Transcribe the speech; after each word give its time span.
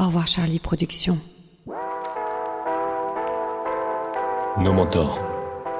Au 0.00 0.06
revoir 0.06 0.28
Charlie 0.28 0.60
Productions. 0.60 1.18
Nos 4.62 4.72
mentors. 4.72 5.20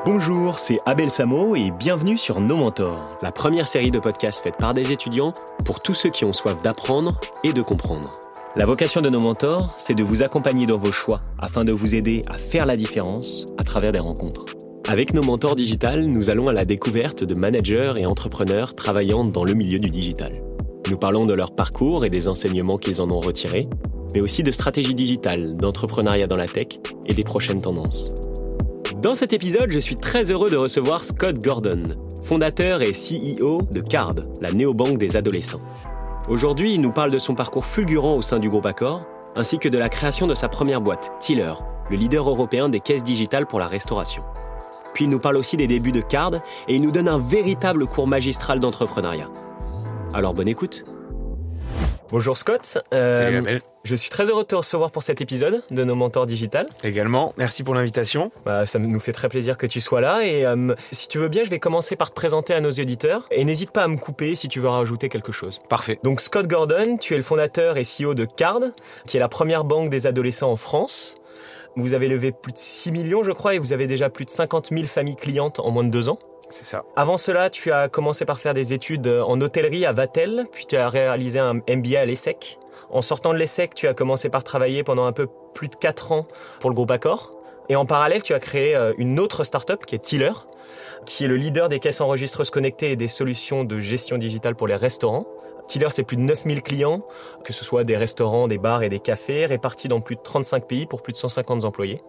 Bonjour, 0.05 0.59
c'est 0.59 0.81
Abel 0.87 1.09
Samo 1.09 1.55
et 1.55 1.71
bienvenue 1.71 2.17
sur 2.17 2.41
Nos 2.41 2.57
mentors, 2.57 3.17
la 3.23 3.31
première 3.31 3.69
série 3.69 3.93
de 3.93 4.01
podcasts 4.01 4.43
faite 4.43 4.57
par 4.59 4.75
des 4.75 4.91
étudiants 4.91 5.33
pour 5.65 5.79
tous 5.81 5.95
ceux 5.95 6.11
qui 6.11 6.25
ont 6.25 6.33
soif 6.33 6.61
d'apprendre 6.63 7.21
et 7.45 7.53
de 7.53 7.63
comprendre. 7.63 8.13
La 8.57 8.67
vocation 8.67 9.03
de 9.03 9.09
nos 9.09 9.21
mentors, 9.21 9.73
c'est 9.77 9.95
de 9.95 10.03
vous 10.03 10.25
accompagner 10.25 10.67
dans 10.67 10.79
vos 10.79 10.91
choix 10.91 11.21
afin 11.39 11.65
de 11.65 11.71
vous 11.71 11.95
aider 11.95 12.25
à 12.27 12.35
faire 12.35 12.67
la 12.67 12.77
différence 12.77 13.47
à 13.57 13.63
travers 13.63 13.93
des 13.93 14.01
rencontres. 14.01 14.47
Avec 14.89 15.15
nos 15.15 15.23
mentors 15.23 15.55
digital, 15.55 16.07
nous 16.07 16.29
allons 16.29 16.49
à 16.49 16.53
la 16.53 16.65
découverte 16.65 17.23
de 17.23 17.39
managers 17.39 17.95
et 17.99 18.07
entrepreneurs 18.07 18.75
travaillant 18.75 19.23
dans 19.23 19.45
le 19.45 19.55
milieu 19.55 19.79
du 19.79 19.91
digital. 19.91 20.33
Nous 20.91 20.97
parlons 20.97 21.25
de 21.25 21.35
leur 21.35 21.55
parcours 21.55 22.05
et 22.05 22.09
des 22.09 22.27
enseignements 22.27 22.79
qu'ils 22.79 23.01
en 23.01 23.11
ont 23.11 23.19
retirés, 23.19 23.69
mais 24.19 24.25
aussi 24.25 24.43
de 24.43 24.51
stratégie 24.51 24.97
digitale, 24.97 25.57
d'entrepreneuriat 25.57 26.27
dans 26.27 26.37
la 26.37 26.49
tech 26.49 26.81
et 27.07 27.15
des 27.15 27.23
prochaines 27.23 27.63
tendances. 27.63 28.13
Dans 29.01 29.15
cet 29.15 29.33
épisode, 29.33 29.71
je 29.71 29.79
suis 29.79 29.95
très 29.95 30.33
heureux 30.33 30.51
de 30.51 30.57
recevoir 30.57 31.05
Scott 31.05 31.39
Gordon, 31.39 31.85
fondateur 32.25 32.83
et 32.83 32.91
CEO 32.91 33.63
de 33.71 33.79
Card, 33.79 34.17
la 34.41 34.51
néobanque 34.51 34.99
des 34.99 35.17
adolescents. 35.17 35.61
Aujourd'hui, 36.29 36.75
il 36.75 36.81
nous 36.81 36.91
parle 36.91 37.13
de 37.13 37.19
son 37.19 37.37
parcours 37.37 37.65
fulgurant 37.65 38.17
au 38.17 38.23
sein 38.23 38.41
du 38.41 38.49
groupe 38.49 38.67
Accor, 38.67 39.07
ainsi 39.37 39.61
que 39.61 39.69
de 39.69 39.79
la 39.79 39.89
création 39.89 40.27
de 40.27 40.35
sa 40.35 40.49
première 40.49 40.81
boîte, 40.81 41.13
Tiller, 41.21 41.55
le 41.89 41.97
leader 41.97 42.29
européen 42.29 42.69
des 42.69 42.81
caisses 42.81 43.05
digitales 43.05 43.47
pour 43.47 43.61
la 43.61 43.69
restauration. 43.69 44.25
Puis 44.95 45.05
il 45.05 45.11
nous 45.11 45.21
parle 45.21 45.37
aussi 45.37 45.57
des 45.57 45.69
débuts 45.69 45.93
de 45.93 46.01
Card 46.01 46.35
et 46.67 46.75
il 46.75 46.83
nous 46.83 46.91
donne 46.91 47.09
un 47.09 47.19
véritable 47.19 47.87
cours 47.87 48.09
magistral 48.09 48.59
d'entrepreneuriat. 48.59 49.31
Alors 50.13 50.35
bonne 50.35 50.49
écoute. 50.49 50.83
Bonjour 52.11 52.39
Scott. 52.39 52.79
Euh, 52.95 53.21
Salut 53.21 53.37
Abel. 53.37 53.61
Je 53.85 53.95
suis 53.95 54.09
très 54.09 54.31
heureux 54.31 54.43
de 54.43 54.49
te 54.49 54.55
recevoir 54.55 54.91
pour 54.91 55.03
cet 55.03 55.21
épisode 55.21 55.63
de 55.71 55.85
nos 55.85 55.95
mentors 55.95 56.25
digital. 56.25 56.67
Également, 56.83 57.35
merci 57.37 57.63
pour 57.63 57.75
l'invitation. 57.75 58.33
Bah, 58.47 58.65
ça 58.65 58.79
nous 58.79 59.01
fait 59.01 59.13
très 59.13 59.29
plaisir 59.29 59.59
que 59.59 59.67
tu 59.67 59.81
sois 59.83 60.01
là. 60.01 60.25
Et 60.25 60.47
euh, 60.47 60.75
si 60.91 61.09
tu 61.09 61.19
veux 61.19 61.29
bien, 61.29 61.45
je 61.45 61.51
vais 61.51 61.59
commencer 61.59 61.97
par 61.97 62.09
te 62.09 62.15
présenter 62.15 62.55
à 62.55 62.63
nos 62.63 62.71
éditeurs. 62.71 63.27
Et 63.31 63.45
n'hésite 63.45 63.73
pas 63.73 63.83
à 63.83 63.89
me 63.89 63.99
couper 63.99 64.35
si 64.35 64.49
tu 64.49 64.59
veux 64.59 64.69
rajouter 64.69 65.11
quelque 65.11 65.33
chose. 65.33 65.61
Parfait. 65.69 65.99
Donc 66.03 66.23
Scott 66.23 66.47
Gordon, 66.47 66.97
tu 66.99 67.13
es 67.13 67.19
le 67.19 67.23
fondateur 67.23 67.77
et 67.77 67.83
CEO 67.83 68.15
de 68.15 68.25
Card, 68.25 68.61
qui 69.07 69.19
est 69.19 69.21
la 69.21 69.29
première 69.29 69.65
banque 69.65 69.91
des 69.91 70.07
adolescents 70.07 70.51
en 70.51 70.57
France. 70.57 71.17
Vous 71.77 71.93
avez 71.93 72.09
levé 72.09 72.33
plus 72.33 72.53
de 72.53 72.59
6 72.59 72.91
millions, 72.91 73.23
je 73.23 73.33
crois, 73.33 73.55
et 73.55 73.59
vous 73.59 73.75
avez 73.75 73.87
déjà 73.87 74.09
plus 74.09 74.25
de 74.25 74.31
50 74.31 74.71
000 74.71 74.85
familles 74.85 75.17
clientes 75.17 75.61
en 75.61 75.71
moins 75.71 75.85
de 75.85 75.91
deux 75.91 76.09
ans. 76.09 76.19
C'est 76.51 76.65
ça. 76.65 76.85
Avant 76.97 77.19
cela, 77.19 77.51
tu 77.51 77.73
as 77.73 77.89
commencé 77.89 78.25
par 78.25 78.41
faire 78.41 78.55
des 78.55 78.73
études 78.73 79.07
en 79.07 79.41
hôtellerie 79.41 79.85
à 79.85 79.93
Vatel, 79.93 80.47
puis 80.51 80.67
tu 80.67 80.77
as 80.77 80.89
réalisé 80.89 81.39
un 81.39 81.55
MBA 81.55 82.01
à 82.01 82.05
l'ESSEC. 82.05 82.59
En 82.91 83.03
sortant 83.03 83.33
de 83.33 83.39
l'ESSEC, 83.39 83.75
tu 83.75 83.87
as 83.87 83.95
commencé 83.95 84.31
par 84.31 84.45
travailler 84.45 84.83
pendant 84.83 85.05
un 85.05 85.13
peu 85.13 85.29
plus 85.53 85.69
de 85.69 85.77
4 85.77 86.13
ans 86.13 86.27
pour 86.61 86.71
le 86.71 86.75
groupe 86.75 86.91
Accor. 86.91 87.33
Et 87.69 87.77
en 87.77 87.85
parallèle, 87.85 88.23
tu 88.23 88.33
as 88.33 88.39
créé 88.39 88.75
euh, 88.75 88.95
une 88.97 89.21
autre 89.21 89.45
start-up 89.45 89.85
qui 89.85 89.95
est 89.95 89.99
Tiller, 89.99 90.33
qui 91.05 91.25
est 91.25 91.29
le 91.29 91.37
leader 91.37 91.69
des 91.69 91.81
caisses 91.81 92.01
enregistreuses 92.01 92.49
connectées 92.49 92.93
et 92.93 92.97
des 92.97 93.09
solutions 93.09 93.65
de 93.65 93.79
gestion 93.79 94.17
digitale 94.17 94.55
pour 94.55 94.69
les 94.69 94.77
restaurants. 94.77 95.27
Tiller, 95.67 95.89
c'est 95.91 96.03
plus 96.03 96.17
de 96.17 96.23
9000 96.23 96.63
clients, 96.63 97.03
que 97.45 97.53
ce 97.53 97.63
soit 97.63 97.85
des 97.85 97.97
restaurants, 97.97 98.49
des 98.49 98.57
bars 98.57 98.83
et 98.83 98.89
des 98.89 99.01
cafés, 99.01 99.45
répartis 99.45 99.89
dans 99.89 100.01
plus 100.01 100.17
de 100.17 100.23
35 100.23 100.67
pays 100.67 100.87
pour 100.87 101.03
plus 101.03 101.13
de 101.13 101.19
150 101.19 101.65
employés. 101.65 102.01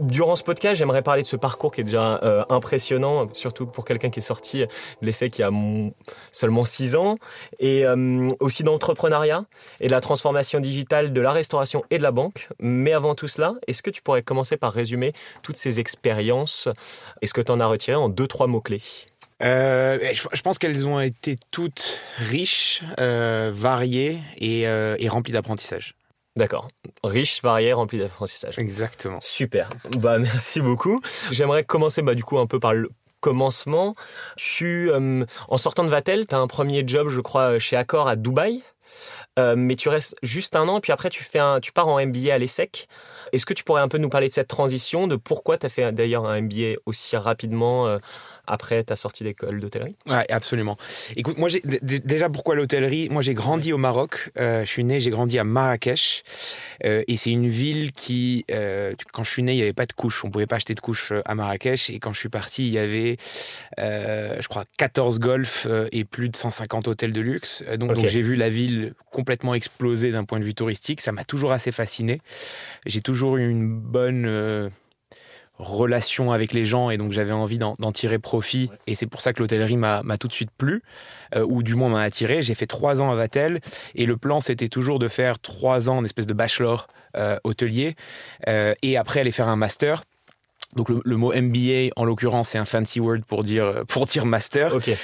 Durant 0.00 0.36
ce 0.36 0.42
podcast, 0.42 0.78
j'aimerais 0.78 1.02
parler 1.02 1.22
de 1.22 1.26
ce 1.26 1.36
parcours 1.36 1.72
qui 1.72 1.80
est 1.80 1.84
déjà 1.84 2.20
euh, 2.22 2.44
impressionnant, 2.48 3.26
surtout 3.32 3.66
pour 3.66 3.84
quelqu'un 3.84 4.10
qui 4.10 4.20
est 4.20 4.22
sorti 4.22 4.60
de 4.60 4.68
l'essai 5.02 5.30
qui 5.30 5.42
a 5.42 5.50
seulement 6.32 6.64
6 6.64 6.96
ans, 6.96 7.16
et 7.58 7.86
euh, 7.86 8.30
aussi 8.40 8.62
d'entrepreneuriat 8.62 9.42
et 9.80 9.86
de 9.86 9.92
la 9.92 10.00
transformation 10.00 10.60
digitale 10.60 11.12
de 11.12 11.20
la 11.20 11.30
restauration 11.30 11.84
et 11.90 11.98
de 11.98 12.02
la 12.02 12.10
banque. 12.10 12.48
Mais 12.60 12.92
avant 12.92 13.14
tout 13.14 13.28
cela, 13.28 13.54
est-ce 13.66 13.82
que 13.82 13.90
tu 13.90 14.02
pourrais 14.02 14.22
commencer 14.22 14.56
par 14.56 14.72
résumer 14.72 15.12
toutes 15.42 15.56
ces 15.56 15.80
expériences? 15.80 16.68
Et 17.22 17.26
ce 17.26 17.34
que 17.34 17.40
tu 17.40 17.52
en 17.52 17.60
as 17.60 17.66
retiré 17.66 17.96
en 17.96 18.08
deux, 18.08 18.26
trois 18.26 18.46
mots-clés? 18.46 18.82
Euh, 19.42 19.98
je, 20.12 20.42
pense 20.42 20.58
qu'elles 20.58 20.88
ont 20.88 21.00
été 21.00 21.36
toutes 21.50 22.02
riches, 22.16 22.82
euh, 22.98 23.50
variées 23.52 24.18
et, 24.38 24.66
euh, 24.66 24.96
et 24.98 25.08
remplies 25.08 25.32
d'apprentissage. 25.32 25.94
D'accord. 26.36 26.68
Riche, 27.02 27.42
varié, 27.42 27.72
rempli 27.72 27.98
d'apprentissage. 27.98 28.58
Exactement. 28.58 29.20
Super. 29.20 29.70
Bah 29.96 30.18
merci 30.18 30.60
beaucoup. 30.60 31.00
J'aimerais 31.30 31.64
commencer 31.64 32.02
bah, 32.02 32.14
du 32.14 32.24
coup 32.24 32.38
un 32.38 32.46
peu 32.46 32.60
par 32.60 32.74
le 32.74 32.90
commencement. 33.20 33.94
Tu, 34.36 34.90
euh, 34.90 35.24
en 35.48 35.58
sortant 35.58 35.84
de 35.84 35.88
Vatel, 35.88 36.26
tu 36.26 36.34
as 36.34 36.38
un 36.38 36.46
premier 36.46 36.86
job, 36.86 37.08
je 37.08 37.20
crois, 37.20 37.58
chez 37.58 37.76
Accor 37.76 38.06
à 38.06 38.16
Dubaï. 38.16 38.62
Euh, 39.38 39.54
mais 39.56 39.76
tu 39.76 39.88
restes 39.88 40.16
juste 40.22 40.56
un 40.56 40.68
an, 40.68 40.80
puis 40.80 40.92
après 40.92 41.10
tu, 41.10 41.22
fais 41.22 41.38
un, 41.38 41.60
tu 41.60 41.72
pars 41.72 41.88
en 41.88 42.04
MBA 42.04 42.32
à 42.32 42.38
l'ESSEC. 42.38 42.88
Est-ce 43.32 43.44
que 43.44 43.52
tu 43.52 43.64
pourrais 43.64 43.82
un 43.82 43.88
peu 43.88 43.98
nous 43.98 44.08
parler 44.08 44.28
de 44.28 44.32
cette 44.32 44.48
transition, 44.48 45.06
de 45.08 45.16
pourquoi 45.16 45.58
tu 45.58 45.66
as 45.66 45.68
fait 45.68 45.92
d'ailleurs 45.92 46.28
un 46.28 46.40
MBA 46.40 46.76
aussi 46.86 47.16
rapidement 47.16 47.86
euh, 47.86 47.98
après 48.46 48.82
ta 48.84 48.96
sortie 48.96 49.24
d'école 49.24 49.60
d'hôtellerie? 49.60 49.96
Ouais, 50.06 50.24
absolument. 50.30 50.76
Écoute, 51.16 51.38
moi, 51.38 51.48
déjà, 51.82 52.28
pourquoi 52.28 52.54
l'hôtellerie? 52.54 53.08
Moi, 53.10 53.22
j'ai 53.22 53.34
grandi 53.34 53.72
au 53.72 53.78
Maroc. 53.78 54.30
Euh, 54.38 54.64
je 54.64 54.70
suis 54.70 54.84
né, 54.84 55.00
j'ai 55.00 55.10
grandi 55.10 55.38
à 55.38 55.44
Marrakech. 55.44 56.22
Euh, 56.84 57.02
et 57.08 57.16
c'est 57.16 57.30
une 57.30 57.48
ville 57.48 57.92
qui, 57.92 58.44
euh, 58.50 58.92
quand 59.12 59.24
je 59.24 59.30
suis 59.30 59.42
né, 59.42 59.52
il 59.52 59.56
n'y 59.56 59.62
avait 59.62 59.72
pas 59.72 59.86
de 59.86 59.92
couches. 59.92 60.24
On 60.24 60.28
ne 60.28 60.32
pouvait 60.32 60.46
pas 60.46 60.56
acheter 60.56 60.74
de 60.74 60.80
couches 60.80 61.12
à 61.24 61.34
Marrakech. 61.34 61.90
Et 61.90 61.98
quand 61.98 62.12
je 62.12 62.18
suis 62.18 62.28
parti, 62.28 62.66
il 62.66 62.72
y 62.72 62.78
avait, 62.78 63.16
je 63.78 64.48
crois, 64.48 64.64
14 64.78 65.18
golfs 65.18 65.66
et 65.92 66.04
plus 66.04 66.28
de 66.28 66.36
150 66.36 66.88
hôtels 66.88 67.12
de 67.12 67.20
luxe. 67.20 67.62
Donc, 67.78 67.90
okay. 67.90 68.02
donc 68.02 68.10
j'ai 68.10 68.22
vu 68.22 68.36
la 68.36 68.48
ville 68.48 68.94
complètement 69.10 69.54
exploser 69.54 70.12
d'un 70.12 70.24
point 70.24 70.38
de 70.38 70.44
vue 70.44 70.54
touristique. 70.54 71.00
Ça 71.00 71.12
m'a 71.12 71.24
toujours 71.24 71.52
assez 71.52 71.72
fasciné. 71.72 72.20
J'ai 72.86 73.00
toujours 73.00 73.36
eu 73.36 73.48
une 73.48 73.68
bonne 73.68 74.70
relation 75.58 76.32
avec 76.32 76.52
les 76.52 76.64
gens 76.64 76.90
et 76.90 76.98
donc 76.98 77.12
j'avais 77.12 77.32
envie 77.32 77.58
d'en 77.58 77.74
tirer 77.92 78.18
profit 78.18 78.70
et 78.86 78.94
c'est 78.94 79.06
pour 79.06 79.20
ça 79.20 79.32
que 79.32 79.40
l'hôtellerie 79.40 79.76
m'a 79.76 80.02
tout 80.18 80.28
de 80.28 80.32
suite 80.32 80.50
plu 80.56 80.82
euh, 81.34 81.46
ou 81.48 81.62
du 81.62 81.74
moins 81.74 81.88
m'a 81.88 82.02
attiré. 82.02 82.42
J'ai 82.42 82.54
fait 82.54 82.66
trois 82.66 83.02
ans 83.02 83.10
à 83.10 83.14
Vatel 83.14 83.60
et 83.94 84.06
le 84.06 84.16
plan 84.16 84.40
c'était 84.40 84.68
toujours 84.68 84.98
de 84.98 85.08
faire 85.08 85.38
trois 85.38 85.88
ans 85.88 85.98
en 85.98 86.04
espèce 86.04 86.26
de 86.26 86.34
bachelor 86.34 86.88
euh, 87.16 87.38
hôtelier 87.44 87.96
euh, 88.48 88.74
et 88.82 88.96
après 88.96 89.20
aller 89.20 89.32
faire 89.32 89.48
un 89.48 89.56
master. 89.56 90.02
Donc 90.74 90.90
le, 90.90 91.00
le 91.04 91.16
mot 91.16 91.32
MBA 91.32 91.92
en 91.96 92.04
l'occurrence 92.04 92.50
c'est 92.50 92.58
un 92.58 92.64
fancy 92.66 93.00
word 93.00 93.20
pour 93.26 93.44
dire 93.44 93.84
pour 93.88 94.04
dire 94.04 94.26
master. 94.26 94.74
Okay. 94.74 94.96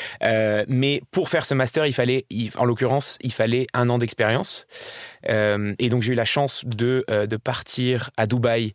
Mais 0.69 1.01
pour 1.13 1.31
faire 1.31 1.47
ce 1.47 1.55
master 1.55 1.87
il 1.87 1.95
fallait 1.95 2.27
il, 2.29 2.51
en 2.59 2.67
l'occurrence 2.67 3.17
il 3.23 3.33
fallait 3.33 3.67
un 3.73 3.89
an 3.89 3.97
d'expérience 3.97 4.67
euh, 5.31 5.73
et 5.79 5.89
donc 5.89 6.03
j'ai 6.03 6.13
eu 6.13 6.17
la 6.17 6.27
chance 6.27 6.65
de 6.67 7.07
de 7.09 7.37
partir 7.37 8.11
à 8.19 8.27
Dubaï 8.27 8.75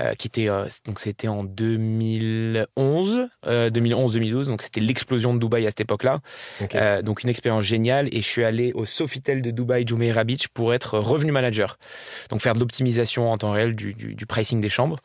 euh, 0.00 0.14
qui 0.14 0.28
était 0.28 0.48
euh, 0.48 0.64
donc 0.86 0.98
c'était 0.98 1.28
en 1.28 1.44
2011, 1.44 3.28
2011-2012, 3.44 4.46
donc 4.46 4.62
c'était 4.62 4.80
l'explosion 4.80 5.34
de 5.34 5.38
Dubaï 5.38 5.66
à 5.66 5.70
cette 5.70 5.82
époque-là. 5.82 6.20
Okay. 6.62 6.78
Euh, 6.80 7.02
donc 7.02 7.22
une 7.22 7.28
expérience 7.28 7.64
géniale 7.64 8.08
et 8.12 8.22
je 8.22 8.26
suis 8.26 8.44
allé 8.44 8.72
au 8.72 8.86
Sofitel 8.86 9.42
de 9.42 9.50
Dubaï, 9.50 9.86
Jumeirah 9.86 10.24
Beach, 10.24 10.48
pour 10.48 10.72
être 10.72 10.98
revenu 10.98 11.32
manager, 11.32 11.78
donc 12.30 12.40
faire 12.40 12.54
de 12.54 12.60
l'optimisation 12.60 13.30
en 13.30 13.36
temps 13.36 13.52
réel 13.52 13.74
du, 13.76 13.92
du, 13.92 14.14
du, 14.14 14.26
pricing 14.26 14.60
des 14.60 14.70
chambres 14.70 14.96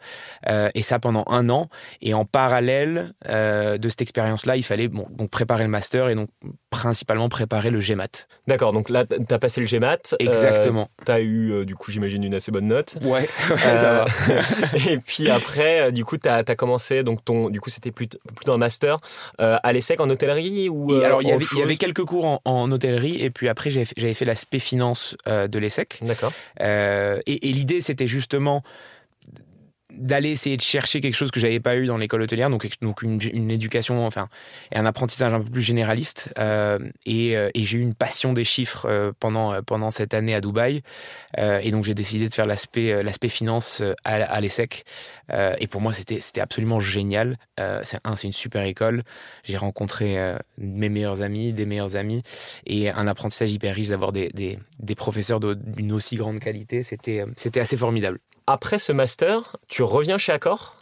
et 0.47 0.81
ça 0.81 0.99
pendant 0.99 1.25
un 1.27 1.49
an. 1.49 1.69
Et 2.01 2.13
en 2.13 2.25
parallèle 2.25 3.13
de 3.27 3.89
cette 3.89 4.01
expérience-là, 4.01 4.55
il 4.55 4.63
fallait 4.63 4.87
bon, 4.87 5.07
donc 5.11 5.29
préparer 5.29 5.63
le 5.63 5.69
master 5.69 6.09
et 6.09 6.15
donc 6.15 6.29
principalement 6.69 7.27
préparer 7.29 7.71
le 7.71 7.79
GMAT. 7.79 8.27
D'accord, 8.47 8.71
donc 8.71 8.89
là 8.89 9.05
tu 9.05 9.33
as 9.33 9.39
passé 9.39 9.61
le 9.61 9.67
GMAT. 9.67 10.15
Exactement. 10.19 10.89
tu 11.05 11.11
as 11.11 11.21
eu 11.21 11.65
du 11.65 11.75
coup 11.75 11.91
j'imagine 11.91 12.23
une 12.23 12.35
assez 12.35 12.51
bonne 12.51 12.67
note. 12.67 12.97
Ouais, 13.03 13.27
ça 13.57 14.05
va. 14.05 14.05
Et 14.89 14.97
puis 14.97 15.29
après, 15.29 15.91
du 15.91 16.05
coup, 16.05 16.17
tu 16.17 16.27
as, 16.27 16.43
as, 16.47 16.55
commencé, 16.55 17.03
donc 17.03 17.23
ton, 17.23 17.49
du 17.49 17.61
coup, 17.61 17.69
c'était 17.69 17.91
plutôt, 17.91 18.17
plutôt 18.35 18.53
un 18.53 18.57
master 18.57 18.99
euh, 19.41 19.57
à 19.63 19.73
l'ESSEC 19.73 19.99
en 19.99 20.09
hôtellerie 20.09 20.69
ou 20.69 20.91
euh, 20.91 21.03
Alors, 21.03 21.21
il 21.21 21.27
y, 21.27 21.31
avait, 21.31 21.45
il 21.51 21.59
y, 21.59 21.63
avait, 21.63 21.75
quelques 21.75 22.03
cours 22.03 22.25
en, 22.25 22.41
en 22.45 22.71
hôtellerie, 22.71 23.21
et 23.21 23.29
puis 23.29 23.49
après, 23.49 23.71
j'avais 23.71 24.13
fait 24.13 24.25
l'aspect 24.25 24.59
finance 24.59 25.15
euh, 25.27 25.47
de 25.47 25.59
l'ESSEC. 25.59 25.99
D'accord. 26.01 26.31
et, 26.59 27.49
et 27.49 27.51
l'idée, 27.51 27.81
c'était 27.81 28.07
justement 28.07 28.63
d'aller 29.97 30.31
essayer 30.31 30.57
de 30.57 30.61
chercher 30.61 31.01
quelque 31.01 31.15
chose 31.15 31.31
que 31.31 31.39
j'avais 31.39 31.59
pas 31.59 31.75
eu 31.77 31.85
dans 31.85 31.97
l'école 31.97 32.21
hôtelière, 32.21 32.49
donc, 32.49 32.67
donc 32.81 33.01
une, 33.01 33.19
une, 33.33 33.51
éducation, 33.51 34.05
enfin, 34.05 34.27
et 34.71 34.77
un 34.77 34.85
apprentissage 34.85 35.33
un 35.33 35.41
peu 35.41 35.49
plus 35.49 35.61
généraliste. 35.61 36.33
Euh, 36.37 36.79
et, 37.05 37.31
et 37.31 37.65
j'ai 37.65 37.77
eu 37.77 37.81
une 37.81 37.93
passion 37.93 38.33
des 38.33 38.43
chiffres 38.43 38.85
euh, 38.89 39.11
pendant 39.19 39.61
pendant 39.63 39.91
cette 39.91 40.13
année 40.13 40.35
à 40.35 40.41
Dubaï, 40.41 40.81
euh, 41.37 41.59
et 41.63 41.71
donc 41.71 41.85
j'ai 41.85 41.93
décidé 41.93 42.27
de 42.29 42.33
faire 42.33 42.45
l'aspect 42.45 43.03
l'aspect 43.03 43.29
finance 43.29 43.81
à, 44.03 44.15
à 44.15 44.41
l'ESSEC. 44.41 44.83
et 45.59 45.67
pour 45.67 45.81
moi, 45.81 45.93
c'était 45.93 46.21
c'était 46.21 46.41
absolument 46.41 46.79
génial. 46.79 47.37
c'est 47.83 47.99
un, 48.03 48.15
c'est 48.15 48.27
une 48.27 48.33
super 48.33 48.63
école. 48.63 49.03
J'ai 49.43 49.57
rencontré 49.57 50.35
mes 50.57 50.89
meilleurs 50.89 51.21
amis, 51.21 51.53
des 51.53 51.65
meilleurs 51.65 51.95
amis, 51.95 52.23
et 52.65 52.89
un 52.89 53.07
apprentissage 53.07 53.51
hyper 53.51 53.75
riche 53.75 53.89
d'avoir 53.89 54.11
des, 54.11 54.29
des, 54.29 54.59
des 54.79 54.95
professeurs 54.95 55.39
d'une 55.39 55.91
aussi 55.91 56.15
grande 56.15 56.39
qualité. 56.39 56.83
C'était 56.83 57.23
c'était 57.35 57.59
assez 57.59 57.77
formidable. 57.77 58.19
Après 58.47 58.77
ce 58.79 58.91
master, 58.91 59.57
tu 59.67 59.83
reviens 59.83 60.17
chez 60.17 60.31
Accor? 60.31 60.77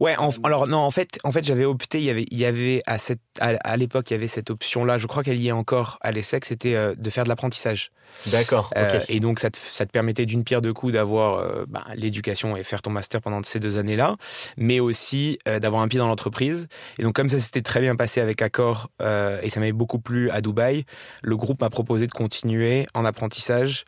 Ouais, 0.00 0.14
alors 0.44 0.66
non, 0.66 0.78
en 0.78 0.90
fait, 0.90 1.18
en 1.24 1.32
fait, 1.32 1.44
j'avais 1.44 1.64
opté. 1.64 1.98
Il 1.98 2.04
y 2.04 2.10
avait, 2.10 2.26
il 2.30 2.38
y 2.38 2.44
avait 2.44 2.82
à 2.86 2.98
cette, 2.98 3.20
à, 3.40 3.76
l'époque, 3.76 4.10
il 4.10 4.14
y 4.14 4.16
avait 4.16 4.28
cette 4.28 4.50
option-là. 4.50 4.98
Je 4.98 5.06
crois 5.06 5.22
qu'elle 5.22 5.40
y 5.40 5.48
est 5.48 5.52
encore 5.52 5.98
à 6.00 6.12
l'ESSEC. 6.12 6.44
C'était 6.44 6.74
euh, 6.74 6.94
de 6.96 7.10
faire 7.10 7.24
de 7.24 7.28
l'apprentissage. 7.28 7.90
D'accord. 8.26 8.72
Euh, 8.76 9.00
et 9.08 9.20
donc, 9.20 9.38
ça 9.38 9.50
te, 9.50 9.58
ça 9.58 9.84
te, 9.84 9.90
permettait 9.90 10.24
d'une 10.24 10.44
pierre 10.44 10.62
deux 10.62 10.72
coups 10.72 10.94
d'avoir 10.94 11.38
euh, 11.38 11.66
bah, 11.68 11.84
l'éducation 11.94 12.56
et 12.56 12.62
faire 12.62 12.80
ton 12.80 12.90
master 12.90 13.20
pendant 13.20 13.42
ces 13.42 13.60
deux 13.60 13.76
années-là, 13.76 14.16
mais 14.56 14.80
aussi 14.80 15.38
d'avoir 15.44 15.82
un 15.82 15.88
pied 15.88 15.98
dans 15.98 16.08
l'entreprise. 16.08 16.68
Et 16.98 17.02
donc, 17.02 17.14
comme 17.14 17.28
ça 17.28 17.38
s'était 17.38 17.62
très 17.62 17.80
bien 17.80 17.96
passé 17.96 18.20
avec 18.20 18.40
Accor 18.42 18.90
et 19.00 19.50
ça 19.50 19.60
m'avait 19.60 19.72
beaucoup 19.72 19.98
plu 19.98 20.30
à 20.30 20.40
Dubaï, 20.40 20.84
le 21.22 21.36
groupe 21.36 21.60
m'a 21.60 21.70
proposé 21.70 22.06
de 22.06 22.12
continuer 22.12 22.86
en 22.94 23.04
apprentissage, 23.04 23.84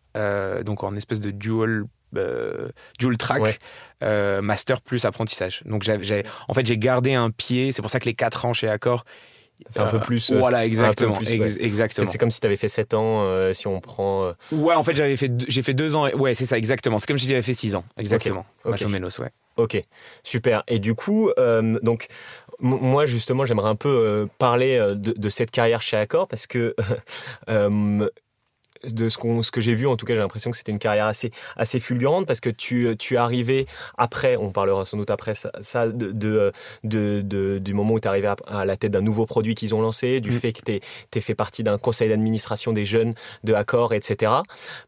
donc 0.64 0.84
en 0.84 0.94
espèce 0.96 1.20
de 1.20 1.30
dual 1.30 1.84
euh, 2.16 2.68
dual 2.98 3.16
track, 3.16 3.60
euh, 4.02 4.40
master 4.42 4.80
plus 4.80 5.04
apprentissage. 5.04 5.62
Donc 5.64 5.82
j'ai, 5.82 6.24
en 6.48 6.54
fait 6.54 6.66
j'ai 6.66 6.78
gardé 6.78 7.14
un 7.14 7.30
pied. 7.30 7.72
C'est 7.72 7.82
pour 7.82 7.90
ça 7.90 8.00
que 8.00 8.06
les 8.06 8.14
4 8.14 8.46
ans 8.46 8.52
chez 8.52 8.68
Accor. 8.68 9.04
un 9.76 9.86
peu 9.86 10.00
plus. 10.00 10.32
voilà, 10.32 10.64
exactement. 10.64 11.20
exactement. 11.20 12.06
C'est 12.06 12.18
comme 12.18 12.30
si 12.30 12.40
tu 12.40 12.46
avais 12.46 12.56
fait 12.56 12.68
7 12.68 12.94
ans, 12.94 13.52
si 13.52 13.66
on 13.66 13.80
prend. 13.80 14.32
Ouais, 14.52 14.74
en 14.74 14.82
fait, 14.82 14.94
j'avais 14.94 15.16
fait, 15.16 15.30
j'ai 15.48 15.62
fait 15.62 15.74
2 15.74 15.96
ans. 15.96 16.10
Ouais, 16.10 16.34
c'est 16.34 16.46
ça, 16.46 16.58
exactement. 16.58 16.98
C'est 16.98 17.06
comme 17.06 17.18
si 17.18 17.28
j'avais 17.28 17.42
fait 17.42 17.54
6 17.54 17.74
ans. 17.74 17.84
Exactement. 17.96 18.46
Okay. 18.64 18.84
okay. 18.84 19.04
ouais. 19.18 19.30
Ok, 19.56 19.80
super. 20.22 20.62
Et 20.68 20.78
du 20.78 20.94
coup, 20.94 21.30
donc, 21.82 22.06
moi, 22.60 23.06
justement, 23.06 23.44
j'aimerais 23.44 23.68
un 23.68 23.76
peu 23.76 24.28
parler 24.38 24.78
de, 24.78 25.12
de, 25.12 25.28
cette 25.28 25.50
carrière 25.50 25.82
chez 25.82 25.96
Accor 25.96 26.26
parce 26.26 26.46
que 26.46 26.74
de 28.84 29.08
ce, 29.08 29.18
qu'on, 29.18 29.42
ce 29.42 29.50
que 29.50 29.60
j'ai 29.60 29.74
vu, 29.74 29.86
en 29.86 29.96
tout 29.96 30.06
cas, 30.06 30.14
j'ai 30.14 30.20
l'impression 30.20 30.50
que 30.50 30.56
c'était 30.56 30.72
une 30.72 30.78
carrière 30.78 31.06
assez, 31.06 31.30
assez 31.56 31.80
fulgurante 31.80 32.26
parce 32.26 32.40
que 32.40 32.50
tu, 32.50 32.94
tu 32.98 33.14
es 33.14 33.16
arrivé 33.16 33.66
après, 33.98 34.36
on 34.36 34.50
parlera 34.50 34.84
sans 34.84 34.96
doute 34.96 35.10
après 35.10 35.34
ça, 35.34 35.88
de, 35.88 36.12
de, 36.12 36.52
de, 36.84 37.58
du 37.58 37.74
moment 37.74 37.94
où 37.94 38.00
tu 38.00 38.06
es 38.06 38.08
arrivé 38.08 38.32
à, 38.46 38.64
la 38.64 38.76
tête 38.76 38.92
d'un 38.92 39.00
nouveau 39.00 39.26
produit 39.26 39.54
qu'ils 39.54 39.74
ont 39.74 39.82
lancé, 39.82 40.20
du 40.20 40.30
mm. 40.30 40.34
fait 40.34 40.52
que 40.52 40.60
tu 40.64 40.72
es, 40.72 41.20
fait 41.20 41.34
partie 41.34 41.62
d'un 41.62 41.78
conseil 41.78 42.08
d'administration 42.08 42.72
des 42.72 42.84
jeunes 42.84 43.14
de 43.44 43.54
Accor, 43.54 43.92
etc. 43.92 44.32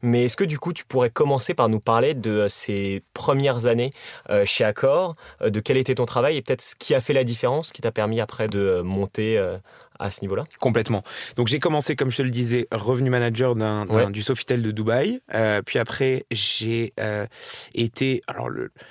Mais 0.02 0.24
est-ce 0.24 0.36
que 0.36 0.44
du 0.44 0.58
coup, 0.58 0.72
tu 0.72 0.84
pourrais 0.84 1.10
commencer 1.10 1.54
par 1.54 1.68
nous 1.68 1.80
parler 1.80 2.14
de 2.14 2.46
ces 2.48 3.02
premières 3.14 3.66
années 3.66 3.92
euh, 4.30 4.44
chez 4.44 4.64
Accor, 4.64 5.16
euh, 5.42 5.50
de 5.50 5.60
quel 5.60 5.76
était 5.76 5.94
ton 5.94 6.06
travail 6.06 6.36
et 6.36 6.42
peut-être 6.42 6.62
ce 6.62 6.74
qui 6.76 6.94
a 6.94 7.00
fait 7.00 7.12
la 7.12 7.24
différence, 7.24 7.72
qui 7.72 7.82
t'a 7.82 7.92
permis 7.92 8.20
après 8.20 8.48
de 8.48 8.80
monter 8.82 9.38
euh, 9.38 9.58
à 10.02 10.10
ce 10.10 10.20
niveau-là 10.22 10.44
Complètement. 10.60 11.02
Donc 11.36 11.48
j'ai 11.48 11.58
commencé, 11.58 11.96
comme 11.96 12.10
je 12.10 12.18
te 12.18 12.22
le 12.22 12.30
disais, 12.30 12.66
revenu 12.72 13.10
manager 13.10 13.54
d'un, 13.54 14.10
du 14.10 14.22
Sofitel 14.22 14.62
de 14.62 14.70
Dubaï. 14.70 15.20
Euh, 15.34 15.62
puis 15.62 15.78
après, 15.78 16.26
j'ai 16.30 16.92
euh, 17.00 17.26
été. 17.74 18.20
Alors, 18.26 18.50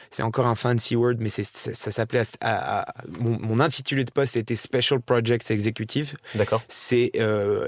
c'est 0.09 0.23
encore 0.23 0.47
un 0.47 0.55
fancy 0.55 0.95
word, 0.95 1.15
mais 1.19 1.29
c'est, 1.29 1.45
ça 1.45 1.91
s'appelait. 1.91 2.23
À, 2.41 2.85
mon, 3.07 3.59
intitulé 3.59 4.05
de 4.05 4.11
poste 4.11 4.37
était 4.37 4.55
Special 4.55 5.01
Projects 5.01 5.51
Executive. 5.51 6.13
D'accord. 6.35 6.63
C'est 6.67 7.11
euh, 7.17 7.67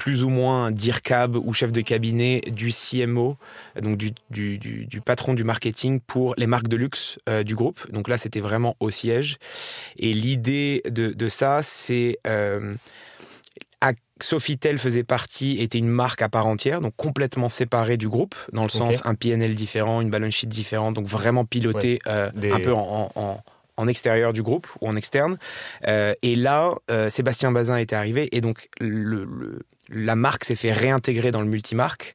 plus 0.00 0.22
ou 0.24 0.30
moins 0.30 0.70
DIRCAB 0.70 1.36
ou 1.36 1.52
chef 1.52 1.72
de 1.72 1.82
cabinet 1.82 2.40
du 2.50 2.72
CMO, 2.72 3.36
donc 3.82 3.98
du, 3.98 4.12
du, 4.30 4.56
du, 4.58 5.00
patron 5.02 5.34
du 5.34 5.44
marketing 5.44 6.00
pour 6.00 6.34
les 6.38 6.46
marques 6.46 6.68
de 6.68 6.76
luxe 6.76 7.18
euh, 7.28 7.42
du 7.42 7.54
groupe. 7.54 7.78
Donc 7.92 8.08
là, 8.08 8.16
c'était 8.16 8.40
vraiment 8.40 8.76
au 8.80 8.90
siège. 8.90 9.36
Et 9.98 10.14
l'idée 10.14 10.82
de, 10.86 11.12
de, 11.12 11.28
ça, 11.28 11.60
c'est... 11.62 12.18
Euh, 12.26 12.74
Sofitel 14.22 14.76
faisait 14.76 15.02
partie, 15.02 15.62
était 15.62 15.78
une 15.78 15.88
marque 15.88 16.20
à 16.20 16.28
part 16.28 16.46
entière, 16.46 16.82
donc 16.82 16.92
complètement 16.94 17.48
séparée 17.48 17.96
du 17.96 18.06
groupe, 18.06 18.34
dans 18.52 18.64
le 18.64 18.68
sens 18.68 19.00
un 19.06 19.14
PNL 19.14 19.54
différent, 19.54 20.02
une 20.02 20.10
balance 20.10 20.34
sheet 20.34 20.46
différente, 20.46 20.94
donc 20.94 21.06
vraiment 21.06 21.46
piloté 21.46 22.00
euh, 22.06 22.30
un 22.52 22.60
peu 22.60 22.74
en, 22.74 23.10
en 23.14 23.42
en 23.78 23.88
extérieur 23.88 24.34
du 24.34 24.42
groupe 24.42 24.66
ou 24.82 24.88
en 24.88 24.94
externe. 24.94 25.38
Euh, 25.88 26.12
et 26.20 26.36
là, 26.36 26.74
Sébastien 27.08 27.50
Bazin 27.50 27.78
était 27.78 27.96
arrivé 27.96 28.28
et 28.36 28.42
donc 28.42 28.68
le, 28.78 29.26
la 29.90 30.16
marque 30.16 30.44
s'est 30.44 30.56
fait 30.56 30.72
réintégrer 30.72 31.30
dans 31.30 31.40
le 31.40 31.46
multimarque. 31.46 32.14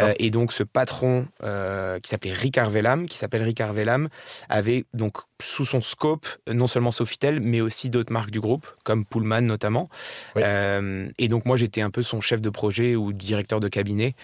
Euh, 0.00 0.14
et 0.18 0.30
donc 0.30 0.52
ce 0.52 0.62
patron 0.62 1.26
euh, 1.42 1.98
qui 2.00 2.10
s'appelait 2.10 2.32
Ricard 2.32 2.70
Vellam, 2.70 3.06
qui 3.06 3.18
s'appelle 3.18 3.42
Ricard 3.42 3.72
Vellam, 3.72 4.08
avait 4.48 4.84
donc 4.94 5.18
sous 5.40 5.64
son 5.64 5.80
scope 5.80 6.26
non 6.50 6.66
seulement 6.66 6.90
Sofitel, 6.90 7.40
mais 7.40 7.60
aussi 7.60 7.90
d'autres 7.90 8.12
marques 8.12 8.30
du 8.30 8.40
groupe, 8.40 8.66
comme 8.84 9.04
Pullman 9.04 9.42
notamment. 9.42 9.88
Euh, 10.36 11.08
et 11.18 11.28
donc 11.28 11.44
moi 11.46 11.56
j'étais 11.56 11.80
un 11.80 11.90
peu 11.90 12.02
son 12.02 12.20
chef 12.20 12.40
de 12.40 12.50
projet 12.50 12.96
ou 12.96 13.12
directeur 13.12 13.60
de 13.60 13.68
cabinet. 13.68 14.14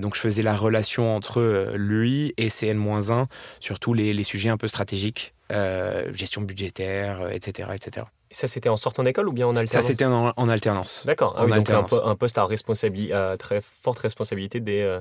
donc 0.00 0.14
je 0.14 0.20
faisais 0.20 0.42
la 0.42 0.56
relation 0.56 1.14
entre 1.14 1.72
lui 1.76 2.34
et 2.36 2.48
CN-1 2.48 3.26
sur 3.60 3.78
tous 3.78 3.94
les, 3.94 4.12
les, 4.14 4.24
sujets 4.24 4.48
un 4.48 4.56
peu 4.56 4.68
stratégiques, 4.68 5.34
gestion 6.12 6.42
budgétaire, 6.42 7.28
etc., 7.30 7.68
etc. 7.74 8.06
Ça, 8.30 8.48
c'était 8.48 8.68
en 8.68 8.76
sortant 8.76 9.02
d'école 9.02 9.28
ou 9.28 9.32
bien 9.32 9.46
en 9.46 9.56
alternance 9.56 9.84
Ça, 9.84 9.88
c'était 9.88 10.04
en, 10.04 10.48
alternance. 10.48 11.04
D'accord. 11.06 11.34
Ah 11.38 11.46
donc 11.46 11.70
un, 11.70 12.14
poste 12.16 12.38
à, 12.38 12.44
responsabilité, 12.44 13.14
à 13.14 13.36
très 13.36 13.60
forte 13.60 14.00
responsabilité 14.00 14.60
des. 14.60 14.80
Euh, 14.80 15.00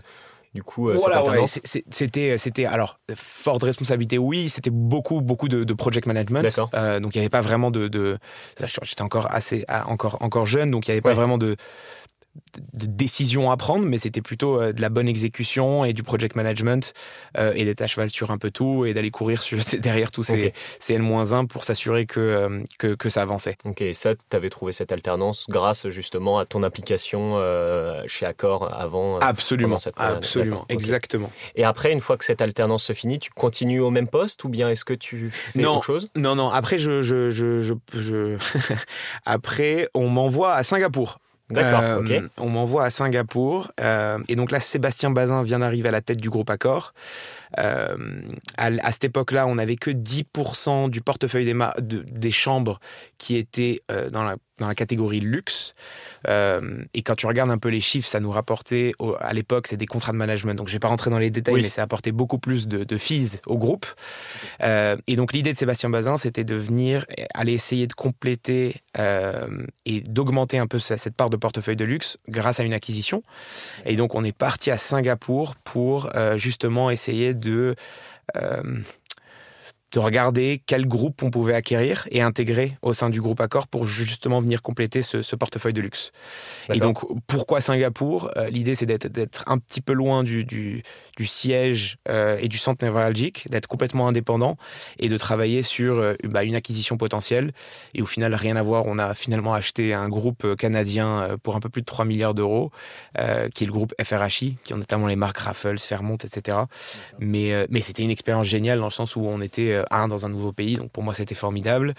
du 0.53 0.63
coup, 0.63 0.89
euh, 0.89 0.93
voilà, 0.93 1.21
c'était, 1.47 2.37
c'était 2.37 2.65
alors 2.65 2.97
forte 3.13 3.63
responsabilité. 3.63 4.17
Oui, 4.17 4.47
c'était 4.47 4.69
beaucoup, 4.69 5.19
beaucoup 5.19 5.49
de, 5.49 5.73
project 5.73 6.07
management. 6.07 6.57
Euh, 6.73 7.01
donc 7.01 7.13
il 7.13 7.17
n'y 7.17 7.23
avait 7.23 7.29
pas 7.29 7.41
vraiment 7.41 7.71
de, 7.71 7.89
de 7.89 8.17
j'étais 8.83 9.01
encore 9.01 9.27
assez, 9.29 9.65
encore, 9.87 10.17
encore 10.21 10.45
jeune, 10.45 10.71
donc 10.71 10.87
il 10.87 10.91
n'y 10.91 10.93
avait 10.93 11.01
pas 11.01 11.13
vraiment 11.13 11.37
de 11.37 11.57
de 12.73 12.85
décisions 12.85 13.51
à 13.51 13.57
prendre, 13.57 13.85
mais 13.85 13.97
c'était 13.97 14.21
plutôt 14.21 14.61
euh, 14.61 14.73
de 14.73 14.81
la 14.81 14.89
bonne 14.89 15.07
exécution 15.07 15.85
et 15.85 15.93
du 15.93 16.03
project 16.03 16.35
management 16.35 16.93
euh, 17.37 17.53
et 17.55 17.65
d'être 17.65 17.81
à 17.81 17.87
cheval 17.87 18.09
sur 18.09 18.31
un 18.31 18.37
peu 18.37 18.51
tout 18.51 18.85
et 18.85 18.93
d'aller 18.93 19.11
courir 19.11 19.41
sur, 19.41 19.57
derrière 19.79 20.11
tous 20.11 20.23
ces, 20.23 20.53
N-1 20.89 21.47
pour 21.47 21.63
s'assurer 21.63 22.07
euh, 22.17 22.63
que, 22.79 22.95
que, 22.95 23.09
ça 23.09 23.21
avançait. 23.21 23.55
Ok, 23.65 23.81
et 23.81 23.93
ça, 23.93 24.15
tu 24.15 24.35
avais 24.35 24.49
trouvé 24.49 24.73
cette 24.73 24.91
alternance 24.91 25.45
grâce 25.49 25.89
justement 25.89 26.39
à 26.39 26.45
ton 26.45 26.63
implication 26.63 27.39
chez 28.07 28.25
Accor 28.25 28.73
avant 28.73 29.19
Absolument, 29.19 29.77
absolument, 29.97 30.65
exactement. 30.69 31.31
Et 31.55 31.63
après, 31.63 31.91
une 31.91 32.01
fois 32.01 32.17
que 32.17 32.25
cette 32.25 32.41
alternance 32.41 32.83
se 32.83 32.93
finit, 32.93 33.19
tu 33.19 33.31
continues 33.31 33.79
au 33.79 33.89
même 33.89 34.07
poste 34.07 34.43
ou 34.43 34.49
bien 34.49 34.69
est-ce 34.69 34.85
que 34.85 34.93
tu 34.93 35.27
fais 35.31 35.61
non, 35.61 35.77
autre 35.77 35.85
chose? 35.85 36.09
Non, 36.15 36.35
non, 36.35 36.49
après, 36.49 36.77
je, 36.77 37.01
je, 37.01 37.31
je, 37.31 37.61
je 37.93 38.37
après 39.25 39.89
on 39.93 40.09
m'envoie 40.09 40.53
à 40.53 40.63
Singapour. 40.63 41.19
D'accord, 41.51 42.03
euh, 42.09 42.27
On 42.39 42.49
m'envoie 42.49 42.85
à 42.85 42.89
Singapour. 42.89 43.71
Euh, 43.79 44.17
et 44.27 44.35
donc 44.35 44.51
là, 44.51 44.59
Sébastien 44.59 45.11
Bazin 45.11 45.43
vient 45.43 45.59
d'arriver 45.59 45.89
à 45.89 45.91
la 45.91 46.01
tête 46.01 46.19
du 46.19 46.29
groupe 46.29 46.49
Accor. 46.49 46.93
Euh, 47.59 47.95
à, 48.57 48.91
cette 48.91 49.03
époque-là, 49.03 49.45
on 49.45 49.55
n'avait 49.55 49.75
que 49.75 49.91
10% 49.91 50.89
du 50.89 51.01
portefeuille 51.01 51.45
des, 51.45 51.55
des, 52.05 52.31
chambres 52.31 52.79
qui 53.19 53.35
étaient 53.35 53.81
dans 54.11 54.23
la 54.23 54.37
dans 54.59 54.67
la 54.67 54.75
catégorie 54.75 55.19
luxe. 55.19 55.75
Euh, 56.27 56.83
et 56.93 57.01
quand 57.01 57.15
tu 57.15 57.25
regardes 57.25 57.51
un 57.51 57.57
peu 57.57 57.69
les 57.69 57.81
chiffres, 57.81 58.07
ça 58.07 58.19
nous 58.19 58.31
rapportait, 58.31 58.93
à 59.19 59.33
l'époque, 59.33 59.67
c'est 59.67 59.77
des 59.77 59.85
contrats 59.85 60.11
de 60.11 60.17
management. 60.17 60.55
Donc, 60.55 60.67
je 60.67 60.73
vais 60.73 60.79
pas 60.79 60.87
rentrer 60.87 61.09
dans 61.09 61.19
les 61.19 61.29
détails, 61.29 61.61
mais 61.61 61.69
ça 61.69 61.83
apportait 61.83 62.11
beaucoup 62.11 62.39
plus 62.39 62.67
de, 62.67 62.83
de 62.83 62.97
fees 62.97 63.41
au 63.47 63.57
groupe. 63.57 63.85
Euh, 64.61 64.95
et 65.07 65.15
donc, 65.15 65.33
l'idée 65.33 65.51
de 65.51 65.57
Sébastien 65.57 65.89
Bazin, 65.89 66.17
c'était 66.17 66.43
de 66.43 66.55
venir 66.55 67.05
aller 67.33 67.53
essayer 67.53 67.87
de 67.87 67.93
compléter 67.93 68.77
euh, 68.97 69.47
et 69.85 70.01
d'augmenter 70.01 70.57
un 70.57 70.67
peu 70.67 70.79
cette 70.79 71.15
part 71.15 71.29
de 71.29 71.37
portefeuille 71.37 71.75
de 71.75 71.85
luxe 71.85 72.17
grâce 72.29 72.59
à 72.59 72.63
une 72.63 72.73
acquisition. 72.73 73.23
Et 73.85 73.95
donc, 73.95 74.15
on 74.15 74.23
est 74.23 74.35
parti 74.35 74.71
à 74.71 74.77
Singapour 74.77 75.55
pour 75.63 76.09
justement 76.37 76.89
essayer 76.89 77.33
de 77.33 77.75
de 79.95 79.99
regarder 79.99 80.61
quel 80.65 80.87
groupe 80.87 81.23
on 81.23 81.31
pouvait 81.31 81.53
acquérir 81.53 82.05
et 82.11 82.21
intégrer 82.21 82.77
au 82.81 82.91
sein 82.91 83.09
du 83.09 83.21
groupe 83.21 83.39
Accor 83.39 83.65
pour 83.65 83.87
justement 83.87 84.41
venir 84.41 84.61
compléter 84.61 85.01
ce, 85.01 85.35
portefeuille 85.37 85.71
de 85.71 85.79
luxe. 85.79 86.11
Et 86.73 86.79
donc, 86.79 86.99
pourquoi 87.27 87.61
Singapour? 87.61 88.29
Euh, 88.35 88.49
L'idée, 88.49 88.75
c'est 88.75 88.85
d'être 88.85 89.45
un 89.47 89.57
petit 89.57 89.79
peu 89.79 89.93
loin 89.93 90.23
du, 90.23 90.43
du, 90.43 90.83
siège 91.25 91.97
euh, 92.09 92.37
et 92.41 92.49
du 92.49 92.57
centre 92.57 92.83
névralgique, 92.83 93.49
d'être 93.49 93.67
complètement 93.67 94.09
indépendant 94.09 94.57
et 94.99 95.07
de 95.07 95.15
travailler 95.15 95.63
sur 95.63 95.95
euh, 95.95 96.15
bah, 96.25 96.43
une 96.43 96.55
acquisition 96.55 96.97
potentielle. 96.97 97.53
Et 97.93 98.01
au 98.01 98.05
final, 98.05 98.35
rien 98.35 98.57
à 98.57 98.63
voir, 98.63 98.83
on 98.87 98.99
a 98.99 99.13
finalement 99.13 99.53
acheté 99.53 99.93
un 99.93 100.09
groupe 100.09 100.55
canadien 100.57 101.37
pour 101.41 101.55
un 101.55 101.61
peu 101.61 101.69
plus 101.69 101.81
de 101.81 101.85
3 101.85 102.03
milliards 102.03 102.33
d'euros, 102.33 102.71
qui 103.53 103.63
est 103.63 103.67
le 103.67 103.71
groupe 103.71 103.93
FRHI, 104.03 104.57
qui 104.65 104.73
ont 104.73 104.77
notamment 104.77 105.07
les 105.07 105.15
marques 105.15 105.37
Raffles, 105.37 105.79
Fairmont, 105.79 106.17
etc. 106.17 106.57
Mais, 107.19 107.65
mais 107.69 107.79
c'était 107.79 108.03
une 108.03 108.11
expérience 108.11 108.47
géniale 108.47 108.79
dans 108.79 108.85
le 108.85 108.91
sens 108.91 109.15
où 109.15 109.21
on 109.21 109.39
était 109.39 109.84
un 109.91 110.07
dans 110.07 110.25
un 110.25 110.29
nouveau 110.29 110.51
pays, 110.51 110.75
donc 110.75 110.91
pour 110.91 111.03
moi 111.03 111.13
c'était 111.13 111.35
formidable. 111.35 111.93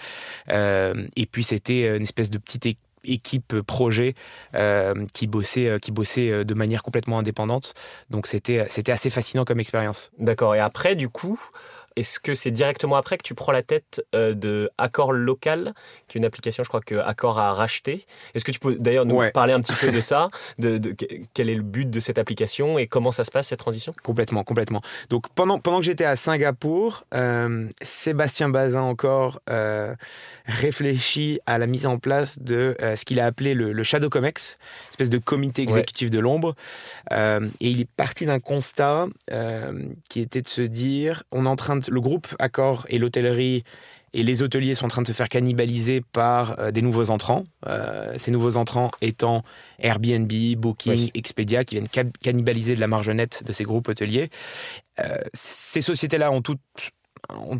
Euh, 0.49 1.07
et 1.15 1.25
puis 1.25 1.43
c'était 1.43 1.95
une 1.95 2.03
espèce 2.03 2.29
de 2.29 2.37
petite 2.37 2.77
équipe 3.03 3.61
projet 3.61 4.15
euh, 4.55 5.05
qui 5.13 5.27
bossait 5.27 5.67
euh, 5.67 5.79
qui 5.79 5.91
bossait 5.91 6.43
de 6.43 6.53
manière 6.53 6.83
complètement 6.83 7.19
indépendante. 7.19 7.73
Donc 8.09 8.27
c'était 8.27 8.65
c'était 8.69 8.91
assez 8.91 9.09
fascinant 9.09 9.45
comme 9.45 9.59
expérience. 9.59 10.11
D'accord. 10.19 10.55
Et 10.55 10.59
après 10.59 10.95
du 10.95 11.09
coup 11.09 11.39
est-ce 11.97 12.19
que 12.19 12.35
c'est 12.35 12.51
directement 12.51 12.95
après 12.95 13.17
que 13.17 13.23
tu 13.23 13.33
prends 13.33 13.51
la 13.51 13.63
tête 13.63 14.05
euh, 14.13 14.35
de 14.35 14.69
Accor 14.77 15.13
Local, 15.13 15.73
qui 16.07 16.17
est 16.17 16.19
une 16.19 16.25
application, 16.25 16.63
je 16.63 16.69
crois 16.69 16.79
que 16.79 16.95
Accor 16.95 17.39
a 17.39 17.53
racheté? 17.53 18.05
Est-ce 18.35 18.45
que 18.45 18.51
tu 18.51 18.59
peux 18.59 18.75
d'ailleurs 18.75 19.07
nous 19.07 19.19
parler 19.33 19.53
un 19.53 19.59
petit 19.61 19.73
peu 19.73 19.91
de 19.91 19.99
ça, 20.01 20.29
de, 20.59 20.79
quel 21.33 21.49
est 21.49 21.55
le 21.55 21.63
but 21.63 21.89
de 21.89 21.99
cette 21.99 22.19
application 22.19 22.77
et 22.77 22.85
comment 22.85 23.11
ça 23.11 23.23
se 23.23 23.31
passe 23.31 23.47
cette 23.47 23.59
transition? 23.59 23.93
Complètement, 24.03 24.43
complètement. 24.43 24.81
Donc 25.09 25.27
pendant 25.33 25.59
pendant 25.59 25.79
que 25.79 25.85
j'étais 25.85 26.05
à 26.05 26.15
Singapour, 26.15 27.05
Sébastien 27.81 28.49
Bazin 28.49 28.81
encore 28.81 29.41
réfléchit 30.45 31.39
à 31.47 31.57
la 31.57 31.65
mise 31.65 31.87
en 31.87 31.97
place 31.97 32.37
de 32.37 32.77
ce 32.79 33.03
qu'il 33.05 33.19
a 33.19 33.25
appelé 33.25 33.55
le, 33.55 33.73
le 33.73 33.83
Shadow 33.83 34.09
Comex, 34.09 34.59
espèce 34.91 35.09
de 35.09 35.17
comité 35.17 35.63
exécutif 35.63 36.11
de 36.11 36.19
l'ombre, 36.19 36.55
et 37.11 37.47
il 37.59 37.81
est 37.81 37.89
parti 37.97 38.27
d'un 38.27 38.39
constat 38.39 39.07
qui 40.09 40.19
était 40.19 40.43
de 40.43 40.47
se 40.47 40.61
dire, 40.61 41.23
on 41.31 41.47
est 41.47 41.49
en 41.49 41.55
train 41.55 41.77
de, 41.77 41.86
le 41.89 42.01
groupe 42.01 42.27
Accor 42.39 42.85
et 42.89 42.97
l'hôtellerie 42.97 43.63
et 44.13 44.23
les 44.23 44.41
hôteliers 44.41 44.75
sont 44.75 44.85
en 44.85 44.89
train 44.89 45.01
de 45.01 45.07
se 45.07 45.11
faire 45.11 45.29
cannibaliser 45.29 46.01
par 46.01 46.59
euh, 46.59 46.71
des 46.71 46.81
nouveaux 46.81 47.09
entrants. 47.09 47.43
Euh, 47.67 48.13
ces 48.17 48.31
nouveaux 48.31 48.57
entrants 48.57 48.89
étant 49.01 49.43
Airbnb, 49.79 50.31
Booking, 50.57 51.11
Expedia, 51.13 51.65
qui 51.65 51.75
viennent 51.75 52.11
cannibaliser 52.21 52.75
de 52.75 52.79
la 52.79 52.87
marge 52.87 53.09
nette 53.09 53.43
de 53.45 53.51
ces 53.51 53.63
groupes 53.63 53.89
hôteliers. 53.89 54.29
Euh, 54.99 55.17
ces 55.33 55.81
sociétés-là 55.81 56.31
ont 56.31 56.41
toutes 56.41 56.59
ont, 57.29 57.57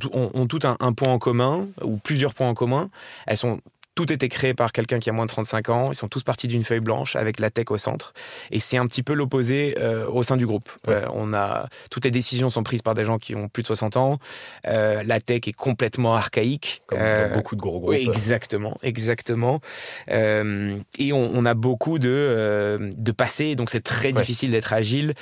tout 0.48 0.60
un, 0.64 0.78
un, 0.80 0.94
point 0.94 1.12
en 1.12 1.20
commun, 1.20 1.68
ou 1.84 1.98
plusieurs 1.98 2.34
points 2.34 2.48
en 2.48 2.54
commun. 2.54 2.90
Elles 3.26 3.38
sont 3.38 3.60
tout 3.98 4.14
était 4.14 4.30
créé 4.30 4.54
par 4.54 4.74
quelqu'un 4.74 5.00
qui 5.00 5.10
a 5.10 5.14
moins 5.14 5.26
de 5.26 5.32
35 5.32 5.70
ans. 5.70 5.92
Ils 5.92 5.96
sont 5.96 6.08
tous 6.08 6.22
partis 6.22 6.48
d'une 6.48 6.64
feuille 6.64 6.82
blanche 6.82 7.16
avec 7.16 7.40
la 7.40 7.50
tech 7.50 7.72
au 7.72 7.80
centre. 7.80 8.14
Et 8.52 8.60
c'est 8.60 8.78
un 8.78 8.86
petit 8.86 9.02
peu 9.02 9.16
l'opposé 9.16 9.76
euh, 9.80 10.06
au 10.08 10.22
sein 10.22 10.38
du 10.38 10.46
groupe. 10.46 10.70
Euh, 10.88 11.08
on 11.16 11.34
a 11.34 11.68
toutes 11.90 12.06
les 12.06 12.12
décisions 12.12 12.52
sont 12.52 12.62
prises 12.62 12.84
par 12.84 12.94
des 12.94 13.04
gens 13.06 13.18
qui 13.18 13.34
ont 13.34 13.50
plus 13.50 13.64
de 13.64 13.68
60 13.68 13.98
ans. 13.98 14.20
Euh, 14.68 15.02
la 15.04 15.20
tech 15.20 15.48
est 15.48 15.54
complètement 15.54 16.14
archaïque. 16.14 16.84
Comme 16.86 17.00
beaucoup 17.34 17.56
de 17.56 17.62
gros 17.62 17.80
groupes. 17.80 17.96
exactement, 17.96 18.78
exactement. 18.84 19.62
et 20.08 21.12
on, 21.12 21.46
a 21.46 21.54
beaucoup 21.56 21.98
de 21.98 22.92
de 22.96 23.12
passé, 23.12 23.56
donc 23.56 23.72
c'est 23.72 23.84
très 23.84 24.12
difficile 24.12 24.52
d'être 24.52 24.74
agile 24.74 25.16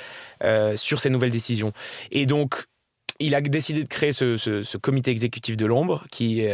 sur 0.74 1.00
ces 1.00 1.08
nouvelles 1.08 1.30
décisions. 1.30 1.72
Et 2.10 2.26
donc 2.26 2.64
il 3.18 3.34
a 3.34 3.40
décidé 3.40 3.82
de 3.82 3.88
créer 3.88 4.12
ce, 4.12 4.36
ce, 4.36 4.62
ce 4.62 4.76
comité 4.76 5.10
exécutif 5.10 5.56
de 5.56 5.64
l'ombre 5.64 6.04
qui 6.10 6.46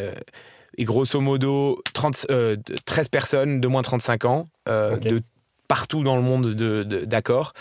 et 0.78 0.84
grosso 0.84 1.20
modo 1.20 1.82
30, 1.92 2.26
13 2.26 2.26
euh, 2.30 2.64
personnes 3.10 3.60
de 3.60 3.68
moins 3.68 3.82
de 3.82 3.86
35 3.86 4.24
ans, 4.24 4.44
euh, 4.68 4.96
de 4.96 5.22
partout 5.68 6.02
dans 6.02 6.16
le 6.16 6.22
monde 6.22 6.54
d'accord. 6.54 7.52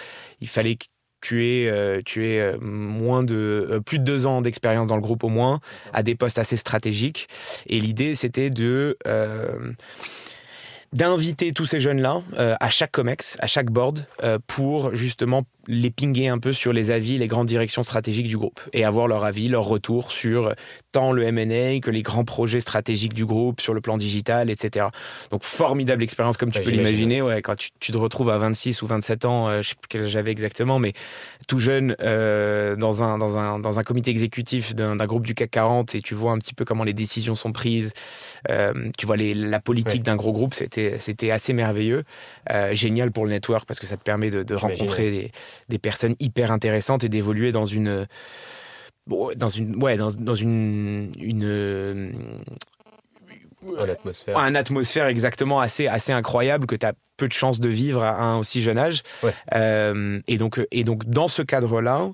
Il 0.41 0.47
fallait 0.47 0.75
que 0.75 0.85
tu 1.21 1.45
aies, 1.45 1.69
euh, 1.69 2.01
tu 2.03 2.27
aies 2.27 2.57
moins 2.59 3.23
de, 3.23 3.81
plus 3.85 3.99
de 3.99 4.03
deux 4.03 4.25
ans 4.25 4.41
d'expérience 4.41 4.87
dans 4.87 4.95
le 4.95 5.01
groupe 5.01 5.23
au 5.23 5.29
moins, 5.29 5.59
à 5.93 6.03
des 6.03 6.15
postes 6.15 6.39
assez 6.39 6.57
stratégiques. 6.57 7.27
Et 7.67 7.79
l'idée, 7.79 8.15
c'était 8.15 8.49
de 8.49 8.97
d'inviter 10.93 11.53
tous 11.53 11.65
ces 11.65 11.79
jeunes-là 11.79 12.21
à 12.37 12.69
chaque 12.69 12.91
COMEX, 12.91 13.37
à 13.39 13.47
chaque 13.47 13.71
board, 13.71 14.05
pour 14.45 14.93
justement 14.93 15.43
les 15.67 15.91
pinguer 15.91 16.27
un 16.27 16.39
peu 16.39 16.53
sur 16.53 16.73
les 16.73 16.91
avis, 16.91 17.17
les 17.17 17.27
grandes 17.27 17.47
directions 17.47 17.83
stratégiques 17.83 18.27
du 18.27 18.37
groupe 18.37 18.59
et 18.73 18.83
avoir 18.83 19.07
leur 19.07 19.23
avis, 19.23 19.47
leur 19.47 19.65
retour 19.65 20.11
sur 20.11 20.53
tant 20.91 21.11
le 21.11 21.23
M&A 21.23 21.79
que 21.79 21.91
les 21.91 22.01
grands 22.01 22.23
projets 22.23 22.59
stratégiques 22.59 23.13
du 23.13 23.25
groupe 23.25 23.61
sur 23.61 23.73
le 23.73 23.81
plan 23.81 23.97
digital, 23.97 24.49
etc. 24.49 24.87
Donc 25.29 25.43
formidable 25.43 26.03
expérience 26.03 26.37
comme 26.37 26.51
tu 26.51 26.61
peux 26.61 26.71
l'imaginer. 26.71 27.21
Ouais, 27.21 27.41
quand 27.41 27.55
tu, 27.55 27.91
te 27.91 27.97
retrouves 27.97 28.29
à 28.29 28.37
26 28.37 28.81
ou 28.81 28.87
27 28.87 29.25
ans, 29.25 29.49
euh, 29.49 29.61
je 29.61 29.69
sais 29.69 29.75
plus 29.75 29.87
quel 29.87 30.07
j'avais 30.07 30.31
exactement, 30.31 30.79
mais 30.79 30.93
tout 31.47 31.59
jeune 31.59 31.95
euh, 32.01 32.75
dans 32.75 33.03
un 33.03 33.17
dans 33.17 33.37
un 33.37 33.59
dans 33.59 33.79
un 33.79 33.83
comité 33.83 34.11
exécutif 34.11 34.73
d'un 34.75 34.95
groupe 35.05 35.25
du 35.25 35.35
CAC 35.35 35.51
40 35.51 35.95
et 35.95 36.01
tu 36.01 36.15
vois 36.15 36.31
un 36.31 36.37
petit 36.37 36.53
peu 36.53 36.65
comment 36.65 36.83
les 36.83 36.93
décisions 36.93 37.35
sont 37.35 37.51
prises. 37.51 37.93
Euh, 38.49 38.89
tu 38.97 39.05
vois 39.05 39.17
les, 39.17 39.33
la 39.33 39.59
politique 39.59 40.03
d'un 40.03 40.15
gros 40.15 40.31
groupe, 40.31 40.53
c'était 40.53 40.97
c'était 40.97 41.31
assez 41.31 41.53
merveilleux, 41.53 42.03
génial 42.71 43.11
pour 43.11 43.25
le 43.25 43.31
network 43.31 43.65
parce 43.65 43.79
que 43.79 43.87
ça 43.87 43.97
te 43.97 44.03
permet 44.03 44.29
de, 44.29 44.43
de 44.43 44.55
rencontrer 44.55 45.11
des 45.11 45.31
des 45.69 45.79
personnes 45.79 46.15
hyper 46.19 46.51
intéressantes 46.51 47.03
et 47.03 47.09
d'évoluer 47.09 47.51
dans 47.51 47.65
une 47.65 48.07
dans 49.07 49.49
une 49.49 49.81
ouais 49.83 49.97
dans, 49.97 50.11
dans 50.11 50.35
une 50.35 51.11
une 51.19 52.13
une 53.63 53.89
atmosphère. 53.89 54.37
Un 54.37 54.55
atmosphère 54.55 55.07
exactement 55.07 55.59
assez, 55.59 55.87
assez 55.87 56.11
incroyable 56.11 56.65
que 56.65 56.75
tu 56.75 56.85
as 56.85 56.93
peu 57.17 57.27
de 57.27 57.33
chance 57.33 57.59
de 57.59 57.69
vivre 57.69 58.03
à 58.03 58.19
un 58.19 58.37
aussi 58.37 58.61
jeune 58.61 58.77
âge. 58.79 59.03
Euh, 59.53 60.19
et, 60.27 60.37
donc, 60.37 60.59
et 60.71 60.83
donc, 60.83 61.05
dans 61.05 61.27
ce 61.27 61.43
cadre-là, 61.43 62.09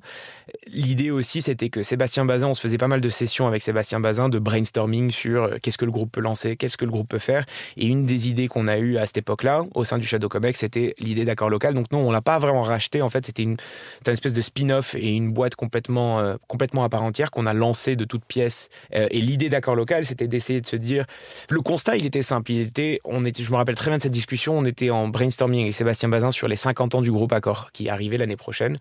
l'idée 0.68 1.12
aussi, 1.12 1.42
c'était 1.42 1.70
que 1.70 1.84
Sébastien 1.84 2.25
Bazin, 2.25 2.48
on 2.48 2.54
se 2.54 2.62
faisait 2.62 2.77
pas 2.77 2.88
mal 2.88 3.01
de 3.01 3.10
sessions 3.10 3.48
avec 3.48 3.62
Sébastien 3.62 4.00
Bazin, 4.00 4.30
de 4.30 4.39
brainstorming 4.39 5.12
sur 5.12 5.44
euh, 5.44 5.56
qu'est-ce 5.62 5.77
que 5.77 5.86
le 5.86 5.92
groupe 5.92 6.12
peut 6.12 6.22
lancer, 6.22 6.56
qu'est-ce 6.56 6.77
que 6.77 6.86
le 6.86 6.92
groupe 6.92 7.10
peut 7.10 7.20
faire. 7.20 7.46
Et 7.77 7.88
une 7.88 8.06
des 8.06 8.30
idées 8.30 8.48
qu'on 8.48 8.68
a 8.68 8.77
eues 8.77 8.98
à 8.98 9.06
cette 9.06 9.18
époque-là, 9.18 9.63
au 9.75 9.84
sein 9.84 9.98
du 9.98 10.06
Shadow 10.06 10.30
Comex, 10.30 10.60
c'était 10.60 10.96
l'idée 11.00 11.25
d'accord 11.25 11.50
local. 11.50 11.74
Donc, 11.74 11.92
non, 11.92 12.08
on 12.08 12.12
l'a 12.12 12.22
pas 12.22 12.39
vraiment 12.39 12.63
racheté. 12.63 13.01
En 13.01 13.10
fait, 13.10 13.25
c'était 13.25 13.44
une, 13.44 13.58
une, 14.06 14.13
espèce 14.13 14.34
de 14.34 14.42
spin-off 14.42 14.96
et 14.96 15.16
une 15.16 15.32
boîte 15.32 15.56
complètement, 15.56 16.20
euh, 16.20 16.36
complètement 16.48 16.84
à 16.84 16.89
part 16.89 17.04
entière 17.04 17.32
qu'on 17.32 17.46
a 17.46 17.54
lancé 17.54 17.96
de 17.96 18.06
toutes 18.06 18.25
pièces. 18.25 18.70
et 18.92 19.22
l'idée 19.22 19.50
d'accord 19.50 19.75
local, 19.75 20.06
c'était 20.06 20.27
d'essayer 20.27 20.62
de 20.62 20.68
se 20.68 20.75
dire. 20.75 21.06
Le 21.50 21.62
constat, 21.62 21.98
il 21.98 22.06
était 22.06 22.22
simple. 22.22 22.51
Il 22.51 22.62
était, 22.62 23.00
on 23.04 23.25
était, 23.25 23.44
je 23.44 23.51
me 23.51 23.58
rappelle 23.58 23.75
très 23.75 23.92
bien 23.92 23.98
de 23.98 24.04
cette 24.04 24.12
discussion. 24.12 24.58
On 24.58 24.66
était 24.66 24.89
en 24.89 25.08
brainstorming 25.08 25.63
avec 25.63 25.74
Sébastien 25.74 26.10
Bazin 26.10 26.32
sur 26.32 26.48
les 26.48 26.56
50 26.56 26.96
ans 26.96 27.01
du 27.01 27.12
groupe 27.12 27.32
Accor 27.34 27.72
qui 27.72 27.89
arrivait 27.89 28.18
l'année 28.18 28.38
prochaine. 28.38 28.77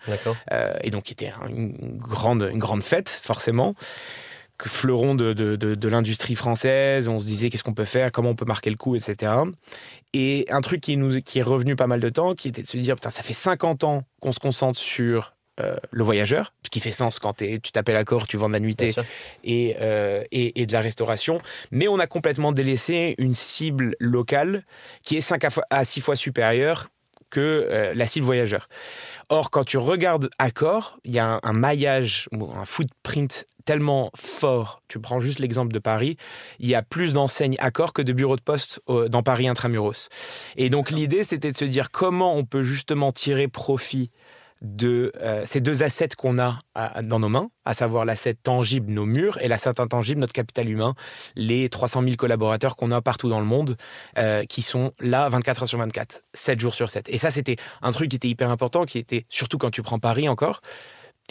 Euh, 0.52 0.74
et 0.82 0.90
donc, 0.90 1.04
qui 1.04 1.12
était 1.12 1.32
une 1.56 1.96
grande, 1.98 2.48
une 2.52 2.58
grande 2.58 2.82
fête, 2.82 3.08
forcément. 3.08 3.74
Fleuron 4.62 5.14
de, 5.14 5.34
de, 5.34 5.56
de, 5.56 5.88
l'industrie 5.88 6.34
française, 6.34 7.08
on 7.08 7.20
se 7.20 7.26
disait 7.26 7.50
qu'est-ce 7.50 7.62
qu'on 7.62 7.74
peut 7.74 7.84
faire, 7.84 8.10
comment 8.10 8.30
on 8.30 8.34
peut 8.34 8.46
marquer 8.46 8.70
le 8.70 8.76
coup, 8.76 8.96
etc. 8.96 9.32
Et 10.14 10.46
un 10.48 10.62
truc 10.62 10.80
qui, 10.80 10.96
nous, 10.96 11.20
qui 11.20 11.40
est 11.40 11.42
revenu 11.42 11.76
pas 11.76 11.86
mal 11.86 12.00
de 12.00 12.08
temps, 12.08 12.34
qui 12.34 12.48
était 12.48 12.62
de 12.62 12.66
se 12.66 12.78
dire, 12.78 12.94
putain, 12.94 13.10
ça 13.10 13.22
fait 13.22 13.34
50 13.34 13.84
ans 13.84 14.02
qu'on 14.20 14.32
se 14.32 14.38
concentre 14.38 14.78
sur 14.78 15.34
euh, 15.58 15.76
le 15.90 16.04
voyageur, 16.04 16.52
ce 16.64 16.70
qui 16.70 16.80
fait 16.80 16.90
sens 16.90 17.18
quand 17.18 17.38
tu 17.38 17.72
t'appelles 17.72 17.96
accord, 17.96 18.26
tu 18.26 18.36
vends 18.36 18.48
de 18.48 18.52
la 18.52 18.60
nuitée 18.60 18.94
et, 19.42 19.76
euh, 19.80 20.22
et, 20.30 20.60
et, 20.60 20.66
de 20.66 20.72
la 20.72 20.82
restauration. 20.82 21.40
Mais 21.70 21.88
on 21.88 21.98
a 21.98 22.06
complètement 22.06 22.52
délaissé 22.52 23.14
une 23.16 23.34
cible 23.34 23.94
locale 23.98 24.64
qui 25.02 25.16
est 25.16 25.22
5 25.22 25.46
à 25.70 25.84
6 25.84 26.00
fois 26.02 26.14
supérieure 26.14 26.88
que 27.30 27.40
euh, 27.70 27.94
la 27.94 28.06
cible 28.06 28.26
voyageur. 28.26 28.68
Or, 29.28 29.50
quand 29.50 29.64
tu 29.64 29.76
regardes 29.76 30.30
Accor, 30.38 30.98
il 31.04 31.12
y 31.12 31.18
a 31.18 31.40
un, 31.42 31.52
maillage, 31.52 32.28
un 32.32 32.64
footprint 32.64 33.46
tellement 33.64 34.12
fort. 34.14 34.80
Tu 34.86 35.00
prends 35.00 35.18
juste 35.18 35.40
l'exemple 35.40 35.72
de 35.72 35.80
Paris, 35.80 36.16
il 36.60 36.68
y 36.68 36.76
a 36.76 36.82
plus 36.82 37.14
d'enseignes 37.14 37.56
Accor 37.58 37.92
que 37.92 38.02
de 38.02 38.12
bureaux 38.12 38.36
de 38.36 38.40
poste 38.40 38.80
dans 38.86 39.24
Paris 39.24 39.48
intramuros. 39.48 40.08
Et 40.56 40.70
donc 40.70 40.92
l'idée, 40.92 41.24
c'était 41.24 41.50
de 41.50 41.56
se 41.56 41.64
dire 41.64 41.90
comment 41.90 42.36
on 42.36 42.44
peut 42.44 42.62
justement 42.62 43.10
tirer 43.10 43.48
profit 43.48 44.12
de 44.62 45.12
euh, 45.20 45.42
ces 45.44 45.60
deux 45.60 45.82
assets 45.82 46.10
qu'on 46.16 46.38
a 46.38 46.58
dans 47.02 47.18
nos 47.18 47.28
mains, 47.28 47.50
à 47.64 47.74
savoir 47.74 48.04
l'asset 48.04 48.34
tangible, 48.34 48.92
nos 48.92 49.06
murs, 49.06 49.38
et 49.40 49.48
l'asset 49.48 49.80
intangible, 49.80 50.20
notre 50.20 50.32
capital 50.32 50.68
humain, 50.68 50.94
les 51.34 51.68
300 51.68 52.02
000 52.02 52.16
collaborateurs 52.16 52.76
qu'on 52.76 52.90
a 52.90 53.00
partout 53.02 53.28
dans 53.28 53.40
le 53.40 53.46
monde, 53.46 53.76
euh, 54.18 54.44
qui 54.44 54.62
sont 54.62 54.92
là 55.00 55.28
24 55.28 55.62
heures 55.62 55.68
sur 55.68 55.78
24, 55.78 56.22
7 56.32 56.60
jours 56.60 56.74
sur 56.74 56.90
7. 56.90 57.08
Et 57.08 57.18
ça, 57.18 57.30
c'était 57.30 57.56
un 57.82 57.90
truc 57.90 58.10
qui 58.10 58.16
était 58.16 58.28
hyper 58.28 58.50
important, 58.50 58.84
qui 58.84 58.98
était, 58.98 59.26
surtout 59.28 59.58
quand 59.58 59.70
tu 59.70 59.82
prends 59.82 59.98
Paris 59.98 60.28
encore, 60.28 60.60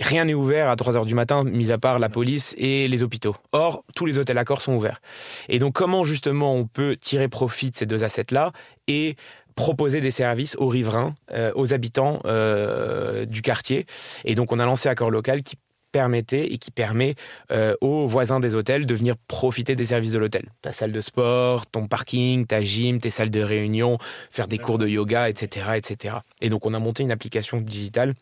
Rien 0.01 0.25
n'est 0.25 0.33
ouvert 0.33 0.69
à 0.69 0.75
3 0.75 0.97
heures 0.97 1.05
du 1.05 1.15
matin, 1.15 1.45
mis 1.45 1.71
à 1.71 1.77
part 1.77 1.99
la 1.99 2.09
police 2.09 2.53
et 2.57 2.89
les 2.89 3.01
hôpitaux. 3.01 3.35
Or, 3.53 3.85
tous 3.95 4.05
les 4.05 4.17
hôtels 4.17 4.37
accords 4.37 4.61
sont 4.61 4.73
ouverts. 4.73 4.99
Et 5.47 5.57
donc, 5.57 5.73
comment 5.73 6.03
justement 6.03 6.53
on 6.53 6.67
peut 6.67 6.97
tirer 6.97 7.29
profit 7.29 7.71
de 7.71 7.77
ces 7.77 7.85
deux 7.85 8.03
assets-là 8.03 8.51
et 8.87 9.15
proposer 9.55 10.01
des 10.01 10.11
services 10.11 10.55
aux 10.57 10.67
riverains, 10.67 11.15
euh, 11.31 11.51
aux 11.55 11.73
habitants 11.73 12.19
euh, 12.25 13.25
du 13.25 13.41
quartier. 13.41 13.85
Et 14.25 14.35
donc 14.35 14.51
on 14.51 14.59
a 14.59 14.65
lancé 14.65 14.89
Accord 14.89 15.09
Local 15.09 15.43
qui 15.43 15.55
permettait 15.91 16.47
et 16.47 16.57
qui 16.57 16.71
permet 16.71 17.15
euh, 17.51 17.73
aux 17.79 18.05
voisins 18.05 18.41
des 18.41 18.53
hôtels 18.53 18.85
de 18.85 18.93
venir 18.93 19.15
profiter 19.29 19.77
des 19.77 19.85
services 19.85 20.11
de 20.11 20.19
l'hôtel. 20.19 20.49
Ta 20.61 20.73
salle 20.73 20.91
de 20.91 20.99
sport, 20.99 21.67
ton 21.67 21.87
parking, 21.87 22.45
ta 22.45 22.61
gym, 22.61 22.99
tes 22.99 23.09
salles 23.09 23.29
de 23.29 23.41
réunion, 23.41 23.97
faire 24.29 24.49
des 24.49 24.57
cours 24.57 24.77
de 24.77 24.87
yoga, 24.87 25.29
etc., 25.29 25.67
etc. 25.77 26.17
Et 26.41 26.49
donc 26.49 26.65
on 26.65 26.73
a 26.73 26.79
monté 26.79 27.03
une 27.03 27.11
application 27.11 27.61
digitale 27.61 28.13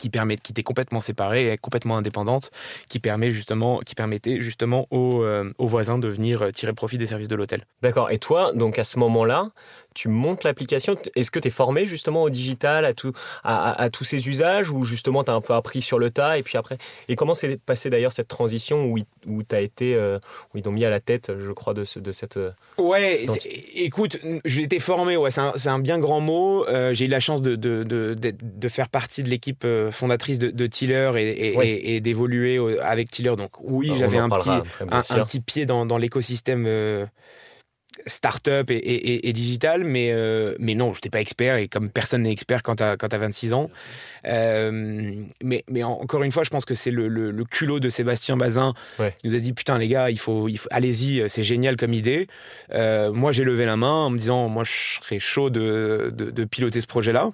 qui 0.00 0.10
permet, 0.10 0.36
qui 0.36 0.52
était 0.52 0.64
complètement 0.64 1.00
séparée 1.00 1.52
et 1.52 1.56
complètement 1.56 1.96
indépendante, 1.96 2.50
qui 2.88 2.98
permet 2.98 3.30
justement, 3.30 3.78
qui 3.78 3.94
permettait 3.94 4.42
justement 4.42 4.86
aux, 4.90 5.24
aux 5.56 5.68
voisins 5.68 5.98
de 5.98 6.08
venir 6.08 6.52
tirer 6.52 6.74
profit 6.74 6.98
des 6.98 7.06
services 7.06 7.28
de 7.28 7.36
l'hôtel. 7.36 7.64
D'accord. 7.80 8.10
Et 8.10 8.18
toi, 8.18 8.52
donc 8.52 8.78
à 8.78 8.84
ce 8.84 8.98
moment-là, 8.98 9.52
tu 9.96 10.08
montes 10.08 10.44
l'application. 10.44 10.94
Est-ce 11.16 11.30
que 11.30 11.38
tu 11.38 11.48
es 11.48 11.50
formé 11.50 11.86
justement 11.86 12.22
au 12.22 12.30
digital, 12.30 12.84
à, 12.84 12.92
tout, 12.92 13.12
à, 13.42 13.88
tous 13.90 14.04
ces 14.04 14.28
usages, 14.28 14.70
ou 14.70 14.84
justement 14.84 15.24
tu 15.24 15.30
as 15.30 15.34
un 15.34 15.40
peu 15.40 15.54
appris 15.54 15.80
sur 15.80 15.98
le 15.98 16.10
tas 16.10 16.36
et 16.36 16.42
puis 16.42 16.58
après 16.58 16.76
Et 17.08 17.16
comment 17.16 17.32
s'est 17.32 17.56
passée 17.56 17.88
d'ailleurs 17.88 18.12
cette 18.12 18.28
transition 18.28 18.84
où, 18.84 18.98
où 19.26 19.42
as 19.50 19.60
été, 19.60 19.94
euh, 19.94 20.18
où 20.52 20.58
ils 20.58 20.62
t'ont 20.62 20.70
mis 20.70 20.84
à 20.84 20.90
la 20.90 21.00
tête, 21.00 21.32
je 21.40 21.50
crois, 21.50 21.72
de, 21.72 21.84
de 21.98 22.12
cette. 22.12 22.36
Euh, 22.36 22.50
ouais, 22.76 23.24
écoute, 23.74 24.18
j'ai 24.44 24.62
été 24.62 24.78
formé, 24.80 25.16
ouais, 25.16 25.30
c'est 25.30 25.40
un, 25.40 25.54
un, 25.64 25.78
bien 25.78 25.98
grand 25.98 26.20
mot. 26.20 26.66
Euh, 26.66 26.92
j'ai 26.92 27.06
eu 27.06 27.08
la 27.08 27.20
chance 27.20 27.40
de, 27.40 27.56
de, 27.56 27.82
de, 27.82 28.14
de 28.14 28.68
faire 28.68 28.90
partie 28.90 29.22
de 29.22 29.30
l'équipe 29.30 29.66
fondatrice 29.92 30.38
de, 30.38 30.66
Tiller 30.66 31.12
et, 31.16 31.94
et, 31.94 32.00
d'évoluer 32.02 32.60
avec 32.82 33.10
Tiller. 33.10 33.34
Donc 33.36 33.52
oui, 33.60 33.90
j'avais 33.96 34.18
un, 34.18 34.28
petit, 34.28 34.50
un, 34.50 34.62
un, 34.90 35.24
petit 35.24 35.40
pied 35.40 35.64
dans, 35.64 35.86
dans 35.86 35.96
l'écosystème 35.96 36.66
start-up 38.06 38.70
et, 38.70 39.28
et, 39.28 39.32
digital, 39.32 39.84
mais, 39.84 40.10
euh, 40.12 40.54
mais 40.58 40.74
non, 40.74 40.92
je 40.92 40.98
n'étais 40.98 41.10
pas 41.10 41.20
expert 41.20 41.56
et 41.56 41.68
comme 41.68 41.90
personne 41.90 42.22
n'est 42.22 42.32
expert 42.32 42.62
quand 42.62 42.76
tu 42.76 42.82
as, 42.82 42.96
quand 42.96 43.12
as 43.12 43.18
26 43.18 43.54
ans. 43.54 43.68
Euh, 44.26 45.14
mais, 45.42 45.64
mais 45.68 45.82
encore 45.82 46.22
une 46.22 46.32
fois, 46.32 46.44
je 46.44 46.50
pense 46.50 46.64
que 46.64 46.74
c'est 46.74 46.90
le, 46.90 47.08
le, 47.08 47.44
culot 47.44 47.80
de 47.80 47.88
Sébastien 47.88 48.36
Bazin 48.36 48.74
qui 48.96 49.28
nous 49.28 49.34
a 49.34 49.38
dit 49.38 49.52
Putain, 49.52 49.78
les 49.78 49.88
gars, 49.88 50.10
il 50.10 50.18
faut, 50.18 50.48
il 50.48 50.58
faut 50.58 50.68
allez-y, 50.70 51.28
c'est 51.28 51.42
génial 51.42 51.76
comme 51.76 51.92
idée. 51.92 52.26
Euh, 52.72 53.12
moi, 53.12 53.32
j'ai 53.32 53.44
levé 53.44 53.64
la 53.64 53.76
main 53.76 54.06
en 54.06 54.10
me 54.10 54.18
disant 54.18 54.48
Moi, 54.48 54.64
je 54.64 55.00
serais 55.02 55.18
chaud 55.18 55.50
de, 55.50 56.12
de, 56.14 56.44
piloter 56.44 56.80
ce 56.80 56.86
projet-là. 56.86 57.32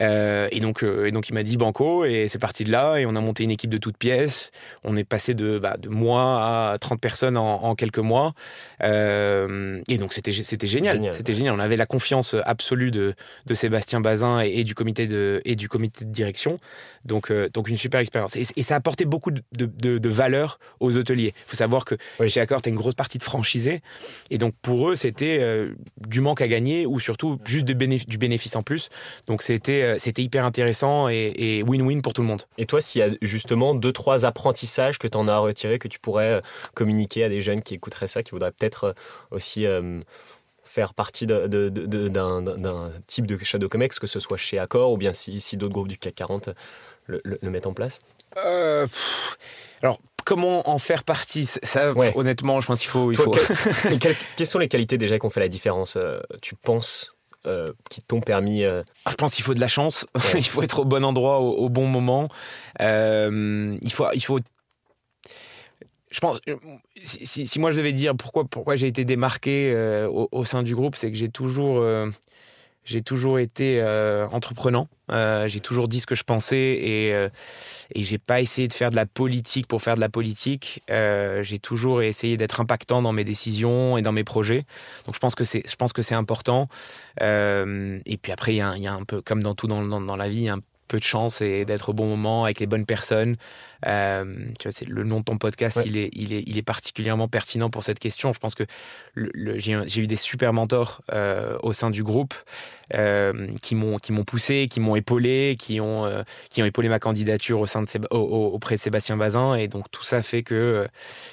et, 0.00 0.60
donc, 0.60 0.82
et 0.82 1.10
donc, 1.12 1.28
il 1.28 1.34
m'a 1.34 1.42
dit 1.42 1.56
Banco, 1.56 2.04
et 2.04 2.28
c'est 2.28 2.38
parti 2.38 2.64
de 2.64 2.70
là, 2.70 2.96
et 2.96 3.06
on 3.06 3.16
a 3.16 3.20
monté 3.20 3.44
une 3.44 3.50
équipe 3.50 3.70
de 3.70 3.78
toutes 3.78 3.96
pièces. 3.96 4.50
On 4.84 4.96
est 4.96 5.04
passé 5.04 5.34
de, 5.34 5.58
bah, 5.58 5.76
de 5.78 5.88
moi 5.88 6.72
à 6.72 6.78
30 6.78 7.00
personnes 7.00 7.36
en, 7.36 7.62
en 7.64 7.74
quelques 7.74 7.98
mois. 7.98 8.34
et 8.80 9.93
donc, 9.98 10.04
donc 10.04 10.12
c'était 10.12 10.32
c'était 10.32 10.66
génial. 10.66 11.10
C'était 11.14 11.32
génial. 11.32 11.54
On 11.54 11.58
avait 11.58 11.76
la 11.76 11.86
confiance 11.86 12.36
absolue 12.44 12.90
de, 12.90 13.14
de 13.46 13.54
Sébastien 13.54 14.02
Bazin 14.02 14.40
et, 14.40 14.62
du 14.62 14.74
comité 14.74 15.06
de 15.06 15.40
et 15.46 15.56
du 15.56 15.66
comité 15.66 16.04
de 16.04 16.10
direction. 16.10 16.58
Donc 17.06 17.30
euh, 17.30 17.48
donc 17.48 17.68
une 17.68 17.78
super 17.78 18.00
expérience. 18.00 18.36
Et, 18.36 18.62
ça 18.62 18.74
a 18.74 18.78
apporté 18.78 19.06
beaucoup 19.06 19.30
de, 19.30 19.40
de, 19.54 20.08
valeur 20.08 20.58
aux 20.80 20.96
hôteliers. 20.96 21.32
Il 21.36 21.50
faut 21.50 21.56
savoir 21.56 21.84
que 21.86 21.94
chez 22.28 22.40
Accor, 22.40 22.60
tu 22.60 22.68
as 22.68 22.70
une 22.70 22.76
grosse 22.76 22.94
partie 22.94 23.16
de 23.16 23.22
franchisés. 23.22 23.80
Et 24.30 24.36
donc 24.36 24.54
pour 24.60 24.90
eux, 24.90 24.96
c'était 24.96 25.38
euh, 25.40 25.74
du 26.06 26.20
manque 26.20 26.42
à 26.42 26.46
gagner 26.46 26.84
ou 26.84 27.00
surtout 27.00 27.38
juste 27.46 27.64
du 27.64 27.74
bénéfice 27.74 28.56
en 28.56 28.62
plus. 28.62 28.90
Donc 29.26 29.42
c'était 29.42 29.82
euh, 29.82 29.96
c'était 29.98 30.22
hyper 30.22 30.44
intéressant 30.44 31.08
et 31.08 31.62
win-win 31.66 32.02
pour 32.02 32.12
tout 32.12 32.20
le 32.20 32.28
monde. 32.28 32.42
Et 32.58 32.66
toi, 32.66 32.82
s'il 32.82 33.00
y 33.00 33.02
a 33.02 33.08
justement 33.22 33.74
deux 33.74 33.92
trois 33.92 34.26
apprentissages 34.26 34.98
que 34.98 35.08
tu 35.08 35.16
en 35.16 35.28
as 35.28 35.38
retirés 35.38 35.78
que 35.78 35.88
tu 35.88 35.98
pourrais 35.98 36.42
communiquer 36.74 37.24
à 37.24 37.30
des 37.30 37.40
jeunes 37.40 37.62
qui 37.62 37.74
écouteraient 37.74 38.08
ça, 38.08 38.22
qui 38.22 38.32
voudraient 38.32 38.52
peut-être 38.52 38.94
aussi 39.30 39.66
faire 40.64 40.92
partie 40.94 41.26
d'un 41.26 42.90
type 43.06 43.26
de 43.26 43.38
Shadow 43.42 43.68
Comex, 43.68 43.98
que 43.98 44.06
ce 44.06 44.18
soit 44.18 44.36
chez 44.36 44.58
Accor 44.58 44.90
ou 44.92 44.96
bien 44.96 45.12
si, 45.12 45.40
si 45.40 45.56
d'autres 45.56 45.72
groupes 45.72 45.88
du 45.88 45.98
CAC 45.98 46.14
40 46.14 46.50
le, 47.06 47.22
mettent 47.42 47.66
en 47.66 47.74
place 47.74 48.00
euh, 48.36 48.86
Alors, 49.82 50.00
comment 50.24 50.68
en 50.68 50.78
faire 50.78 51.04
partie? 51.04 51.46
Ça, 51.46 51.92
honnêtement, 52.16 52.60
je 52.60 52.66
pense 52.66 52.80
qu'il 52.80 52.88
faut. 52.88 53.12
Il 53.12 53.16
faut... 53.16 53.30
quelles, 54.36 54.46
sont 54.46 54.58
les 54.58 54.68
qualités 54.68 54.98
déjà 54.98 55.18
qui 55.18 55.26
ont 55.26 55.30
fait 55.30 55.40
la 55.40 55.48
différence, 55.48 55.96
euh, 55.96 56.20
tu 56.42 56.54
penses 56.56 57.14
euh, 57.46 57.72
qui 57.90 58.02
t'ont 58.02 58.20
permis 58.20 58.64
ah, 58.64 58.82
Je 59.08 59.14
pense 59.14 59.34
qu'il 59.34 59.44
faut 59.44 59.54
de 59.54 59.60
la 59.60 59.68
chance. 59.68 60.06
il 60.34 60.46
faut 60.46 60.62
être 60.62 60.80
au 60.80 60.84
bon 60.84 61.04
endroit 61.04 61.40
au, 61.40 61.68
bon 61.68 61.86
moment. 61.86 62.28
il 62.80 63.92
faut, 63.92 64.06
il 64.14 64.24
faut 64.24 64.40
je 66.14 66.20
pense, 66.20 66.40
euh, 66.48 66.56
si, 67.02 67.46
si, 67.48 67.58
moi 67.58 67.72
je 67.72 67.76
devais 67.76 67.92
dire 67.92 68.14
pourquoi, 68.14 68.44
pourquoi 68.44 68.76
j'ai 68.76 68.86
été 68.86 69.04
démarqué 69.04 69.72
euh, 69.74 70.08
au, 70.08 70.44
sein 70.44 70.62
du 70.62 70.76
groupe, 70.76 70.94
c'est 70.94 71.10
que 71.10 71.16
j'ai 71.16 71.28
toujours, 71.28 71.80
euh, 71.80 72.08
toujours 73.04 73.40
été 73.40 73.82
entreprenant. 74.30 74.86
j'ai 75.08 75.58
toujours 75.58 75.88
dit 75.88 75.98
ce 75.98 76.06
que 76.06 76.14
je 76.14 76.22
pensais 76.22 76.56
et, 76.56 77.08
et 77.10 78.04
j'ai 78.04 78.18
pas 78.18 78.40
essayé 78.40 78.68
de 78.68 78.72
faire 78.72 78.90
de 78.90 78.96
la 78.96 79.06
politique 79.06 79.66
pour 79.66 79.82
faire 79.82 79.96
de 79.96 80.00
la 80.00 80.08
politique. 80.08 80.84
j'ai 80.88 81.58
toujours 81.58 82.00
essayé 82.00 82.36
d'être 82.36 82.60
impactant 82.60 83.02
dans 83.02 83.12
mes 83.12 83.24
décisions 83.24 83.98
et 83.98 84.02
dans 84.02 84.12
mes 84.12 84.24
projets. 84.24 84.66
Donc 85.06 85.16
je 85.16 85.20
pense 85.20 85.34
que 85.34 85.44
c'est, 85.44 85.68
je 85.68 85.74
pense 85.74 85.92
important. 86.12 86.68
et 87.20 88.18
puis 88.22 88.30
après, 88.30 88.54
il 88.54 88.58
y, 88.58 88.60
a, 88.60 88.92
un 88.92 89.04
peu, 89.04 89.20
comme 89.20 89.42
dans 89.42 89.56
tout 89.56 89.66
dans, 89.66 89.82
dans, 89.82 90.00
dans 90.00 90.16
la 90.16 90.28
vie, 90.28 90.48
peu 90.86 90.98
de 90.98 91.04
chance 91.04 91.40
et 91.40 91.64
d'être 91.64 91.90
au 91.90 91.92
bon 91.92 92.06
moment 92.06 92.44
avec 92.44 92.60
les 92.60 92.66
bonnes 92.66 92.86
personnes. 92.86 93.36
Euh, 93.86 94.24
tu 94.58 94.68
vois, 94.68 94.72
c'est 94.72 94.88
le 94.88 95.04
nom 95.04 95.20
de 95.20 95.24
ton 95.24 95.36
podcast, 95.38 95.80
il, 95.84 95.96
est, 95.96 96.10
il, 96.14 96.32
est, 96.32 96.42
il 96.46 96.56
est 96.56 96.62
particulièrement 96.62 97.28
pertinent 97.28 97.70
pour 97.70 97.84
cette 97.84 97.98
question. 97.98 98.32
Je 98.32 98.38
pense 98.38 98.54
que 98.54 98.64
le, 99.14 99.58
j'ai 99.58 100.00
eu 100.00 100.06
des 100.06 100.16
super 100.16 100.52
mentors 100.52 101.02
euh, 101.12 101.58
au 101.62 101.72
sein 101.72 101.90
du 101.90 102.02
groupe 102.02 102.34
euh, 102.94 103.48
qui 103.62 103.74
m'ont 103.74 103.98
qui 103.98 104.12
m'ont 104.12 104.24
poussé, 104.24 104.68
qui 104.70 104.80
m'ont 104.80 104.96
épaulé, 104.96 105.56
qui 105.58 105.80
ont 105.80 106.24
qui 106.50 106.62
ont 106.62 106.66
épaulé 106.66 106.88
ma 106.88 106.98
candidature 106.98 107.60
au 107.60 107.66
sein 107.66 107.82
de 107.82 107.88
auprès 108.10 108.76
de 108.76 108.80
Sébastien 108.80 109.16
Bazin 109.16 109.54
et 109.54 109.68
donc 109.68 109.90
tout 109.90 110.02
ça 110.02 110.22
fait 110.22 110.42
que 110.42 110.88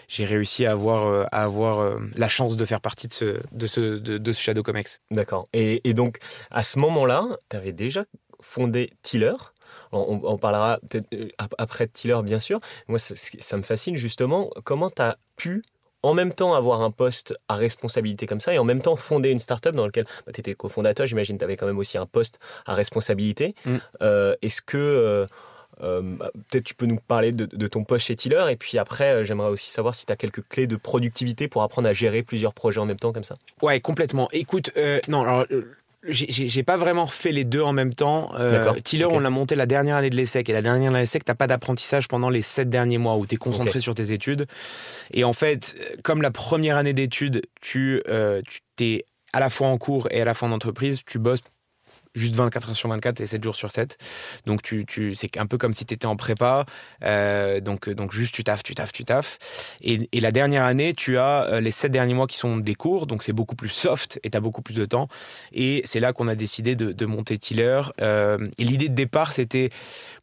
j'ai 0.07 0.25
réussi 0.25 0.65
à 0.65 0.71
avoir 0.71 1.27
à 1.31 1.43
avoir 1.43 1.97
la 2.15 2.29
chance 2.29 2.57
de 2.57 2.65
faire 2.65 2.81
partie 2.81 3.07
de 3.07 3.13
ce 3.13 3.39
de 3.51 3.67
ce 3.67 3.79
de, 3.97 4.33
ce 4.33 4.41
Shadow 4.41 4.63
Comex. 4.63 4.99
D'accord. 5.09 5.47
Et, 5.53 5.87
et 5.89 5.93
donc 5.93 6.17
à 6.49 6.63
ce 6.63 6.79
moment-là, 6.79 7.25
tu 7.49 7.55
avais 7.55 7.71
déjà 7.73 8.03
fondé 8.41 8.91
Tiller. 9.03 9.35
On, 9.91 10.37
parlera 10.37 10.79
peut-être 10.89 11.07
euh, 11.13 11.29
après 11.57 11.85
de 11.85 11.91
Tiller, 11.91 12.19
bien 12.23 12.39
sûr. 12.39 12.59
Moi, 12.87 12.99
ça, 12.99 13.57
me 13.57 13.63
fascine 13.63 13.95
justement 13.95 14.49
comment 14.63 14.89
tu 14.89 15.01
as 15.01 15.17
pu 15.37 15.61
en 16.03 16.13
même 16.13 16.33
temps 16.33 16.53
avoir 16.53 16.81
un 16.81 16.91
poste 16.91 17.35
à 17.47 17.55
responsabilité 17.55 18.25
comme 18.25 18.39
ça 18.39 18.53
et 18.53 18.57
en 18.57 18.63
même 18.63 18.81
temps 18.81 18.95
fonder 18.95 19.29
une 19.29 19.39
startup 19.39 19.75
dans 19.75 19.85
laquelle 19.85 20.07
bah, 20.25 20.31
tu 20.33 20.39
étais 20.39 20.55
cofondateur, 20.55 21.05
j'imagine 21.05 21.37
tu 21.37 21.43
avais 21.43 21.57
quand 21.57 21.67
même 21.67 21.77
aussi 21.77 21.97
un 21.97 22.07
poste 22.07 22.39
à 22.65 22.73
responsabilité. 22.73 23.53
Mm. 23.65 23.75
Euh, 24.01 24.35
est-ce 24.41 24.63
que 24.63 25.27
euh, 25.83 26.01
bah, 26.01 26.31
peut-être 26.49 26.63
tu 26.63 26.73
peux 26.73 26.87
nous 26.87 26.97
parler 26.97 27.31
de, 27.31 27.67
ton 27.67 27.83
poste 27.83 28.07
chez 28.07 28.15
Tiller 28.15 28.45
et 28.49 28.55
puis 28.55 28.79
après 28.79 29.23
j'aimerais 29.23 29.49
aussi 29.49 29.69
savoir 29.69 29.93
si 29.93 30.07
tu 30.07 30.11
as 30.11 30.15
quelques 30.15 30.47
clés 30.47 30.67
de 30.67 30.75
productivité 30.75 31.47
pour 31.47 31.61
apprendre 31.61 31.87
à 31.87 31.93
gérer 31.93 32.23
plusieurs 32.23 32.53
projets 32.53 32.79
en 32.79 32.85
même 32.85 32.99
temps 32.99 33.13
comme 33.13 33.23
ça. 33.23 33.35
Ouais, 33.61 33.79
complètement. 33.79 34.27
Écoute, 34.31 34.71
non, 35.07 35.21
alors 35.21 35.45
j'ai 36.03 36.63
pas 36.63 36.77
vraiment 36.77 37.05
fait 37.05 37.31
les 37.31 37.43
deux 37.43 37.61
en 37.61 37.73
même 37.73 37.93
temps. 37.93 38.31
Euh, 38.39 38.73
Tiller, 38.83 39.05
on 39.05 39.19
l'a 39.19 39.29
monté 39.29 39.55
la 39.55 39.67
dernière 39.67 39.97
année 39.97 40.09
de 40.09 40.15
l'ESSEC. 40.15 40.49
Et 40.49 40.53
la 40.53 40.61
dernière 40.61 40.89
année 40.89 40.97
de 40.97 41.01
l'ESSEC, 41.01 41.25
t'as 41.25 41.35
pas 41.35 41.47
d'apprentissage 41.47 42.07
pendant 42.07 42.29
les 42.29 42.41
sept 42.41 42.69
derniers 42.69 42.97
mois 42.97 43.17
où 43.17 43.27
tu 43.27 43.35
es 43.35 43.37
concentré 43.37 43.79
sur 43.79 43.93
tes 43.93 44.11
études. 44.11 44.47
Et 45.13 45.23
en 45.23 45.33
fait, 45.33 45.99
comme 46.03 46.21
la 46.21 46.31
première 46.31 46.77
année 46.77 46.93
d'études, 46.93 47.43
tu, 47.61 48.01
euh, 48.07 48.41
tu 48.47 48.61
t'es 48.75 49.05
à 49.33 49.39
la 49.39 49.49
fois 49.49 49.67
en 49.67 49.77
cours 49.77 50.07
et 50.11 50.21
à 50.21 50.25
la 50.25 50.33
fois 50.33 50.47
en 50.47 50.51
entreprise, 50.51 51.01
tu 51.05 51.19
bosses 51.19 51.41
juste 52.15 52.35
24 52.35 52.69
heures 52.69 52.75
sur 52.75 52.89
24 52.89 53.21
et 53.21 53.27
7 53.27 53.43
jours 53.43 53.55
sur 53.55 53.71
7. 53.71 53.97
Donc 54.45 54.61
tu, 54.61 54.85
tu, 54.85 55.15
c'est 55.15 55.37
un 55.37 55.45
peu 55.45 55.57
comme 55.57 55.73
si 55.73 55.85
tu 55.85 55.93
étais 55.93 56.05
en 56.05 56.15
prépa. 56.15 56.65
Euh, 57.03 57.59
donc, 57.59 57.89
donc 57.89 58.11
juste 58.11 58.33
tu 58.33 58.43
taffes, 58.43 58.63
tu 58.63 58.75
taffes, 58.75 58.91
tu 58.91 59.05
taffes. 59.05 59.75
Et, 59.81 60.09
et 60.11 60.19
la 60.19 60.31
dernière 60.31 60.63
année, 60.63 60.93
tu 60.93 61.17
as 61.17 61.45
euh, 61.45 61.61
les 61.61 61.71
7 61.71 61.91
derniers 61.91 62.13
mois 62.13 62.27
qui 62.27 62.37
sont 62.37 62.57
des 62.57 62.75
cours. 62.75 63.07
Donc 63.07 63.23
c'est 63.23 63.33
beaucoup 63.33 63.55
plus 63.55 63.69
soft 63.69 64.19
et 64.23 64.29
tu 64.29 64.37
as 64.37 64.41
beaucoup 64.41 64.61
plus 64.61 64.75
de 64.75 64.85
temps. 64.85 65.07
Et 65.51 65.81
c'est 65.85 65.99
là 65.99 66.13
qu'on 66.13 66.27
a 66.27 66.35
décidé 66.35 66.75
de, 66.75 66.91
de 66.91 67.05
monter 67.05 67.37
Tiller. 67.37 67.81
Euh, 68.01 68.47
et 68.57 68.63
l'idée 68.63 68.89
de 68.89 68.95
départ, 68.95 69.31
c'était... 69.31 69.69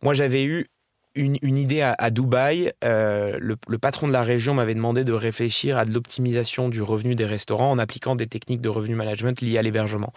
Moi 0.02 0.14
j'avais 0.14 0.44
eu 0.44 0.66
une, 1.14 1.58
idée 1.58 1.82
à, 1.82 2.10
Dubaï. 2.10 2.72
Euh, 2.84 3.38
le, 3.40 3.78
patron 3.78 4.08
de 4.08 4.12
la 4.12 4.22
région 4.22 4.54
m'avait 4.54 4.74
demandé 4.74 5.04
de 5.04 5.12
réfléchir 5.12 5.76
à 5.76 5.84
de 5.84 5.92
l'optimisation 5.92 6.68
du 6.68 6.82
revenu 6.82 7.14
des 7.14 7.24
restaurants 7.24 7.70
en 7.70 7.78
appliquant 7.78 8.14
des 8.14 8.26
techniques 8.26 8.60
de 8.60 8.68
revenu 8.68 8.94
management 8.94 9.40
liées 9.40 9.58
à 9.58 9.62
l'hébergement. 9.62 10.12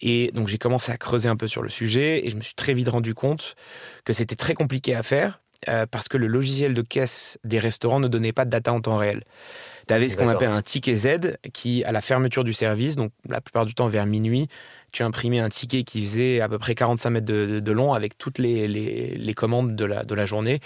Et 0.00 0.30
donc 0.34 0.48
j'ai 0.48 0.58
commencé 0.58 0.90
à 0.90 0.96
creuser 0.96 1.28
un 1.28 1.36
peu 1.36 1.46
sur 1.46 1.62
le 1.62 1.68
sujet 1.68 2.26
et 2.26 2.30
je 2.30 2.36
me 2.36 2.42
suis 2.42 2.54
très 2.54 2.74
vite 2.74 2.88
rendu 2.88 3.14
compte 3.14 3.54
que 4.04 4.12
c'était 4.12 4.36
très 4.36 4.54
compliqué 4.54 4.94
à 4.94 5.02
faire 5.02 5.40
euh, 5.68 5.86
parce 5.88 6.08
que 6.08 6.16
le 6.16 6.26
logiciel 6.26 6.74
de 6.74 6.82
caisse 6.82 7.38
des 7.44 7.60
restaurants 7.60 8.00
ne 8.00 8.08
donnait 8.08 8.32
pas 8.32 8.44
de 8.44 8.50
data 8.50 8.72
en 8.72 8.80
temps 8.80 8.96
réel. 8.96 9.22
Tu 9.86 9.94
avais 9.94 10.08
ce 10.08 10.16
qu'on 10.16 10.28
appelle 10.28 10.50
un 10.50 10.62
ticket 10.62 10.94
Z 10.94 11.36
qui, 11.52 11.84
à 11.84 11.92
la 11.92 12.00
fermeture 12.00 12.42
du 12.42 12.52
service, 12.52 12.96
donc 12.96 13.12
la 13.28 13.40
plupart 13.40 13.64
du 13.64 13.74
temps 13.74 13.88
vers 13.88 14.06
minuit, 14.06 14.48
tu 14.92 15.02
imprimais 15.02 15.40
un 15.40 15.48
ticket 15.48 15.82
qui 15.82 16.06
faisait 16.06 16.40
à 16.40 16.48
peu 16.48 16.58
près 16.58 16.74
45 16.74 17.10
mètres 17.10 17.26
de, 17.26 17.72
long 17.72 17.94
avec 17.94 18.18
toutes 18.18 18.38
les, 18.38 18.68
les, 18.68 19.34
commandes 19.34 19.74
de 19.74 19.84
la, 19.84 20.04
de 20.04 20.14
la 20.14 20.26
journée. 20.26 20.60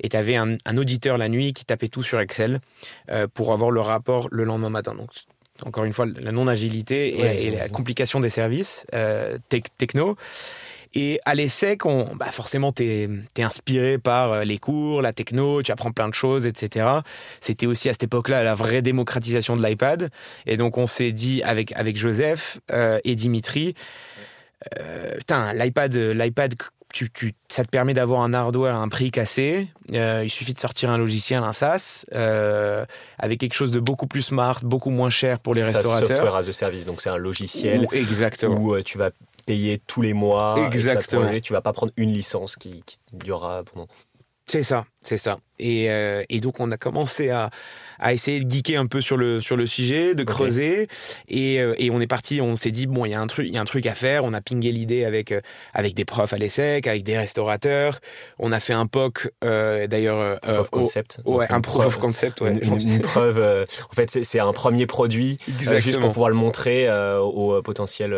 Et 0.00 0.08
tu 0.08 0.16
avais 0.16 0.36
un, 0.36 0.56
auditeur 0.76 1.16
la 1.16 1.28
nuit 1.28 1.52
qui 1.52 1.64
tapait 1.64 1.88
tout 1.88 2.02
sur 2.02 2.20
Excel 2.20 2.60
euh, 3.10 3.26
pour 3.32 3.52
avoir 3.52 3.70
le 3.70 3.80
rapport 3.80 4.28
le 4.30 4.44
lendemain 4.44 4.70
matin. 4.70 4.94
Donc, 4.94 5.10
encore 5.64 5.84
une 5.84 5.92
fois, 5.92 6.06
la 6.06 6.32
non-agilité 6.32 7.46
et, 7.46 7.50
la 7.50 7.68
complication 7.68 8.20
des 8.20 8.30
services 8.30 8.86
euh, 8.94 9.38
techno. 9.78 10.16
Et 10.94 11.20
à 11.24 11.34
l'ESSEC, 11.34 11.86
on, 11.86 12.14
bah 12.14 12.30
forcément, 12.30 12.72
tu 12.72 12.84
es, 12.84 13.08
inspiré 13.42 13.98
par 13.98 14.32
euh, 14.32 14.44
les 14.44 14.58
cours, 14.58 15.02
la 15.02 15.12
techno, 15.12 15.62
tu 15.62 15.70
apprends 15.72 15.92
plein 15.92 16.08
de 16.08 16.14
choses, 16.14 16.46
etc. 16.46 16.86
C'était 17.40 17.66
aussi 17.66 17.88
à 17.88 17.92
cette 17.92 18.04
époque-là 18.04 18.42
la 18.42 18.54
vraie 18.54 18.82
démocratisation 18.82 19.56
de 19.56 19.66
l'iPad. 19.66 20.10
Et 20.46 20.56
donc, 20.56 20.78
on 20.78 20.86
s'est 20.86 21.12
dit 21.12 21.42
avec, 21.42 21.72
avec 21.72 21.96
Joseph 21.96 22.60
euh, 22.72 23.00
et 23.04 23.14
Dimitri, 23.14 23.74
euh, 24.80 25.16
putain, 25.18 25.52
l'iPad, 25.52 25.94
l'iPad 25.94 26.54
tu, 26.92 27.10
tu, 27.10 27.34
ça 27.48 27.64
te 27.64 27.68
permet 27.68 27.94
d'avoir 27.94 28.22
un 28.22 28.32
hardware 28.32 28.74
à 28.74 28.78
un 28.78 28.88
prix 28.88 29.10
cassé. 29.10 29.68
Euh, 29.92 30.22
il 30.24 30.30
suffit 30.30 30.54
de 30.54 30.58
sortir 30.58 30.90
un 30.90 30.98
logiciel, 30.98 31.42
un 31.42 31.52
SaaS, 31.52 32.06
euh, 32.14 32.86
avec 33.18 33.40
quelque 33.40 33.54
chose 33.54 33.70
de 33.70 33.80
beaucoup 33.80 34.06
plus 34.06 34.22
smart, 34.22 34.60
beaucoup 34.62 34.90
moins 34.90 35.10
cher 35.10 35.38
pour 35.38 35.54
les 35.54 35.62
restaurateurs. 35.62 36.08
software 36.08 36.34
as 36.34 36.48
a 36.48 36.52
service, 36.52 36.86
donc 36.86 37.00
c'est 37.00 37.10
un 37.10 37.18
logiciel 37.18 37.80
Ou- 37.80 37.94
exactement. 37.94 38.56
où 38.56 38.74
euh, 38.74 38.82
tu 38.82 38.96
vas 38.96 39.10
payer 39.48 39.80
tous 39.86 40.02
les 40.02 40.12
mois. 40.12 40.54
Exactement. 40.66 41.26
Tu 41.40 41.52
vas 41.54 41.62
pas 41.62 41.72
prendre 41.72 41.92
une 41.96 42.12
licence 42.12 42.56
qui, 42.56 42.82
qui 42.84 42.98
durera 43.14 43.62
pendant. 43.64 43.88
C'est 44.50 44.62
ça, 44.62 44.86
c'est 45.02 45.18
ça. 45.18 45.36
Et, 45.58 45.90
euh, 45.90 46.22
et 46.30 46.40
donc 46.40 46.58
on 46.58 46.70
a 46.72 46.78
commencé 46.78 47.28
à, 47.28 47.50
à 47.98 48.14
essayer 48.14 48.42
de 48.42 48.50
geeker 48.50 48.80
un 48.80 48.86
peu 48.86 49.02
sur 49.02 49.18
le 49.18 49.42
sur 49.42 49.58
le 49.58 49.66
sujet, 49.66 50.14
de 50.14 50.24
creuser, 50.24 50.88
et, 51.28 51.60
euh, 51.60 51.74
et 51.78 51.90
on 51.90 52.00
est 52.00 52.06
parti. 52.06 52.40
On 52.40 52.56
s'est 52.56 52.70
dit 52.70 52.86
bon, 52.86 53.04
il 53.04 53.10
y 53.10 53.14
a 53.14 53.20
un 53.20 53.26
truc, 53.26 53.46
il 53.46 53.52
y 53.52 53.58
a 53.58 53.60
un 53.60 53.66
truc 53.66 53.84
à 53.84 53.94
faire. 53.94 54.24
On 54.24 54.32
a 54.32 54.40
pingé 54.40 54.72
l'idée 54.72 55.04
avec 55.04 55.32
euh, 55.32 55.42
avec 55.74 55.92
des 55.94 56.06
profs 56.06 56.32
à 56.32 56.38
l'ESSEC, 56.38 56.86
avec 56.86 57.02
des 57.02 57.18
restaurateurs. 57.18 57.98
On 58.38 58.50
a 58.50 58.58
fait 58.60 58.72
un 58.72 58.86
POC 58.86 59.28
euh, 59.44 59.86
d'ailleurs. 59.86 60.40
Proof 60.40 60.58
au- 60.60 60.70
concept. 60.70 61.18
ouais, 61.26 61.46
un 61.50 61.60
proof 61.60 61.84
of 61.84 61.98
concept. 61.98 62.40
Ouais. 62.40 62.54
Une, 62.56 63.00
preuve. 63.02 63.66
en 63.90 63.94
fait, 63.94 64.08
c'est 64.24 64.40
un 64.40 64.52
premier 64.54 64.86
produit 64.86 65.36
juste 65.76 66.00
pour 66.00 66.12
pouvoir 66.12 66.30
le 66.30 66.36
montrer 66.36 66.88
au 67.20 67.60
potentiel, 67.60 68.16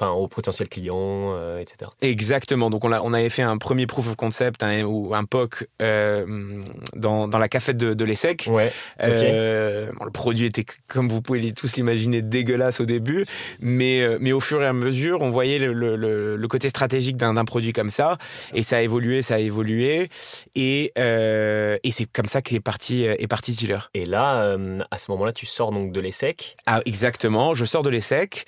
enfin 0.00 0.12
au 0.12 0.28
potentiel 0.28 0.68
client, 0.68 0.96
euh, 1.34 1.58
etc. 1.58 1.90
Exactement. 2.00 2.70
Donc 2.70 2.84
on, 2.84 2.92
a, 2.92 3.00
on 3.00 3.12
avait 3.12 3.28
fait 3.28 3.42
un 3.42 3.58
premier 3.58 3.86
proof 3.86 4.08
of 4.08 4.16
concept 4.16 4.62
un, 4.62 4.82
ou 4.84 5.14
un 5.14 5.24
POC 5.24 5.66
euh, 5.82 6.62
dans, 6.94 7.28
dans 7.28 7.38
la 7.38 7.48
cafette 7.48 7.76
de, 7.76 7.92
de 7.94 8.04
l'ESSEC. 8.04 8.48
Ouais. 8.50 8.72
Euh, 9.02 9.90
bon, 9.98 10.04
le 10.04 10.10
produit 10.10 10.46
était, 10.46 10.64
comme 10.88 11.08
vous 11.08 11.20
pouvez 11.20 11.52
tous 11.52 11.76
l'imaginer, 11.76 12.22
dégueulasse 12.22 12.80
au 12.80 12.86
début, 12.86 13.26
mais, 13.60 14.06
mais 14.20 14.32
au 14.32 14.40
fur 14.40 14.62
et 14.62 14.66
à 14.66 14.72
mesure, 14.72 15.20
on 15.20 15.30
voyait 15.30 15.58
le, 15.58 15.72
le- 15.72 15.96
le- 15.96 16.36
le 16.36 16.48
côté 16.48 16.68
stratégique 16.70 17.16
d'un 17.16 17.34
produit 17.44 17.72
comme 17.72 17.90
ça, 17.90 18.16
et 18.54 18.62
ça 18.62 18.78
a 18.78 18.80
évolué, 18.82 19.22
ça 19.22 19.34
a 19.34 19.38
évolué, 19.38 20.08
et, 20.54 20.92
et 20.96 21.90
c'est 21.90 22.06
comme 22.12 22.26
ça 22.26 22.42
qu'est 22.42 22.60
parti, 22.60 23.04
est 23.04 23.26
parti 23.26 23.52
Tiller. 23.54 23.78
Et 23.94 24.06
là, 24.06 24.56
à 24.90 24.98
ce 24.98 25.10
moment-là, 25.10 25.32
tu 25.32 25.46
sors 25.46 25.72
donc 25.72 25.92
de 25.92 26.00
l'ESSEC. 26.00 26.54
Ah, 26.66 26.80
exactement. 26.86 27.54
Je 27.54 27.64
sors 27.64 27.82
de 27.82 27.90
l'ESSEC. 27.90 28.44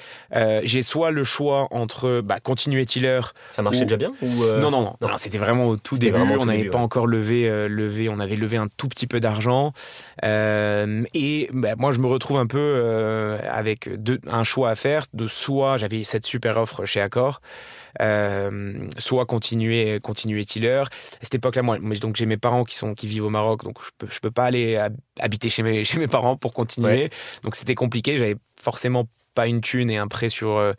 J'ai 0.62 0.82
soit 0.82 1.10
le 1.10 1.24
choix 1.24 1.41
entre 1.50 2.20
bah, 2.20 2.40
continuer 2.40 2.84
Tiller 2.86 3.20
Ça 3.48 3.62
marchait 3.62 3.80
Ou- 3.82 3.84
déjà 3.84 3.96
bien 3.96 4.12
ou 4.22 4.42
euh, 4.44 4.60
non, 4.60 4.70
non, 4.70 4.82
non, 4.82 4.96
non. 5.00 5.08
non, 5.08 5.16
c'était 5.18 5.38
vraiment 5.38 5.66
au 5.66 5.76
tout 5.76 5.96
début. 5.98 6.16
on 6.18 6.46
n'avait 6.46 6.64
pas 6.70 6.78
ouais. 6.78 6.84
encore 6.84 7.06
levé, 7.06 7.48
euh, 7.48 7.68
levé, 7.68 8.08
on 8.08 8.18
avait 8.20 8.36
levé 8.36 8.56
un 8.56 8.68
tout 8.76 8.88
petit 8.88 9.06
peu 9.06 9.20
d'argent. 9.20 9.72
Euh, 10.24 11.02
et 11.14 11.48
bah, 11.52 11.74
moi, 11.76 11.92
je 11.92 11.98
me 11.98 12.06
retrouve 12.06 12.36
un 12.38 12.46
peu 12.46 13.38
avec 13.50 13.88
deux, 14.02 14.18
un 14.30 14.44
choix 14.44 14.70
à 14.70 14.74
faire. 14.74 15.04
De 15.12 15.26
soit 15.26 15.76
j'avais 15.76 16.04
cette 16.04 16.24
super 16.26 16.56
offre 16.56 16.84
chez 16.84 17.00
Accor, 17.00 17.40
soit 18.98 19.26
continuer, 19.26 20.00
continuer 20.00 20.44
Tiller. 20.44 20.82
À 20.84 21.22
cette 21.22 21.34
époque-là, 21.34 21.62
moi, 21.62 21.78
moi, 21.80 21.96
donc 21.96 22.16
j'ai 22.16 22.26
mes 22.26 22.36
parents 22.36 22.64
qui 22.64 22.74
sont 22.76 22.94
qui 22.94 23.06
vivent 23.06 23.24
au 23.24 23.30
Maroc, 23.30 23.64
donc 23.64 23.78
je 23.84 23.90
peux, 23.98 24.06
je 24.10 24.20
peux 24.20 24.30
pas 24.30 24.44
aller 24.44 24.76
hab- 24.76 24.96
habiter 25.20 25.50
chez 25.50 25.62
mes 25.62 25.84
chez 25.92 25.98
mes 25.98 26.08
parents 26.08 26.36
pour 26.36 26.52
continuer. 26.52 26.88
Ouais. 27.04 27.10
Donc 27.42 27.54
c'était 27.56 27.74
compliqué. 27.74 28.18
J'avais 28.18 28.36
forcément 28.60 29.06
pas 29.34 29.46
une 29.46 29.60
thune 29.60 29.90
et 29.90 29.96
un 29.98 30.08
prêt 30.08 30.28
sur 30.28 30.56
euh, 30.56 30.72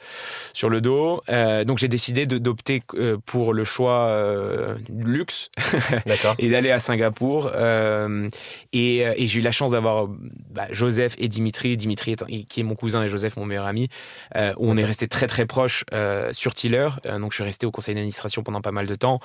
sur 0.54 0.70
le 0.70 0.82
dos. 0.82 1.22
Euh, 1.30 1.64
donc 1.64 1.78
j'ai 1.80 1.88
décidé 1.88 2.26
de- 2.26 2.38
d'opter 2.38 2.82
euh, 2.96 3.18
pour 3.26 3.54
le 3.54 3.64
choix 3.64 4.08
euh, 4.08 4.76
luxe 4.90 5.50
et 6.40 6.50
d'aller 6.50 6.72
à 6.72 6.80
Singapour. 6.80 7.52
Et 8.74 8.98
et 9.00 9.28
j'ai 9.28 9.40
eu 9.40 9.42
la 9.44 9.52
chance 9.52 9.72
d'avoir 9.72 10.08
bah, 10.08 10.68
Joseph 10.72 11.16
et 11.18 11.28
Dimitri, 11.28 11.78
Dimitri 11.78 12.12
étant- 12.14 12.26
qui 12.26 12.60
est 12.60 12.64
mon 12.64 12.76
cousin 12.76 13.04
et 13.04 13.10
Joseph 13.10 13.38
mon 13.38 13.46
meilleur 13.46 13.66
ami, 13.66 13.90
où 14.36 14.70
on 14.70 14.78
est 14.78 14.86
resté 14.86 15.08
très 15.08 15.28
très 15.28 15.46
proches 15.46 15.84
sur 16.32 16.54
Tiller. 16.54 16.90
Donc 17.20 17.32
je 17.32 17.36
suis 17.36 17.44
resté 17.44 17.66
au 17.66 17.72
conseil 17.72 17.96
d'administration 17.96 18.44
pendant 18.44 18.62
pas 18.62 18.72
mal 18.72 18.86
de 18.86 18.96
temps. 18.96 19.20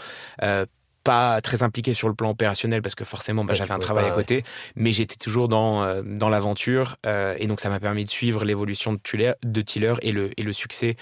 Pas 1.05 1.41
très 1.41 1.63
impliqué 1.63 1.95
sur 1.95 2.09
le 2.09 2.15
plan 2.15 2.31
opérationnel 2.31 2.83
parce 2.83 2.95
que 2.95 3.05
forcément 3.05 3.45
bah, 3.45 3.55
j'avais 3.55 3.73
un 3.73 3.79
travail 3.79 4.07
pas, 4.07 4.13
à 4.13 4.15
côté, 4.15 4.45
mais 4.77 4.93
j'étais 4.93 5.17
toujours 5.17 5.49
dans 5.49 5.83
euh, 5.83 6.03
dans 6.05 6.29
l'aventure 6.29 6.97
euh, 7.07 7.35
et 7.39 7.47
donc 7.47 7.61
ça 7.61 7.69
m'a 7.71 7.81
permis 7.81 8.05
de 8.05 8.11
suivre 8.11 8.45
l'évolution 8.45 8.93
de 8.93 8.99
Tiller, 8.99 9.33
de 9.43 9.61
Tiller 9.61 9.95
et 10.03 10.13
le 10.13 10.31
et 10.39 10.43
le 10.43 10.53
succès 10.53 10.97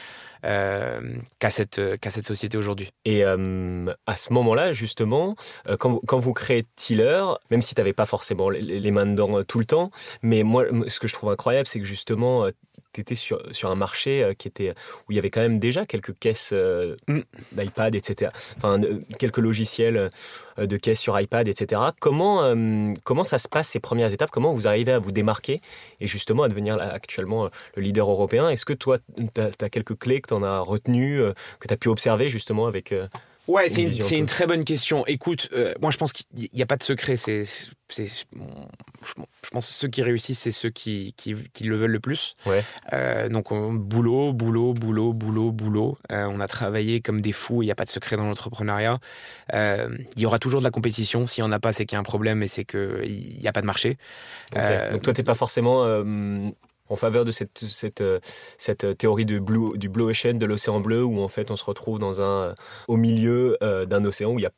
euh, 0.45 1.01
qu'a 1.39 1.51
cette 1.51 1.81
qu'a 2.01 2.11
cette 2.11 2.27
société 2.27 2.57
aujourd'hui. 2.57 2.93
Et 3.05 3.25
à 3.25 4.17
ce 4.17 4.33
moment-là, 4.33 4.73
justement, 4.73 5.35
quand, 5.79 5.91
vous, 5.91 6.01
quand 6.07 6.19
vous 6.19 6.33
créez 6.33 6.67
Tiller, 6.77 7.25
même 7.51 7.63
si 7.63 7.75
tu 7.75 7.81
n'avais 7.81 7.93
pas 7.93 8.07
forcément 8.07 8.49
les, 8.51 8.61
les 8.61 8.91
mains 8.91 9.07
dedans 9.07 9.43
tout 9.45 9.59
le 9.59 9.65
temps, 9.65 9.91
mais 10.23 10.43
moi, 10.43 10.65
ce 10.87 11.01
que 11.01 11.09
je 11.09 11.15
trouve 11.15 11.31
incroyable, 11.31 11.67
c'est 11.67 11.81
que 11.81 11.87
justement, 11.87 12.47
tu 12.97 13.03
étais 13.03 13.15
sur, 13.15 13.43
sur 13.53 13.71
un 13.71 13.75
marché 13.75 14.23
euh, 14.23 14.33
qui 14.33 14.49
était, 14.49 14.71
où 15.07 15.13
il 15.13 15.17
y 15.17 15.19
avait 15.19 15.29
quand 15.31 15.43
même 15.43 15.59
déjà 15.59 15.85
quelques 15.85 16.19
caisses 16.19 16.51
euh, 16.53 16.97
Mm. 17.09 17.21
d'iPad, 17.53 17.95
etc. 17.95 18.31
Enfin, 18.57 18.81
quelques 19.19 19.39
logiciels 19.39 20.09
euh, 20.59 20.67
de 20.67 20.77
caisses 20.79 21.01
sur 21.01 21.21
iPad, 21.21 21.47
etc. 21.47 21.81
Comment, 22.01 22.55
comment 23.05 23.25
ça 23.25 23.39
se 23.39 23.49
passe 23.49 23.69
ces 23.69 23.81
premières 23.81 24.13
étapes? 24.13 24.31
Comment 24.31 24.53
vous 24.53 24.67
arrivez 24.67 24.93
à 24.93 24.99
vous 24.99 25.13
démarquer 25.13 25.61
et 26.01 26.07
justement 26.07 26.45
à 26.45 26.49
devenir 26.49 26.77
là, 26.77 26.91
actuellement 26.93 27.51
le 27.75 27.83
leader 27.83 28.11
européen? 28.11 28.49
Est-ce 28.49 28.65
que 28.65 28.73
toi, 28.73 28.99
tu 29.35 29.41
as, 29.41 29.69
quelques 29.69 29.99
clés 29.99 30.21
que 30.21 30.29
tu 30.29 30.35
en 30.35 30.43
as 30.43 30.61
retenues, 30.61 31.21
que 31.61 31.69
tu 31.69 31.75
as 31.75 31.77
pu 31.77 31.89
observer 31.89 32.31
justement 32.31 32.67
avec... 32.67 32.95
Ouais, 33.49 33.69
c'est 33.69 33.83
une, 33.83 33.93
une 34.17 34.27
très 34.27 34.47
bonne 34.47 34.65
question. 34.65 35.07
Écoute, 35.07 35.49
euh, 35.53 35.75
moi 35.81 35.91
je 35.91 35.99
pense 35.99 36.13
qu'il 36.13 36.27
n'y 36.53 36.63
a 36.63 36.67
pas 36.67 36.77
de 36.77 36.83
secret. 36.83 37.17
C'est, 37.17 37.45
je 37.45 39.15
pense 39.53 39.67
que 39.69 39.73
ceux 39.73 39.89
qui 39.89 40.03
réussissent, 40.03 40.41
c'est 40.41 40.53
ceux 40.53 40.71
qui, 40.71 41.15
qui, 41.17 41.35
qui 41.53 41.65
le 41.65 41.77
veulent 41.77 41.93
le 41.93 42.01
plus. 42.01 42.35
Ouais. 42.45 42.65
Euh, 42.93 43.29
donc 43.29 43.53
on- 43.53 43.73
boulot, 43.73 44.33
boulot, 44.33 44.75
boulot, 44.75 45.13
boulot, 45.13 45.53
boulot. 45.53 45.99
Euh, 46.11 46.27
on 46.31 46.41
a 46.41 46.49
travaillé 46.49 47.01
comme 47.01 47.21
des 47.21 47.33
fous. 47.33 47.63
Il 47.63 47.67
n'y 47.67 47.73
a 47.73 47.77
pas 47.77 47.85
de 47.85 47.91
secret 47.91 48.17
dans 48.17 48.25
l'entrepreneuriat. 48.25 48.99
Il 49.53 49.97
y 50.17 50.27
aura 50.27 50.39
toujours 50.39 50.61
de 50.61 50.65
la 50.65 50.71
compétition. 50.73 51.27
S'il 51.27 51.45
n'y 51.45 51.49
en 51.49 51.53
a 51.53 51.61
pas, 51.61 51.73
c'est 51.73 51.87
qu'il 51.87 51.95
y 51.95 51.99
a 51.99 52.01
un 52.01 52.05
problème 52.05 52.43
et 52.43 52.49
c'est 52.49 52.65
qu'il 52.65 53.39
n'y 53.41 53.47
a 53.49 53.53
pas 53.53 53.61
de 53.61 53.67
marché. 53.67 53.97
Donc 54.91 55.03
toi, 55.03 55.13
t'es 55.13 55.23
pas 55.23 55.35
forcément 55.35 55.85
en 56.89 56.97
faveur 56.97 57.25
de 57.25 57.31
cette, 57.31 58.01
euh, 58.01 58.21
cette 58.59 58.99
théorie 58.99 59.25
du 59.25 59.41
blue, 59.41 59.79
du 59.79 59.91
ocean, 60.01 60.35
de 60.35 60.47
l'océan 60.47 60.81
bleu, 60.81 61.05
où 61.05 61.21
en 61.21 61.29
fait 61.29 61.51
on 61.51 61.57
se 61.57 61.65
retrouve 61.65 61.99
dans 61.99 62.23
un, 62.23 62.55
au 62.89 62.97
milieu 62.97 63.57
euh, 63.63 63.87
d'un 63.87 64.05
océan 64.05 64.33
où 64.33 64.39
il 64.39 64.43
y 64.43 64.47
a 64.47 64.53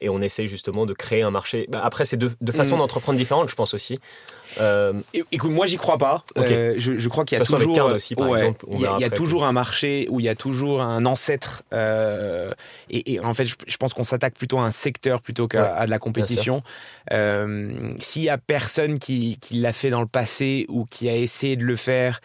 et 0.00 0.08
on 0.08 0.20
essaie 0.20 0.46
justement 0.46 0.86
de 0.86 0.92
créer 0.94 1.22
un 1.22 1.30
marché. 1.30 1.66
Bah, 1.68 1.80
après, 1.84 2.04
c'est 2.04 2.16
deux, 2.16 2.32
deux 2.40 2.52
façons 2.52 2.76
Mm. 2.76 2.80
d'entreprendre 2.80 3.18
différentes, 3.18 3.48
je 3.48 3.54
pense 3.54 3.74
aussi. 3.74 3.98
Euh, 4.60 4.92
Écoute, 5.32 5.50
moi 5.50 5.64
j'y 5.66 5.78
crois 5.78 5.96
pas. 5.96 6.24
Euh, 6.36 6.74
je, 6.76 6.98
je 6.98 7.08
crois 7.08 7.24
qu'il 7.24 7.38
y 7.38 7.40
a 7.40 7.44
toujours, 7.44 7.74
Card 7.74 7.86
aussi, 7.92 8.14
par 8.14 8.28
Ouais, 8.28 8.40
exemple, 8.40 8.66
on 8.68 8.74
il 8.74 8.80
y 8.82 8.86
a, 8.86 8.98
y 8.98 9.10
toujours 9.10 9.44
un 9.44 9.52
marché 9.52 10.06
où 10.10 10.20
il 10.20 10.26
y 10.26 10.28
a 10.28 10.34
toujours 10.34 10.82
un 10.82 11.06
ancêtre. 11.06 11.62
euh, 11.72 12.52
et, 12.90 13.14
et 13.14 13.20
en 13.20 13.32
fait, 13.32 13.46
je, 13.46 13.56
je 13.66 13.76
pense 13.78 13.94
qu'on 13.94 14.04
s'attaque 14.04 14.34
plutôt 14.34 14.58
à 14.58 14.64
un 14.64 14.70
secteur 14.70 15.22
plutôt 15.22 15.48
qu'à 15.48 15.80
Ouais, 15.80 15.86
de 15.86 15.90
la 15.90 15.98
compétition. 15.98 16.62
S'il 17.98 18.22
y 18.22 18.28
a 18.28 18.38
personne 18.38 18.98
qui, 18.98 19.38
qui 19.40 19.54
l'a 19.56 19.72
fait 19.72 19.90
dans 19.90 20.00
le 20.00 20.06
passé 20.06 20.66
ou 20.68 20.84
qui 20.84 21.08
a 21.08 21.16
essayé 21.16 21.56
de 21.56 21.64
le 21.64 21.76
faire 21.76 22.20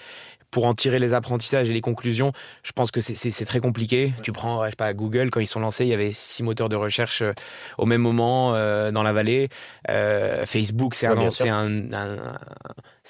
pour 0.52 0.66
en 0.66 0.74
tirer 0.74 0.98
les 1.00 1.14
apprentissages 1.14 1.70
et 1.70 1.74
les 1.74 1.82
conclusions, 1.82 2.32
je 2.64 2.72
pense 2.72 2.90
que 2.92 3.02
c'est- 3.02 3.16
très 3.46 3.60
compliqué. 3.60 4.14
Tu 4.24 4.32
prends, 4.32 4.64
je 4.66 4.70
sais 4.70 4.76
pas, 4.76 4.94
Google, 4.94 5.30
quand 5.30 5.40
ils 5.40 5.48
sont 5.48 5.60
lancés, 5.60 5.86
il 5.86 5.90
y 5.90 5.94
avait 5.94 6.14
six 6.14 6.42
moteurs 6.44 6.70
de 6.70 6.76
recherche 6.76 7.22
euh, 7.22 7.34
au 7.78 7.86
même 7.86 8.02
moment 8.02 8.56
euh, 8.56 8.92
dans 8.92 9.04
la 9.04 9.12
vallée. 9.14 9.50
Euh, 9.90 10.46
Facebook, 10.46 10.96
c'est 10.96 11.08
Ouais, 11.10 11.50
un, 11.50 11.94
un, 11.94 12.18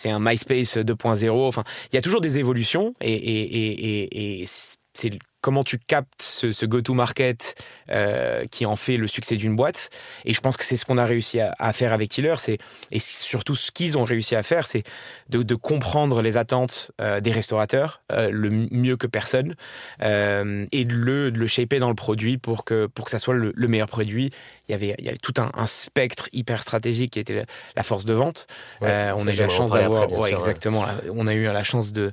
un- 0.06 0.20
MySpace 0.20 0.78
2.0. 0.78 1.30
Enfin, 1.48 1.64
il 1.92 1.96
y 1.96 1.98
a 1.98 2.02
toujours 2.02 2.22
des 2.22 2.38
évolutions 2.38 2.94
et, 3.02 3.14
et, 3.14 3.42
et, 3.44 4.04
et, 4.04 4.42
et 4.42 4.46
c'est 4.94 5.12
comment 5.48 5.64
tu 5.64 5.78
captes 5.80 6.22
ce, 6.22 6.52
ce 6.52 6.66
go-to-market 6.66 7.56
euh, 7.90 8.46
qui 8.52 8.66
en 8.66 8.76
fait 8.76 8.98
le 8.98 9.08
succès 9.08 9.38
d'une 9.38 9.56
boîte. 9.56 9.90
Et 10.26 10.34
je 10.34 10.42
pense 10.42 10.58
que 10.58 10.66
c'est 10.66 10.76
ce 10.76 10.84
qu'on 10.84 10.98
a 10.98 11.06
réussi 11.06 11.40
à, 11.40 11.56
à 11.58 11.72
faire 11.72 11.94
avec 11.94 12.10
Tiller. 12.10 12.36
C'est 12.38 12.58
et 12.92 13.00
surtout 13.00 13.56
ce 13.56 13.72
qu'ils 13.72 13.98
ont 13.98 14.04
réussi 14.04 14.36
à 14.36 14.44
faire, 14.44 14.68
c'est 14.68 14.84
de, 15.30 15.44
de 15.44 15.56
comprendre 15.56 16.22
les 16.22 16.36
attentes 16.36 16.92
euh, 17.00 17.22
des 17.22 17.32
restaurateurs 17.32 18.02
euh, 18.12 18.30
le 18.30 18.50
mieux 18.50 18.98
que 18.98 19.08
personne 19.08 19.56
et 20.02 20.84
de 20.86 20.94
le, 20.94 21.32
de 21.32 21.40
le 21.40 21.48
shaper 21.48 21.80
dans 21.80 21.88
le 21.88 21.96
produit 21.96 22.38
pour 22.38 22.66
que 22.66 22.88
pour 22.88 23.06
que 23.06 23.12
ça 23.12 23.20
soit 23.20 23.36
le, 23.36 23.54
le 23.56 23.68
meilleur 23.70 23.88
produit. 23.88 24.32
Il 24.68 24.74
y 24.74 24.76
avait 24.76 24.96
il 25.00 25.06
y 25.06 25.08
avait 25.08 25.18
tout 25.18 25.34
un, 25.38 25.50
un 25.54 25.66
spectre 25.66 26.28
hyper 26.34 26.62
stratégique 26.62 27.12
qui 27.14 27.20
était 27.20 27.36
la, 27.36 27.44
la 27.78 27.84
force 27.84 28.04
de 28.04 28.14
vente. 28.14 28.48
ouais, 28.82 29.12
on 29.16 29.26
a 29.26 29.32
eu 29.32 29.36
la 29.36 29.48
chance 29.48 29.72
d'avoir, 29.72 30.12
ouais, 30.12 30.34
exactement. 30.34 30.86
là, 30.86 30.96
On 31.14 31.26
a 31.26 31.34
eu 31.34 31.46
la 31.46 31.64
chance 31.64 31.94
de, 31.94 32.12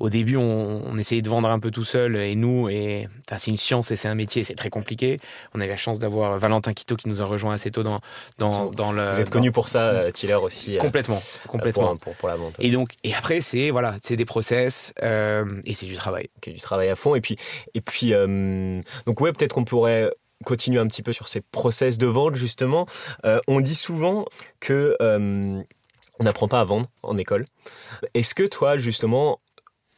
au 0.00 0.10
début, 0.10 0.36
on, 0.36 0.82
on 0.84 0.98
essayait 0.98 1.22
de 1.22 1.30
vendre 1.30 1.48
un 1.48 1.58
peu 1.58 1.70
tout 1.70 1.84
seul 1.84 2.16
et 2.16 2.34
nous, 2.34 2.68
et 2.74 3.08
enfin, 3.28 3.38
c'est 3.38 3.50
une 3.50 3.56
science 3.56 3.90
et 3.90 3.96
c'est 3.96 4.08
un 4.08 4.14
métier, 4.14 4.44
c'est 4.44 4.54
très 4.54 4.70
compliqué. 4.70 5.18
On 5.54 5.60
a 5.60 5.66
eu 5.66 5.68
la 5.68 5.76
chance 5.76 5.98
d'avoir 5.98 6.38
Valentin 6.38 6.72
Quito 6.72 6.96
qui 6.96 7.08
nous 7.08 7.22
a 7.22 7.24
rejoint 7.24 7.54
assez 7.54 7.70
tôt 7.70 7.82
dans 7.82 8.00
dans, 8.38 8.70
dans 8.70 8.92
le. 8.92 9.12
Vous 9.12 9.20
êtes 9.20 9.30
connu 9.30 9.52
pour 9.52 9.68
ça, 9.68 9.90
euh, 9.90 10.10
Tiller 10.10 10.34
aussi, 10.34 10.76
euh, 10.76 10.80
complètement, 10.80 11.22
complètement. 11.46 11.96
pour, 11.96 11.98
pour, 11.98 12.14
pour 12.14 12.28
la 12.28 12.36
vente. 12.36 12.56
Et 12.58 12.70
donc, 12.70 12.90
et 13.04 13.14
après, 13.14 13.40
c'est 13.40 13.70
voilà, 13.70 13.96
c'est 14.02 14.16
des 14.16 14.24
process 14.24 14.92
euh, 15.02 15.60
et 15.64 15.74
c'est 15.74 15.86
du 15.86 15.94
travail. 15.94 16.28
Ok, 16.36 16.52
du 16.52 16.60
travail 16.60 16.88
à 16.88 16.96
fond. 16.96 17.14
Et 17.14 17.20
puis, 17.20 17.36
et 17.74 17.80
puis 17.80 18.12
euh, 18.12 18.80
donc 19.06 19.20
ouais, 19.20 19.32
peut-être 19.32 19.54
qu'on 19.54 19.64
pourrait 19.64 20.10
continuer 20.44 20.78
un 20.78 20.86
petit 20.86 21.02
peu 21.02 21.12
sur 21.12 21.28
ces 21.28 21.40
process 21.40 21.98
de 21.98 22.06
vente 22.06 22.34
justement. 22.34 22.86
Euh, 23.24 23.40
on 23.48 23.60
dit 23.60 23.74
souvent 23.74 24.26
que 24.60 24.96
euh, 25.00 25.62
on 26.20 26.24
n'apprend 26.24 26.48
pas 26.48 26.60
à 26.60 26.64
vendre 26.64 26.88
en 27.02 27.18
école. 27.18 27.46
Est-ce 28.14 28.34
que 28.34 28.44
toi 28.44 28.76
justement 28.76 29.40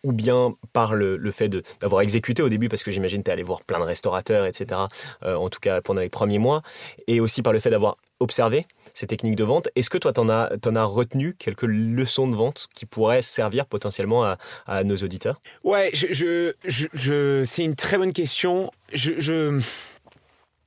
ou 0.03 0.13
bien 0.13 0.55
par 0.73 0.95
le, 0.95 1.17
le 1.17 1.31
fait 1.31 1.49
d'avoir 1.81 2.03
exécuté 2.03 2.43
au 2.43 2.49
début, 2.49 2.69
parce 2.69 2.83
que 2.83 2.91
j'imagine 2.91 3.23
tu 3.23 3.31
es 3.31 3.33
allé 3.33 3.43
voir 3.43 3.63
plein 3.63 3.79
de 3.79 3.85
restaurateurs, 3.85 4.47
etc., 4.47 4.83
euh, 5.25 5.35
en 5.37 5.49
tout 5.49 5.61
cas 5.61 5.81
pendant 5.81 6.01
les 6.01 6.09
premiers 6.09 6.39
mois, 6.39 6.63
et 7.07 7.21
aussi 7.21 7.43
par 7.43 7.53
le 7.53 7.59
fait 7.59 7.71
d'avoir 7.71 7.97
observé 8.21 8.65
ces 8.95 9.07
techniques 9.07 9.37
de 9.37 9.45
vente. 9.45 9.69
Est-ce 9.77 9.91
que 9.91 9.99
toi, 9.99 10.13
tu 10.13 10.21
en, 10.21 10.29
en, 10.29 10.77
as 10.77 10.85
retenu 10.85 11.35
quelques 11.35 11.65
leçons 11.65 12.29
de 12.29 12.35
vente 12.35 12.69
qui 12.75 12.87
pourraient 12.87 13.23
servir 13.23 13.67
potentiellement 13.67 14.25
à, 14.67 14.85
nos 14.85 14.97
auditeurs? 14.97 15.37
Ouais, 15.65 15.91
je, 15.93 16.07
je, 16.65 16.87
je, 16.95 17.45
c'est 17.45 17.65
une 17.65 17.75
très 17.75 17.99
bonne 17.99 18.13
question. 18.15 18.71
Je, 18.93 19.21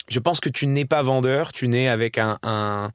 je, 0.07 0.19
pense 0.19 0.39
que 0.39 0.49
tu 0.49 0.67
n'es 0.67 0.85
pas 0.85 1.01
vendeur, 1.01 1.51
tu 1.53 1.67
n'es 1.67 1.87
avec 1.87 2.19
un 2.19 2.91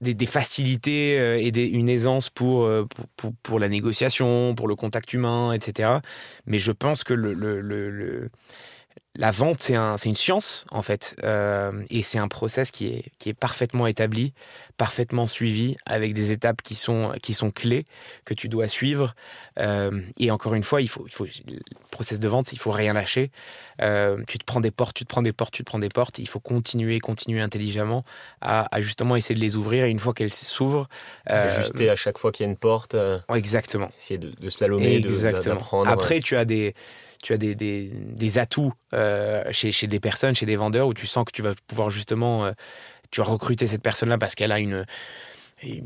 des, 0.00 0.26
facilités 0.26 1.18
euh, 1.18 1.38
et 1.38 1.50
des, 1.50 1.66
une 1.66 1.88
aisance 1.88 2.28
euh, 2.40 2.84
pour, 2.84 3.06
pour, 3.16 3.32
pour, 3.42 3.58
la 3.58 3.68
négociation, 3.68 4.54
pour 4.54 4.68
le 4.68 4.76
contact 4.76 5.12
humain, 5.12 5.52
etc. 5.52 5.98
Mais 6.46 6.58
je 6.58 6.72
pense 6.72 7.04
que 7.04 7.14
le, 7.14 7.34
le, 7.34 7.60
le 7.60 8.30
la 9.18 9.32
vente, 9.32 9.60
c'est 9.60 9.74
un, 9.74 9.96
une 9.96 10.14
science, 10.14 10.64
en 10.70 10.80
fait. 10.80 11.16
Euh, 11.24 11.72
et 11.90 12.04
c'est 12.04 12.18
un 12.18 12.28
process 12.28 12.70
qui 12.70 12.86
est, 12.86 13.04
qui 13.18 13.28
est 13.28 13.34
parfaitement 13.34 13.88
établi, 13.88 14.32
parfaitement 14.76 15.26
suivi, 15.26 15.76
avec 15.86 16.14
des 16.14 16.30
étapes 16.30 16.62
qui 16.62 16.76
sont, 16.76 17.10
qui 17.20 17.34
sont 17.34 17.50
clés, 17.50 17.84
que 18.24 18.32
tu 18.32 18.48
dois 18.48 18.68
suivre. 18.68 19.16
Euh, 19.58 20.00
et 20.20 20.30
encore 20.30 20.54
une 20.54 20.62
fois, 20.62 20.80
il 20.82 20.88
faut, 20.88 21.04
il 21.04 21.12
faut, 21.12 21.24
le 21.24 21.58
process 21.90 22.20
de 22.20 22.28
vente, 22.28 22.52
il 22.52 22.60
faut 22.60 22.70
rien 22.70 22.92
lâcher. 22.92 23.32
Euh, 23.82 24.22
tu 24.28 24.38
te 24.38 24.44
prends 24.44 24.60
des 24.60 24.70
portes, 24.70 24.94
tu 24.94 25.04
te 25.04 25.08
prends 25.08 25.22
des 25.22 25.32
portes, 25.32 25.52
tu 25.52 25.64
te 25.64 25.68
prends 25.68 25.80
des 25.80 25.88
portes. 25.88 26.20
Il 26.20 26.28
faut 26.28 26.38
continuer, 26.38 27.00
continuer 27.00 27.40
intelligemment 27.40 28.04
à, 28.40 28.68
justement 28.78 29.16
essayer 29.16 29.34
de 29.34 29.40
les 29.40 29.56
ouvrir. 29.56 29.84
Et 29.84 29.90
une 29.90 29.98
fois 29.98 30.14
qu'elles 30.14 30.32
s'ouvrent. 30.32 30.88
Ajuster 31.26 31.90
à 31.90 31.96
chaque 31.96 32.18
fois 32.18 32.30
qu'il 32.30 32.46
y 32.46 32.48
a 32.48 32.50
une 32.50 32.56
porte. 32.56 32.94
exactement. 33.34 33.90
Essayer 33.98 34.18
de, 34.18 34.30
de 34.30 34.48
slalomer, 34.48 35.00
d'apprendre. 35.00 35.90
Après, 35.90 36.20
tu 36.20 36.36
as 36.36 36.44
des 36.44 36.76
tu 37.22 37.32
as 37.32 37.36
des, 37.36 37.54
des, 37.54 37.88
des 37.88 38.38
atouts 38.38 38.72
euh, 38.94 39.44
chez, 39.50 39.72
chez, 39.72 39.86
des 39.86 40.00
personnes, 40.00 40.34
chez 40.34 40.46
des 40.46 40.56
vendeurs, 40.56 40.86
où 40.88 40.94
tu 40.94 41.06
sens 41.06 41.24
que 41.24 41.32
tu 41.32 41.42
vas 41.42 41.54
pouvoir 41.66 41.90
justement, 41.90 42.46
euh, 42.46 42.52
tu 43.10 43.20
vas 43.20 43.26
recruter 43.26 43.66
cette 43.66 43.82
personne-là 43.82 44.18
parce 44.18 44.34
qu'elle 44.34 44.52
a 44.52 44.60
une, 44.60 44.84
je 45.62 45.80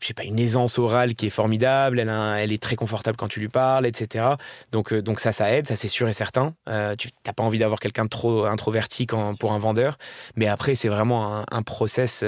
sais 0.00 0.14
pas, 0.14 0.22
une 0.22 0.38
aisance 0.38 0.78
orale 0.78 1.16
qui 1.16 1.26
est 1.26 1.30
formidable, 1.30 1.98
elle, 1.98 2.08
elle 2.08 2.52
est 2.52 2.62
très 2.62 2.76
confortable 2.76 3.16
quand 3.16 3.26
tu 3.26 3.40
lui 3.40 3.48
parles, 3.48 3.86
etc. 3.86 4.24
Donc, 4.70 4.92
euh, 4.92 5.02
donc 5.02 5.18
ça, 5.18 5.32
ça 5.32 5.50
aide, 5.50 5.66
ça 5.66 5.74
c'est 5.74 5.88
sûr 5.88 6.08
et 6.08 6.12
certain. 6.12 6.54
Tu 6.98 7.08
n'as 7.26 7.32
pas 7.32 7.42
envie 7.42 7.58
d'avoir 7.58 7.80
quelqu'un 7.80 8.04
de 8.04 8.10
trop 8.10 8.44
introverti 8.44 9.06
pour 9.40 9.52
un 9.52 9.58
vendeur, 9.58 9.98
mais 10.36 10.46
après 10.46 10.76
c'est 10.76 10.88
vraiment 10.88 11.38
un, 11.38 11.44
un 11.50 11.62
process 11.62 12.24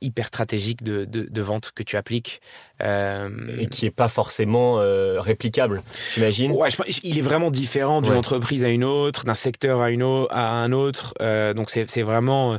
hyper 0.00 0.26
stratégique 0.26 0.82
de, 0.82 1.04
de, 1.04 1.42
vente 1.42 1.70
que 1.74 1.84
tu 1.84 1.96
appliques. 1.96 2.40
Euh, 2.82 3.30
et 3.58 3.66
qui 3.66 3.86
est 3.86 3.90
pas 3.90 4.08
forcément 4.08 4.76
réplicable, 5.18 5.82
j'imagine. 6.14 6.52
Ouais, 6.52 6.68
il 7.02 7.18
est 7.18 7.22
vraiment 7.22 7.50
différent 7.50 8.02
d'une 8.02 8.14
entreprise 8.14 8.64
à 8.64 8.68
une 8.68 8.84
autre, 8.84 9.24
d'un 9.24 9.34
secteur 9.34 9.80
à, 9.80 9.90
une 9.90 10.02
au, 10.02 10.26
à 10.30 10.50
un 10.50 10.72
autre. 10.72 11.14
donc 11.54 11.70
c'est 11.70 12.02
vraiment 12.02 12.58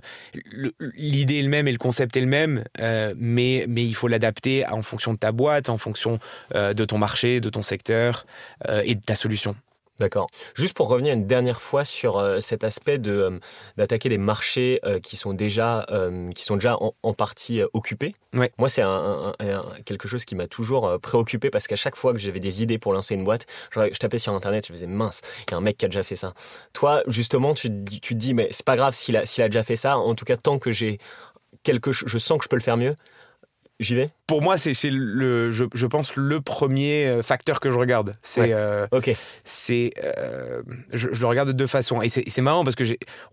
l'idée 0.96 1.40
est 1.40 1.44
le 1.44 1.50
même 1.50 1.68
et 1.68 1.72
le 1.72 1.78
concept 1.78 2.18
est 2.18 2.22
le 2.22 2.28
même 2.28 2.64
mais, 3.18 3.66
mais 3.68 3.86
il 3.86 3.94
faut 3.94 4.08
l'adapter 4.08 4.66
en 4.68 4.82
fonction 4.82 5.14
de 5.14 5.18
ta 5.18 5.32
boîte, 5.32 5.70
en 5.70 5.78
fonction 5.78 6.20
euh, 6.56 6.74
de 6.74 6.86
ton 6.86 6.98
marché, 6.98 7.40
de 7.42 7.50
ton 7.50 7.62
secteur 7.62 8.26
euh, 8.70 8.82
et 8.86 8.96
de 8.96 9.02
ta 9.02 9.16
solution. 9.16 9.56
D'accord. 10.00 10.28
Juste 10.56 10.76
pour 10.76 10.90
revenir 10.90 11.14
une 11.14 11.26
dernière 11.26 11.62
fois 11.62 11.84
sur 11.84 12.18
euh, 12.18 12.40
cet 12.40 12.64
aspect 12.64 13.00
de 13.00 13.40
d'attaquer 13.78 14.10
les 14.10 14.18
marchés 14.18 14.80
qui 15.04 15.16
sont 15.16 15.34
déjà 15.34 15.86
qui 16.36 16.44
sont 16.44 16.56
déjà 16.56 16.78
en, 16.80 17.14
partie 17.14 17.62
occupés. 17.74 18.16
Ouais. 18.34 18.52
Moi, 18.58 18.70
c'est 18.70 18.82
un, 18.82 19.34
quelque 19.86 20.08
chose 20.08 20.26
qui 20.26 20.36
m'a 20.36 20.48
toujours 20.48 21.00
préoccupé 21.00 21.50
parce 21.50 21.68
qu'à 21.68 21.76
chaque 21.76 21.96
fois 21.96 22.14
que 22.14 22.20
j'avais 22.20 22.40
des 22.40 22.62
idées 22.62 22.78
pour 22.78 22.94
lancer 22.94 23.16
une 23.16 23.24
boîte, 23.24 23.46
je, 23.72 23.80
je 23.92 23.98
tapais 23.98 24.18
sur 24.18 24.34
internet, 24.34 24.68
je 24.68 24.74
faisais 24.74 24.88
mince, 24.88 25.22
il 25.48 25.52
y 25.52 25.54
a 25.56 25.58
un 25.58 25.62
mec 25.62 25.78
qui 25.78 25.86
a 25.86 25.88
déjà 25.88 26.04
fait 26.04 26.16
ça. 26.16 26.34
Toi, 26.74 27.02
justement, 27.08 27.54
tu, 27.54 27.70
tu 28.02 28.14
te 28.14 28.20
dis 28.20 28.34
mais 28.34 28.48
c'est 28.52 28.66
pas 28.66 28.76
grave 28.76 28.94
s'il 28.94 29.18
a 29.18 29.26
s'il 29.26 29.44
a 29.44 29.50
déjà 29.50 29.64
fait 29.64 29.76
ça. 29.76 29.98
En 29.98 30.16
tout 30.16 30.26
cas, 30.26 30.38
tant 30.38 30.60
que 30.60 30.72
j'ai 30.72 31.00
quelque 31.64 31.92
je 31.92 32.18
sens 32.18 32.38
que 32.38 32.44
je 32.44 32.50
peux 32.50 32.56
le 32.56 32.62
faire 32.62 32.78
mieux, 32.78 32.96
j'y 33.80 33.96
vais 33.96 34.10
Pour 34.26 34.42
moi, 34.42 34.58
c'est 34.58 34.74
le, 34.90 35.52
je, 35.52 35.66
je, 35.74 35.86
pense, 35.86 36.16
le 36.16 36.42
premier 36.42 37.06
euh, 37.06 37.22
facteur 37.22 37.60
que 37.60 37.70
je 37.70 37.78
regarde. 37.78 38.16
C'est, 38.22 38.54
euh, 38.54 38.88
ok. 38.92 39.12
C'est, 39.46 39.94
euh, 40.04 40.62
je, 40.94 41.10
je, 41.12 41.22
le 41.22 41.28
regarde 41.28 41.50
de 41.50 41.54
deux 41.54 41.68
façons. 41.68 42.02
Et 42.02 42.10
c'est 42.10 42.42
marrant 42.42 42.64
parce 42.64 42.76
que 42.76 42.84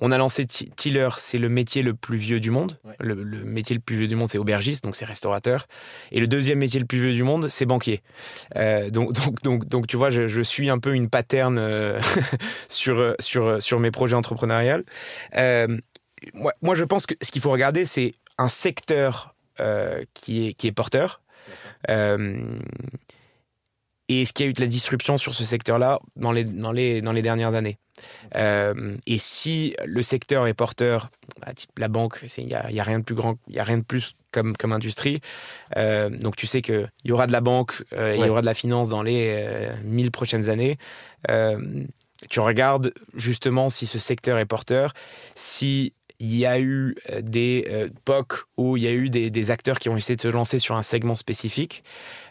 on 0.00 0.12
a 0.12 0.18
lancé 0.18 0.46
Tiller, 0.46 1.08
c'est 1.18 1.38
le 1.38 1.48
métier 1.48 1.82
le 1.82 1.94
plus 1.94 2.18
vieux 2.18 2.40
du 2.40 2.50
monde. 2.50 2.78
Le, 3.00 3.14
métier 3.44 3.74
le 3.74 3.80
plus 3.80 3.96
vieux 3.96 4.06
du 4.06 4.16
monde, 4.16 4.28
c'est 4.28 4.38
aubergiste, 4.38 4.84
donc 4.84 4.96
c'est 4.96 5.04
restaurateur. 5.04 5.66
Et 6.12 6.20
le 6.20 6.26
deuxième 6.26 6.58
métier 6.58 6.80
le 6.80 6.86
plus 6.86 7.00
vieux 7.00 7.12
du 7.12 7.22
monde, 7.22 7.48
c'est 7.48 7.66
banquier. 7.66 8.02
Euh, 8.56 8.90
donc, 8.90 9.12
donc, 9.12 9.42
donc, 9.42 9.66
donc, 9.66 9.86
tu 9.86 9.96
vois, 9.96 10.10
je, 10.10 10.28
je, 10.28 10.42
suis 10.42 10.68
un 10.68 10.78
peu 10.78 10.94
une 10.94 11.08
pattern 11.08 11.58
euh, 11.58 12.00
sur, 12.68 13.14
sur, 13.18 13.62
sur 13.62 13.80
mes 13.80 13.90
projets 13.90 14.16
entrepreneuriaux. 14.16 14.82
moi, 16.34 16.52
moi, 16.60 16.74
je 16.74 16.84
pense 16.84 17.06
que 17.06 17.14
ce 17.22 17.30
qu'il 17.30 17.40
faut 17.40 17.50
regarder, 17.50 17.84
c'est 17.84 18.12
un 18.38 18.48
secteur 18.48 19.33
euh, 19.33 19.33
qui, 20.14 20.48
est, 20.48 20.54
qui 20.54 20.66
est 20.66 20.72
porteur. 20.72 21.20
Euh, 21.90 22.58
et 24.08 24.22
est-ce 24.22 24.32
qu'il 24.32 24.44
y 24.44 24.48
a 24.48 24.50
eu 24.50 24.54
de 24.54 24.60
la 24.60 24.66
disruption 24.66 25.16
sur 25.16 25.34
ce 25.34 25.44
secteur-là 25.44 25.98
dans 26.16 26.32
les, 26.32 26.44
dans, 26.44 26.72
les, 26.72 27.00
dans 27.00 27.12
les 27.12 27.22
dernières 27.22 27.54
années 27.54 27.78
euh, 28.36 28.96
Et 29.06 29.18
si 29.18 29.74
le 29.86 30.02
secteur 30.02 30.46
est 30.46 30.52
porteur, 30.52 31.10
bah, 31.40 31.54
type 31.54 31.78
la 31.78 31.88
banque, 31.88 32.20
il 32.36 32.46
n'y 32.46 32.54
a, 32.54 32.70
y 32.70 32.80
a, 32.80 32.82
rien 32.82 32.98
de 32.98 33.04
plus 33.04 33.14
grand, 33.14 33.36
il 33.48 33.54
y 33.54 33.60
a 33.60 33.64
rien 33.64 33.78
de 33.78 33.84
plus 33.84 34.14
comme, 34.30 34.54
comme 34.56 34.72
industrie. 34.72 35.20
Euh, 35.76 36.10
donc 36.10 36.36
tu 36.36 36.46
sais 36.46 36.60
qu'il 36.60 36.90
y 37.04 37.12
aura 37.12 37.26
de 37.26 37.32
la 37.32 37.40
banque, 37.40 37.82
euh, 37.94 38.14
il 38.14 38.24
y 38.24 38.28
aura 38.28 38.42
de 38.42 38.46
la 38.46 38.54
finance 38.54 38.90
dans 38.90 39.02
les 39.02 39.70
mille 39.84 40.10
prochaines 40.10 40.50
années. 40.50 40.76
tu 42.28 42.40
regardes 42.40 42.92
justement 43.14 43.70
si 43.70 43.86
ce 43.86 43.98
secteur 43.98 44.38
est 44.38 44.46
porteur, 44.46 44.92
si 45.34 45.94
il 46.20 46.36
y 46.36 46.46
a 46.46 46.58
eu 46.58 46.96
euh, 47.10 47.20
des 47.22 47.66
euh, 47.68 47.88
POC 48.04 48.44
où 48.56 48.76
il 48.76 48.82
y 48.82 48.86
a 48.86 48.92
eu 48.92 49.10
des, 49.10 49.50
acteurs 49.50 49.78
qui 49.78 49.88
ont 49.88 49.96
essayé 49.96 50.16
de 50.16 50.20
se 50.20 50.28
lancer 50.28 50.58
sur 50.58 50.76
un 50.76 50.82
segment 50.82 51.16
spécifique. 51.16 51.84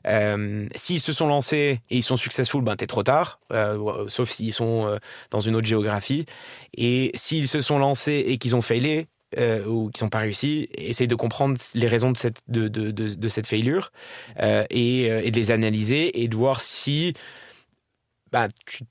Euh, 0.07 0.67
s'ils 0.75 0.99
se 0.99 1.13
sont 1.13 1.27
lancés 1.27 1.81
et 1.89 1.97
ils 1.97 2.03
sont 2.03 2.17
successful, 2.17 2.63
ben 2.63 2.75
t'es 2.75 2.87
trop 2.87 3.03
tard, 3.03 3.39
euh, 3.51 4.05
sauf 4.07 4.29
s'ils 4.29 4.53
sont 4.53 4.97
dans 5.31 5.39
une 5.39 5.55
autre 5.55 5.67
géographie. 5.67 6.25
Et 6.77 7.11
s'ils 7.13 7.47
se 7.47 7.61
sont 7.61 7.77
lancés 7.77 8.23
et 8.27 8.37
qu'ils 8.37 8.55
ont 8.55 8.61
failé, 8.61 9.07
euh, 9.37 9.65
ou 9.65 9.89
qui 9.89 10.03
n'ont 10.03 10.09
pas 10.09 10.19
réussi, 10.19 10.69
essaye 10.77 11.07
de 11.07 11.15
comprendre 11.15 11.57
les 11.73 11.87
raisons 11.87 12.11
de 12.11 12.17
cette, 12.17 12.41
de, 12.47 12.67
de, 12.67 12.91
de, 12.91 13.27
cette 13.27 13.47
failure 13.47 13.91
et, 14.69 15.05
et, 15.05 15.31
de 15.31 15.39
les 15.39 15.51
analyser 15.51 16.21
et 16.21 16.27
de 16.27 16.35
voir 16.35 16.61
si 16.61 17.13
bah, 18.33 18.47
tu, 18.65 18.83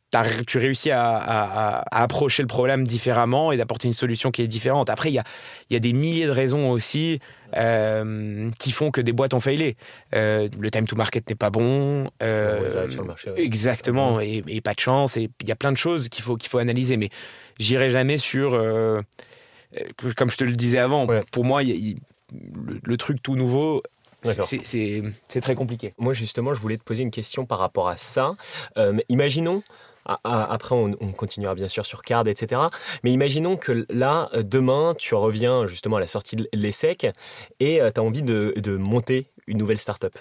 tu 0.46 0.59
réussis 0.59 0.92
à, 0.92 1.16
à, 1.16 1.78
à, 1.81 2.02
approcher 2.05 2.44
le 2.44 2.46
problème 2.46 2.87
différemment 2.87 3.50
et 3.50 3.57
d'apporter 3.57 3.88
une 3.88 3.92
solution 3.92 4.31
qui 4.31 4.40
est 4.40 4.46
différente. 4.46 4.88
Après, 4.88 5.11
il 5.11 5.14
y 5.14 5.18
a, 5.18 5.24
y 5.68 5.74
a 5.74 5.81
des 5.81 5.92
milliers 5.92 6.26
de 6.26 6.31
raisons 6.31 6.70
aussi 6.70 7.18
euh, 7.57 8.48
qui 8.61 8.70
font 8.70 8.92
que 8.92 9.00
des 9.00 9.12
boîtes 9.12 9.35
ont 9.35 9.40
failé. 9.40 9.76
Euh, 10.14 10.46
le 10.57 10.70
time 10.70 10.87
to 10.87 10.94
market 10.94 11.28
n'est 11.28 11.35
pas 11.35 11.50
bon. 11.50 12.09
Euh, 12.22 12.88
sur 12.88 13.02
le 13.02 13.09
marché, 13.09 13.31
ouais. 13.33 13.42
Exactement, 13.42 14.20
et, 14.20 14.44
et, 14.46 14.61
pas 14.61 14.74
de 14.74 14.81
chance. 14.81 15.16
Et 15.16 15.28
il 15.40 15.48
y 15.48 15.52
a 15.52 15.57
plein 15.57 15.72
de 15.72 15.76
choses 15.76 16.09
qu'il 16.09 16.22
faut, 16.22 16.37
qu'il 16.37 16.48
faut 16.48 16.59
analyser. 16.59 16.96
Mais 16.96 17.09
j'irai 17.59 17.90
jamais 17.90 18.18
sur... 18.18 18.50
Comme 20.16 20.31
je 20.31 20.37
te 20.37 20.44
le 20.44 20.55
disais 20.55 20.78
avant, 20.78 21.07
ouais. 21.07 21.24
pour 21.33 21.44
moi, 21.44 21.64
y 21.64 21.72
a, 21.72 21.74
y, 21.74 21.96
le, 22.33 22.78
le, 22.85 22.96
truc 22.96 23.22
tout 23.22 23.37
nouveau, 23.37 23.83
c'est 24.22 25.40
très 25.40 25.54
compliqué. 25.54 25.94
Moi, 25.98 26.12
justement, 26.12 26.54
je 26.54 26.61
voulais 26.61 26.78
te 26.78 26.85
poser 26.85 27.02
une 27.02 27.11
question 27.11 27.46
par 27.46 27.58
rapport 27.58 27.88
à 27.88 27.96
ça. 27.96 28.35
Euh, 28.76 28.98
imaginons 29.08 29.62
après, 30.24 30.74
on, 30.74 30.96
on, 31.00 31.12
continuera 31.12 31.54
bien 31.54 31.68
sûr 31.68 31.87
sur 31.87 32.02
Card, 32.02 32.26
etc. 32.26 32.61
Mais 33.04 33.12
imaginons 33.12 33.56
que 33.56 33.87
là, 33.88 34.30
demain, 34.35 34.96
tu 34.98 35.14
reviens 35.14 35.68
justement 35.68 35.96
à 35.96 36.00
la 36.00 36.08
sortie 36.08 36.35
de 36.35 36.48
l'ESSEC 36.52 37.06
et 37.61 37.80
euh, 37.80 37.92
tu 37.94 38.00
as 38.00 38.02
envie 38.02 38.22
de, 38.22 38.52
de, 38.56 38.76
monter 38.76 39.28
une 39.46 39.58
nouvelle 39.58 39.78
start-up. 39.78 40.18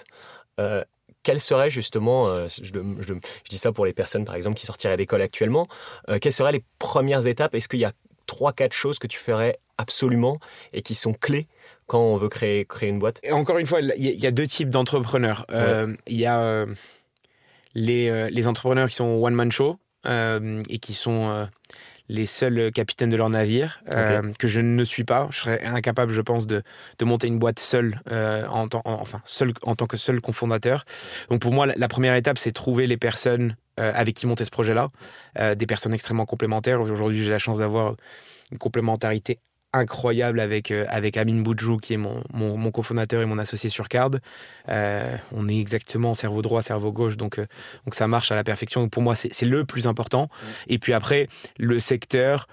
Euh, 0.60 0.84
quelles 1.22 1.40
seraient 1.40 1.70
justement, 1.70 2.28
euh, 2.28 2.48
je, 2.48 2.64
je, 2.64 2.80
je, 3.00 3.14
dis 3.48 3.58
ça 3.58 3.72
pour 3.72 3.86
les 3.86 3.92
personnes 3.92 4.24
par 4.24 4.34
exemple 4.34 4.56
qui 4.56 4.66
sortiraient 4.66 4.96
d'école 4.96 5.22
actuellement, 5.22 5.68
euh, 6.08 6.18
quelles 6.20 6.32
seraient 6.32 6.52
les 6.52 6.64
premières 6.78 7.26
étapes? 7.26 7.54
Est-ce 7.54 7.68
qu'il 7.68 7.80
y 7.80 7.84
a 7.84 7.92
trois, 8.26 8.52
quatre 8.52 8.72
choses 8.72 8.98
que 8.98 9.06
tu 9.06 9.18
ferais 9.18 9.58
absolument 9.78 10.38
et 10.72 10.82
qui 10.82 10.94
sont 10.94 11.12
clés 11.12 11.46
quand 11.92 12.00
on 12.00 12.16
veut 12.16 12.30
créer, 12.30 12.64
créer 12.64 12.88
une 12.88 12.98
boîte 12.98 13.20
Et 13.22 13.32
encore 13.32 13.58
une 13.58 13.66
fois, 13.66 13.82
il 13.82 13.92
y, 13.98 14.16
y, 14.16 14.26
a 14.26 14.30
deux 14.30 14.46
types 14.46 14.70
d'entrepreneurs. 14.70 15.44
Il 15.50 15.54
ouais. 15.54 15.60
euh, 15.60 15.96
y 16.08 16.24
a 16.24 16.40
euh, 16.40 16.66
les, 17.74 18.08
euh, 18.08 18.30
les, 18.30 18.46
entrepreneurs 18.46 18.88
qui 18.88 18.94
sont 18.94 19.22
one-man 19.22 19.52
show 19.52 19.78
et 20.06 20.78
qui 20.78 20.94
sont 20.94 21.46
les 22.08 22.24
seuls 22.24 22.72
capitaines 22.72 23.10
de 23.10 23.16
leur 23.16 23.28
navire, 23.28 23.82
okay. 23.88 24.20
que 24.38 24.48
je 24.48 24.60
ne 24.62 24.84
suis 24.84 25.04
pas. 25.04 25.28
Je 25.32 25.40
serais 25.40 25.62
incapable, 25.66 26.12
je 26.12 26.22
pense, 26.22 26.46
de, 26.46 26.62
de 26.98 27.04
monter 27.04 27.26
une 27.26 27.38
boîte 27.38 27.60
seul, 27.60 28.00
en, 28.10 28.68
en, 28.72 28.80
enfin, 28.84 29.20
seul, 29.24 29.52
en 29.62 29.74
tant 29.74 29.86
que 29.86 29.98
seul 29.98 30.22
cofondateur. 30.22 30.86
Donc 31.28 31.42
pour 31.42 31.52
moi, 31.52 31.66
la, 31.66 31.74
la 31.76 31.88
première 31.88 32.14
étape, 32.14 32.38
c'est 32.38 32.52
trouver 32.52 32.86
les 32.86 32.96
personnes 32.96 33.54
avec 33.76 34.16
qui 34.16 34.26
monter 34.26 34.46
ce 34.46 34.50
projet-là, 34.50 34.88
des 35.54 35.66
personnes 35.66 35.92
extrêmement 35.92 36.26
complémentaires. 36.26 36.80
Aujourd'hui, 36.80 37.22
j'ai 37.22 37.30
la 37.30 37.38
chance 37.38 37.58
d'avoir 37.58 37.96
une 38.50 38.58
complémentarité 38.58 39.38
incroyable 39.72 40.40
avec, 40.40 40.70
euh, 40.70 40.84
avec 40.88 41.16
Amin 41.16 41.40
Boudjou, 41.40 41.78
qui 41.78 41.94
est 41.94 41.98
mon, 41.98 42.22
mon, 42.32 42.56
mon 42.56 42.70
cofondateur 42.70 43.22
et 43.22 43.26
mon 43.26 43.38
associé 43.38 43.70
sur 43.70 43.88
Card. 43.88 44.10
Euh, 44.68 45.16
on 45.32 45.48
est 45.48 45.58
exactement 45.58 46.14
cerveau 46.14 46.42
droit, 46.42 46.62
cerveau 46.62 46.92
gauche, 46.92 47.16
donc, 47.16 47.38
euh, 47.38 47.46
donc 47.84 47.94
ça 47.94 48.06
marche 48.08 48.30
à 48.32 48.34
la 48.34 48.44
perfection. 48.44 48.82
Donc 48.82 48.90
pour 48.90 49.02
moi, 49.02 49.14
c'est 49.14 49.46
le 49.46 49.64
plus 49.64 49.86
important. 49.86 50.28
Et 50.68 50.78
puis 50.78 50.92
après, 50.92 51.28
le 51.58 51.80
secteur, 51.80 52.46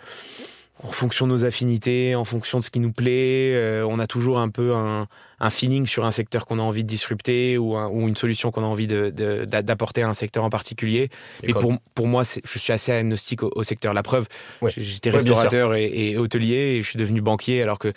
en 0.81 0.91
fonction 0.91 1.27
de 1.27 1.31
nos 1.33 1.43
affinités, 1.43 2.15
en 2.15 2.23
fonction 2.23 2.59
de 2.59 2.63
ce 2.63 2.69
qui 2.69 2.79
nous 2.79 2.91
plaît, 2.93 3.53
euh, 3.53 3.85
on 3.89 3.99
a 3.99 4.07
toujours 4.07 4.39
un 4.39 4.47
peu 4.49 4.73
un, 4.73 5.07
un 5.41 5.49
feeling 5.49 5.85
sur 5.85 6.05
un 6.05 6.11
secteur 6.11 6.45
qu'on 6.45 6.57
a 6.57 6.61
envie 6.61 6.83
de 6.83 6.87
disrupter 6.87 7.57
ou, 7.57 7.75
un- 7.75 7.89
ou 7.89 8.07
une 8.07 8.15
solution 8.15 8.51
qu'on 8.51 8.63
a 8.63 8.67
envie 8.67 8.87
de- 8.87 9.09
de- 9.09 9.43
d'a- 9.45 9.61
d'apporter 9.61 10.03
à 10.03 10.09
un 10.09 10.13
secteur 10.13 10.43
en 10.45 10.49
particulier. 10.49 11.09
Et 11.43 11.51
pour, 11.53 11.73
pour 11.95 12.07
moi, 12.07 12.23
je 12.23 12.59
suis 12.59 12.71
assez 12.71 12.91
agnostique 12.93 13.43
au, 13.43 13.51
au 13.55 13.63
secteur. 13.63 13.93
La 13.93 14.03
preuve, 14.03 14.27
Ouais. 14.61 14.71
j'étais 14.77 15.09
Ouais, 15.09 15.17
restaurateur 15.17 15.75
et, 15.75 15.85
et 16.11 16.17
hôtelier 16.17 16.77
et 16.77 16.81
je 16.81 16.87
suis 16.87 16.97
devenu 16.97 17.19
banquier 17.21 17.61
alors 17.61 17.77
que, 17.79 17.91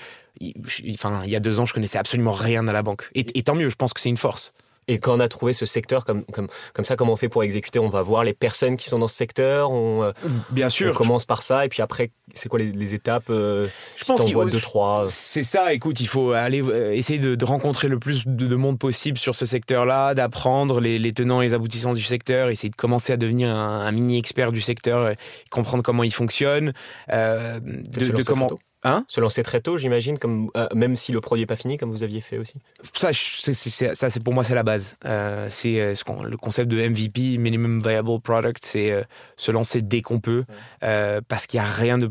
enfin, 0.94 1.22
il 1.24 1.30
y 1.30 1.36
a 1.36 1.40
deux 1.40 1.60
ans, 1.60 1.66
je 1.66 1.74
connaissais 1.74 1.98
absolument 1.98 2.32
rien 2.32 2.66
à 2.68 2.72
la 2.72 2.82
banque. 2.82 3.08
Et, 3.14 3.26
et 3.38 3.42
tant 3.42 3.54
mieux, 3.54 3.68
je 3.68 3.76
pense 3.76 3.92
que 3.92 4.00
c'est 4.00 4.08
une 4.08 4.16
force. 4.16 4.52
Et 4.88 4.98
quand 4.98 5.14
on 5.16 5.20
a 5.20 5.28
trouvé 5.28 5.52
ce 5.52 5.64
secteur 5.64 6.04
comme, 6.04 6.24
comme, 6.24 6.48
comme 6.74 6.84
ça, 6.84 6.96
comment 6.96 7.12
on 7.12 7.16
fait 7.16 7.28
pour 7.28 7.44
exécuter? 7.44 7.78
On 7.78 7.88
va 7.88 8.02
voir 8.02 8.24
les 8.24 8.32
personnes 8.34 8.76
qui 8.76 8.88
sont 8.88 8.98
dans 8.98 9.06
ce 9.08 9.14
secteur, 9.16 9.70
on, 9.70 10.02
euh, 10.02 10.12
Bien 10.50 10.66
on 10.66 10.92
commence 10.92 11.24
par 11.24 11.42
ça, 11.42 11.64
et 11.64 11.68
puis 11.68 11.82
après, 11.82 12.10
c'est 12.34 12.48
quoi 12.48 12.58
les, 12.58 12.72
les 12.72 12.94
étapes 12.94 13.30
euh, 13.30 13.68
Je 13.96 14.04
pense 14.04 14.22
qu'il 14.24 14.32
faut- 14.34 14.44
deux, 14.50 14.60
trois. 14.60 15.04
euh, 15.04 15.06
C'est 15.08 15.44
ça, 15.44 15.72
écoute, 15.72 16.00
il 16.00 16.08
faut 16.08 16.32
aller 16.32 16.62
essayer 16.96 17.18
de, 17.20 17.34
de 17.36 17.44
rencontrer 17.44 17.86
le 17.88 17.98
plus 18.00 18.24
de, 18.26 18.46
de 18.48 18.56
monde 18.56 18.78
possible 18.78 19.18
sur 19.18 19.36
ce 19.36 19.46
secteur-là, 19.46 20.14
d'apprendre 20.14 20.80
les, 20.80 20.98
les 20.98 21.12
tenants 21.12 21.40
et 21.42 21.46
les 21.46 21.54
aboutissants 21.54 21.92
du 21.92 22.02
secteur, 22.02 22.48
essayer 22.50 22.70
de 22.70 22.76
commencer 22.76 23.12
à 23.12 23.16
devenir 23.16 23.54
un, 23.54 23.82
un 23.86 23.92
mini-expert 23.92 24.50
du 24.50 24.60
secteur, 24.60 24.98
euh, 24.98 25.12
comprendre 25.50 25.82
comment 25.84 26.02
il 26.02 26.12
fonctionne, 26.12 26.72
euh, 27.12 27.60
de, 27.60 28.22
comment... 28.24 28.50
Hein 28.84 29.04
Se 29.08 29.20
lancer 29.20 29.42
très 29.42 29.60
tôt, 29.60 29.76
j'imagine, 29.78 30.18
comme 30.18 30.50
euh, 30.56 30.66
même 30.74 30.96
si 30.96 31.12
le 31.12 31.20
produit 31.20 31.42
n'est 31.42 31.46
pas 31.46 31.56
fini, 31.56 31.76
comme 31.76 31.90
vous 31.90 32.02
aviez 32.02 32.20
fait 32.20 32.38
aussi. 32.38 32.54
ça, 32.94 33.10
c'est- 33.12 33.94
ça, 33.94 34.10
c'est 34.10 34.20
pour 34.20 34.34
moi, 34.34 34.42
c'est 34.44 34.54
la 34.56 34.64
base. 34.64 34.96
Euh, 35.04 35.46
c'est 35.50 35.80
euh, 35.80 35.94
ce 35.94 36.02
qu'on- 36.04 36.22
le 36.24 36.36
concept 36.36 36.68
de 36.70 36.78
MVP, 36.80 37.38
Minimum 37.38 37.80
Viable 37.80 38.20
Product, 38.20 38.64
c'est 38.64 39.04
se 39.36 39.50
lancer 39.52 39.82
dès 39.82 40.02
qu'on 40.02 40.18
peut, 40.20 40.44
parce 40.80 41.46
qu'il 41.46 41.60
n'y 41.60 41.66
a 41.66 41.70
rien 41.70 41.98
de, 41.98 42.10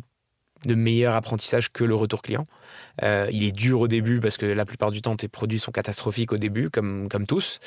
de 0.65 0.75
meilleur 0.75 1.15
apprentissage 1.15 1.71
que 1.71 1.83
le 1.83 1.95
retour 1.95 2.21
client. 2.21 2.43
Euh, 3.03 3.27
il 3.31 3.43
est 3.43 3.51
dur 3.51 3.79
au 3.81 3.87
début 3.87 4.19
parce 4.19 4.37
que 4.37 4.45
la 4.45 4.65
plupart 4.65 4.91
du 4.91 5.01
temps 5.01 5.15
tes 5.15 5.27
produits 5.27 5.59
sont 5.59 5.71
catastrophiques 5.71 6.31
au 6.33 6.37
début, 6.37 6.69
comme, 6.69 7.07
comme 7.09 7.25
tous. 7.25 7.59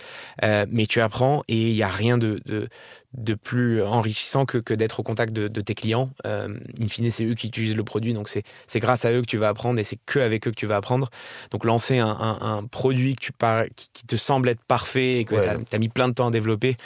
Euh, 0.42 0.66
mais 0.70 0.86
tu 0.86 1.00
apprends 1.00 1.42
et 1.48 1.70
il 1.70 1.74
n'y 1.74 1.82
a 1.82 1.88
rien 1.88 2.18
de, 2.18 2.40
de, 2.46 2.68
de 3.14 3.34
plus 3.34 3.82
enrichissant 3.82 4.44
que, 4.44 4.58
que 4.58 4.74
d'être 4.74 5.00
au 5.00 5.02
contact 5.02 5.32
de, 5.32 5.48
de 5.48 5.60
tes 5.60 5.74
clients. 5.74 6.10
Euh, 6.26 6.48
in 6.80 6.88
fine, 6.88 7.10
c'est 7.10 7.24
eux 7.24 7.34
qui 7.34 7.46
utilisent 7.48 7.76
le 7.76 7.84
produit, 7.84 8.12
donc 8.12 8.28
c'est 8.28 8.42
c'est 8.66 8.80
grâce 8.80 9.04
à 9.04 9.12
eux 9.12 9.20
que 9.22 9.26
tu 9.26 9.36
vas 9.36 9.48
apprendre 9.48 9.78
et 9.80 9.84
c'est 9.84 9.98
que 10.06 10.18
avec 10.18 10.46
eux 10.46 10.50
que 10.50 10.56
tu 10.56 10.66
vas 10.66 10.76
apprendre. 10.76 11.10
Donc 11.50 11.64
lancer 11.64 11.98
un, 11.98 12.06
un- 12.08 12.38
un 12.58 12.64
produit 12.64 13.14
que 13.16 13.20
tu 13.20 13.32
par- 13.32 13.64
qui, 13.76 13.88
qui 13.92 14.06
te 14.06 14.16
semble 14.16 14.48
être 14.48 14.62
parfait 14.64 15.18
et 15.20 15.24
que 15.24 15.34
Ouais. 15.34 15.56
tu 15.68 15.74
as, 15.74 15.78
mis 15.78 15.88
plein 15.88 16.08
de 16.08 16.14
temps 16.14 16.28
à 16.28 16.30
développer, 16.30 16.76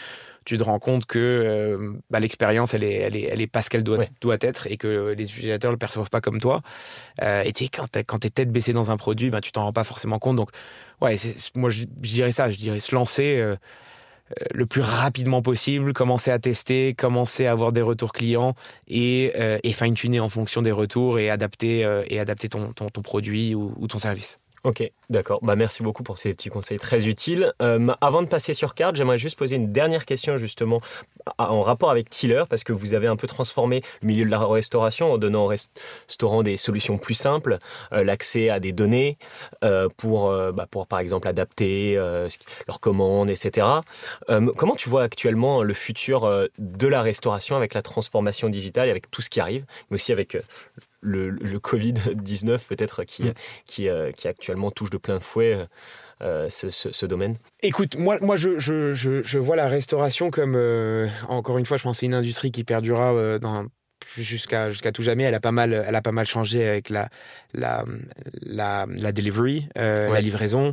tu 0.49 0.57
te 0.57 0.63
rends 0.63 0.79
compte 0.79 1.05
que 1.05 1.19
euh, 1.19 1.93
bah, 2.09 2.21
l'expérience, 2.21 2.73
elle 2.73 2.83
est, 2.83 2.95
elle, 2.95 3.17
est, 3.17 3.25
elle 3.31 3.41
est 3.43 3.47
pas 3.47 3.61
ce 3.61 3.69
qu'elle 3.69 3.85
doit, 3.85 3.99
Ouais. 3.99 4.11
doit 4.23 4.39
être 4.41 4.67
et 4.67 4.79
que 4.79 5.15
les 5.17 5.25
utilisateurs 5.31 5.71
le 5.71 5.77
perçoivent 5.77 6.09
pas 6.09 6.23
comme 6.23 6.41
toi. 6.41 6.63
Euh, 7.23 7.43
et 7.43 7.53
tu 7.53 7.65
sais, 7.65 7.71
quand 7.71 8.19
t'es 8.19 8.31
tête 8.31 8.51
baissée 8.51 8.73
dans 8.73 8.91
un 8.91 8.97
produit, 8.97 9.29
ben, 9.29 9.41
tu 9.41 9.53
t'en 9.53 9.65
rends 9.65 9.73
pas 9.75 9.85
forcément 9.85 10.19
compte. 10.19 10.37
Donc, 10.37 10.51
ouais, 11.03 11.19
c'est- 11.19 11.55
moi, 11.55 11.69
je, 11.69 11.81
je 12.03 12.13
dirais 12.13 12.33
ça. 12.33 12.51
Je 12.51 12.57
dirais 12.57 12.81
se 12.81 12.95
lancer 12.95 13.37
euh, 13.39 13.57
le 14.55 14.65
plus 14.67 14.81
rapidement 14.83 15.43
possible, 15.43 15.93
commencer 15.93 16.31
à 16.31 16.39
tester, 16.39 16.95
commencer 16.95 17.45
à 17.47 17.53
avoir 17.53 17.73
des 17.73 17.83
retours 17.83 18.13
clients 18.13 18.55
et, 18.87 19.33
et 19.63 19.73
fine-tuner 19.73 20.21
en 20.21 20.29
fonction 20.29 20.61
des 20.63 20.73
retours 20.73 21.19
et 21.19 21.31
adapter, 21.31 21.81
et 22.09 22.19
adapter 22.21 22.49
ton, 22.49 22.73
ton, 22.73 22.89
ton 22.91 23.01
produit 23.03 23.55
ou, 23.55 23.73
ou 23.79 23.87
ton 23.87 23.99
service. 23.99 24.39
Ok, 24.65 24.91
d'accord. 25.09 25.39
Bah, 25.43 25.55
merci 25.55 25.83
beaucoup 25.83 26.03
pour 26.03 26.19
ces 26.19 26.35
petits 26.35 26.49
conseils 26.49 26.79
très 26.79 27.07
utiles. 27.07 27.53
Euh, 27.63 27.95
avant 28.01 28.23
de 28.23 28.27
passer 28.27 28.55
sur 28.55 28.75
Card, 28.75 28.95
j'aimerais 28.95 29.19
juste 29.19 29.39
poser 29.39 29.57
une 29.57 29.73
dernière 29.73 30.05
question 30.05 30.37
justement 30.37 30.81
en 31.39 31.61
rapport 31.61 31.91
avec 31.91 32.11
Tiller, 32.11 32.45
parce 32.49 32.65
que 32.65 32.73
vous 32.73 32.95
avez 32.95 33.07
un 33.07 33.17
peu 33.17 33.27
transformé 33.27 33.83
le 34.03 34.09
milieu 34.09 34.25
de 34.25 34.31
la 34.31 34.45
restauration 34.45 35.13
en 35.13 35.19
donnant 35.19 35.45
aux 35.45 35.49
restaurants 35.49 36.43
des 36.43 36.57
solutions 36.57 36.99
plus 36.99 37.15
simples, 37.15 37.59
euh, 37.93 38.03
l'accès 38.03 38.51
à 38.51 38.61
des 38.61 38.73
données 38.73 39.19
euh, 39.65 39.89
pour, 39.97 40.29
euh, 40.29 40.53
bah, 40.53 40.67
pour 40.71 40.87
par 40.87 40.99
exemple 41.01 41.29
adapter 41.29 41.97
euh, 41.97 42.29
leurs 42.67 42.81
commandes, 42.81 43.31
etc. 43.31 43.67
Comment 44.57 44.77
tu 44.77 44.89
vois 44.89 45.03
actuellement 45.03 45.63
le 45.63 45.75
futur 45.75 46.49
de 46.59 46.87
la 46.87 47.03
restauration 47.03 47.57
avec 47.57 47.75
la 47.75 47.83
transformation 47.83 48.49
digitale 48.49 48.89
et 48.89 48.91
avec 48.91 49.11
tout 49.11 49.23
ce 49.23 49.31
qui 49.31 49.41
arrive, 49.41 49.65
mais 49.91 49.97
aussi 49.97 50.13
avec 50.13 50.37
le, 51.09 51.31
le 51.31 51.59
Covid-19 51.59 52.67
peut-être 52.69 53.05
qui, 53.05 53.25
Mm. 53.25 53.33
qui, 53.67 53.89
euh, 53.89 54.13
qui 54.13 54.29
actuellement 54.29 54.71
touche 54.71 54.91
de 54.91 54.99
plein 54.99 55.21
fouet 55.21 55.55
euh, 55.55 55.65
euh, 56.23 56.49
ce, 56.51 56.71
ce- 56.71 56.93
ce 56.93 57.07
domaine 57.07 57.37
Écoute, 57.63 57.97
moi, 57.97 58.19
moi 58.21 58.37
je, 58.37 58.59
je, 58.59 58.93
je, 58.95 59.23
je 59.23 59.39
vois 59.39 59.57
la 59.57 59.69
restauration 59.69 60.31
comme, 60.31 60.55
euh, 60.57 61.09
encore 61.29 61.59
une 61.59 61.67
fois, 61.67 61.77
je 61.77 61.83
pense 61.85 61.97
que 61.97 62.01
c'est 62.01 62.07
une 62.07 62.15
industrie 62.15 62.51
qui 62.51 62.65
perdurera 62.65 63.15
euh, 63.15 63.39
dans 63.39 63.67
jusqu'à 64.17 64.71
jusqu'à 64.71 64.91
tout 64.91 65.03
jamais 65.03 65.25
elle 65.25 65.35
a 65.35 65.41
pas 65.41 65.53
mal 65.53 65.85
elle 65.87 65.95
a 65.95 66.01
pas 66.01 66.13
mal 66.13 66.25
changé 66.27 66.67
avec 66.67 66.89
la 66.89 67.11
la 67.53 67.85
la, 68.41 68.87
la 68.89 69.13
delivery 69.13 69.69
Ouais. 69.77 70.09
la 70.11 70.21
livraison 70.21 70.73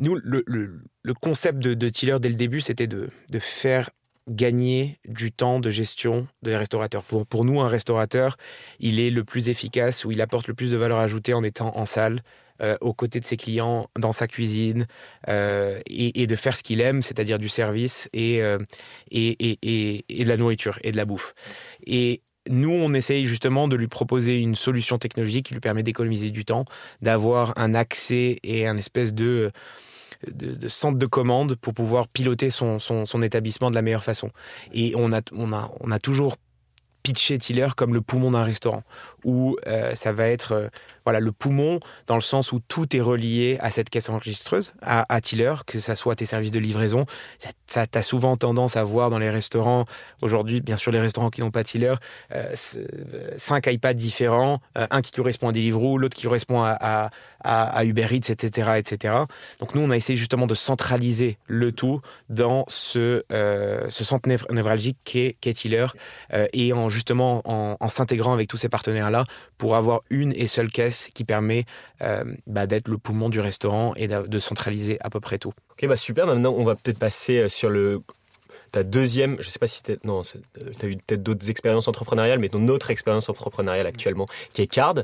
nous 0.00 0.16
le, 0.22 0.42
le, 0.46 0.80
le 1.02 1.14
concept 1.14 1.58
de, 1.58 1.74
de 1.74 1.88
Tiller 1.88 2.16
dès 2.20 2.28
le 2.28 2.34
début 2.34 2.60
c'était 2.60 2.86
de, 2.86 3.10
de 3.30 3.38
faire 3.38 3.90
gagner 4.28 4.98
du 5.06 5.32
temps 5.32 5.60
de 5.60 5.70
gestion 5.70 6.26
des 6.42 6.56
restaurateurs 6.56 7.02
pour, 7.02 7.26
pour 7.26 7.44
nous 7.44 7.60
un 7.60 7.68
restaurateur 7.68 8.36
il 8.80 9.00
est 9.00 9.10
le 9.10 9.24
plus 9.24 9.48
efficace 9.48 10.04
ou 10.04 10.12
il 10.12 10.20
apporte 10.20 10.48
le 10.48 10.54
plus 10.54 10.70
de 10.70 10.76
valeur 10.76 10.98
ajoutée 10.98 11.34
en 11.34 11.42
étant 11.42 11.76
en 11.76 11.86
salle 11.86 12.20
euh, 12.60 12.76
aux 12.80 12.92
côtés 12.92 13.20
de 13.20 13.24
ses 13.24 13.36
clients 13.36 13.88
dans 13.96 14.12
sa 14.12 14.26
cuisine 14.26 14.88
euh, 15.28 15.80
et, 15.86 16.26
de 16.26 16.34
faire 16.34 16.56
ce 16.56 16.64
qu'il 16.64 16.80
aime, 16.80 17.02
c'est-à-dire 17.02 17.38
du 17.38 17.48
service 17.48 18.08
et, 18.12 18.42
euh, 18.42 18.58
et, 19.12 19.28
et, 19.50 19.58
et, 19.62 20.04
et 20.08 20.24
de 20.24 20.28
la 20.28 20.36
nourriture 20.36 20.76
et 20.82 20.90
de 20.90 20.96
la 20.96 21.04
bouffe. 21.04 21.34
Et 21.86 22.22
nous, 22.50 22.72
on 22.72 22.94
essaye 22.94 23.26
justement 23.26 23.68
de 23.68 23.76
lui 23.76 23.86
proposer 23.86 24.40
une 24.40 24.56
solution 24.56 24.98
technologique 24.98 25.46
qui 25.46 25.54
lui 25.54 25.60
permet 25.60 25.84
d'économiser 25.84 26.30
du 26.30 26.44
temps, 26.44 26.64
d'avoir 27.00 27.52
un 27.56 27.76
accès 27.76 28.38
et 28.42 28.66
un 28.66 28.76
espèce 28.76 29.14
de, 29.14 29.52
de, 30.26 30.68
centre 30.68 30.98
de 30.98 31.06
commande 31.06 31.56
pour 31.56 31.74
pouvoir 31.74 32.08
piloter 32.08 32.50
son, 32.50 32.78
son, 32.78 33.06
son 33.06 33.22
établissement 33.22 33.70
de 33.70 33.74
la 33.74 33.82
meilleure 33.82 34.04
façon. 34.04 34.30
Et 34.72 34.94
on 34.96 35.12
a, 35.12 35.20
on 35.32 35.52
a, 35.52 35.70
on 35.80 35.90
a 35.90 35.98
toujours 35.98 36.36
pitché 37.02 37.38
Tiller 37.38 37.68
comme 37.76 37.94
le 37.94 38.00
poumon 38.00 38.32
d'un 38.32 38.44
restaurant, 38.44 38.82
où 39.24 39.56
euh, 39.66 39.94
ça 39.94 40.12
va 40.12 40.28
être 40.28 40.52
euh, 40.52 40.68
voilà 41.04 41.20
le 41.20 41.32
poumon 41.32 41.80
dans 42.06 42.14
le 42.14 42.20
sens 42.20 42.52
où 42.52 42.60
tout 42.60 42.94
est 42.94 43.00
relié 43.00 43.56
à 43.60 43.70
cette 43.70 43.88
caisse 43.88 44.08
enregistreuse, 44.10 44.74
à, 44.82 45.12
à 45.12 45.20
Tiller, 45.20 45.54
que 45.66 45.80
ça 45.80 45.94
soit 45.94 46.14
tes 46.16 46.26
services 46.26 46.50
de 46.50 46.58
livraison. 46.58 47.06
Ça, 47.66 47.86
t'as 47.86 48.02
souvent 48.02 48.36
tendance 48.36 48.76
à 48.76 48.84
voir 48.84 49.08
dans 49.08 49.18
les 49.18 49.30
restaurants 49.30 49.86
aujourd'hui, 50.20 50.60
bien 50.60 50.76
sûr 50.76 50.92
les 50.92 51.00
restaurants 51.00 51.30
qui 51.30 51.40
n'ont 51.40 51.50
pas 51.50 51.64
Tiller, 51.64 51.94
euh, 52.34 52.52
cinq 53.36 53.66
iPads 53.66 53.94
différents, 53.94 54.60
un 54.74 55.00
qui 55.00 55.12
correspond 55.12 55.48
à 55.48 55.52
Deliveroo, 55.52 55.96
l'autre 55.96 56.16
qui 56.16 56.24
correspond 56.24 56.62
à, 56.62 57.10
à, 57.42 57.84
Uber 57.84 58.08
Eats, 58.10 58.30
etc., 58.30 58.72
etc. 58.76 59.14
Donc 59.60 59.74
nous 59.74 59.80
on 59.80 59.90
a 59.90 59.96
essayé 59.96 60.16
justement 60.18 60.46
de 60.46 60.54
centraliser 60.54 61.38
le 61.46 61.72
tout 61.72 62.00
dans 62.28 62.64
ce, 62.68 63.22
ce 63.30 64.04
centre 64.04 64.28
névr- 64.28 64.52
névralgique 64.52 64.98
qu'est 65.04 65.36
qu'est 65.40 65.54
Tiller 65.54 65.86
et 66.52 66.72
en 66.72 66.88
justement 66.88 67.42
en, 67.44 67.76
en 67.80 67.88
s'intégrant 67.88 68.34
avec 68.34 68.48
tous 68.48 68.56
ces 68.56 68.68
partenaires 68.68 69.07
là 69.10 69.24
pour 69.56 69.76
avoir 69.76 70.02
une 70.10 70.32
et 70.34 70.46
seule 70.46 70.70
caisse 70.70 71.10
qui 71.14 71.24
permet 71.24 71.64
euh, 72.02 72.24
bah, 72.46 72.66
d'être 72.66 72.88
le 72.88 72.98
poumon 72.98 73.28
du 73.28 73.40
restaurant 73.40 73.94
et 73.96 74.08
de 74.08 74.38
centraliser 74.38 74.98
à 75.00 75.10
peu 75.10 75.20
près 75.20 75.38
tout. 75.38 75.52
Ok, 75.72 75.86
bah 75.88 75.96
super. 75.96 76.26
Maintenant, 76.26 76.54
on 76.56 76.64
va 76.64 76.74
peut-être 76.74 76.98
passer 76.98 77.38
euh, 77.38 77.48
sur 77.48 77.70
le 77.70 78.00
ta 78.72 78.82
deuxième. 78.82 79.36
Je 79.40 79.48
sais 79.48 79.58
pas 79.58 79.66
si 79.66 79.82
t'es 79.82 79.96
non, 80.04 80.22
c'est- 80.22 80.40
t'as 80.78 80.86
eu 80.88 80.96
peut-être 80.98 81.22
d'autres 81.22 81.48
expériences 81.48 81.88
entrepreneuriales, 81.88 82.38
mais 82.38 82.50
ton 82.50 82.68
autre 82.68 82.90
expérience 82.90 83.28
entrepreneuriale 83.30 83.86
actuellement, 83.86 84.26
qui 84.52 84.60
est 84.60 84.66
Card. 84.66 84.96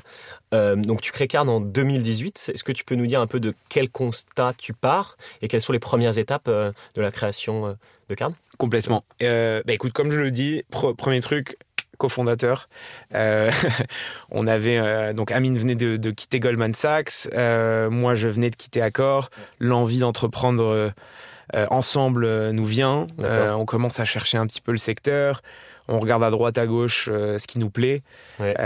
Euh, 0.53 0.77
donc, 0.77 1.01
tu 1.01 1.13
crées 1.13 1.29
Card 1.29 1.49
en 1.49 1.61
2018. 1.61 2.51
Est-ce 2.53 2.63
que 2.63 2.73
tu 2.73 2.85
peux 2.85 2.95
nous 2.95 3.07
dire 3.07 3.21
un 3.23 3.27
peu 3.27 3.41
de 3.41 3.55
quel 3.71 3.89
constat 3.89 4.53
tu 4.59 4.75
pars 4.75 5.17
et 5.41 5.49
quelles 5.49 5.63
sont 5.63 5.73
les 5.73 5.79
premières 5.79 6.19
étapes 6.19 6.49
euh, 6.49 6.73
de 6.95 7.01
la 7.01 7.11
création 7.11 7.67
euh, 7.69 7.73
de 8.11 8.15
Card? 8.15 8.33
Complètement. 8.59 9.03
Euh, 9.23 9.63
bah 9.67 9.73
écoute, 9.73 9.93
comme 9.95 10.11
je 10.13 10.21
le 10.21 10.31
dis, 10.31 10.63
pre- 10.71 10.95
premier 10.95 11.21
truc, 11.23 11.57
cofondateur. 11.99 12.69
Euh, 13.15 13.51
on 14.31 14.47
avait 14.47 14.79
euh, 14.79 15.13
donc 15.13 15.31
Amine 15.31 15.59
venait 15.59 15.75
de, 15.75 15.97
de 15.97 16.11
quitter 16.11 16.41
Goldman 16.41 16.75
Sachs, 16.75 17.29
euh, 17.35 17.91
moi 17.91 18.15
je 18.15 18.29
venais 18.29 18.51
de 18.51 18.57
quitter 18.57 18.83
Accor. 18.83 19.31
L'envie 19.59 19.99
d'entreprendre 19.99 20.93
euh, 21.55 21.67
ensemble 21.71 22.51
nous 22.51 22.67
vient. 22.67 23.07
On 23.19 23.65
commence 23.65 24.01
à 24.01 24.05
chercher 24.05 24.39
un 24.39 24.47
petit 24.47 24.61
peu 24.61 24.73
le 24.73 24.79
secteur. 24.79 25.43
On 25.87 25.99
regarde 25.99 26.23
à 26.23 26.31
droite, 26.31 26.57
à 26.57 26.67
gauche 26.67 27.05
ce 27.07 27.47
qui 27.47 27.59
nous 27.59 27.69
plaît. 27.69 28.03
Ouais. 28.41 28.57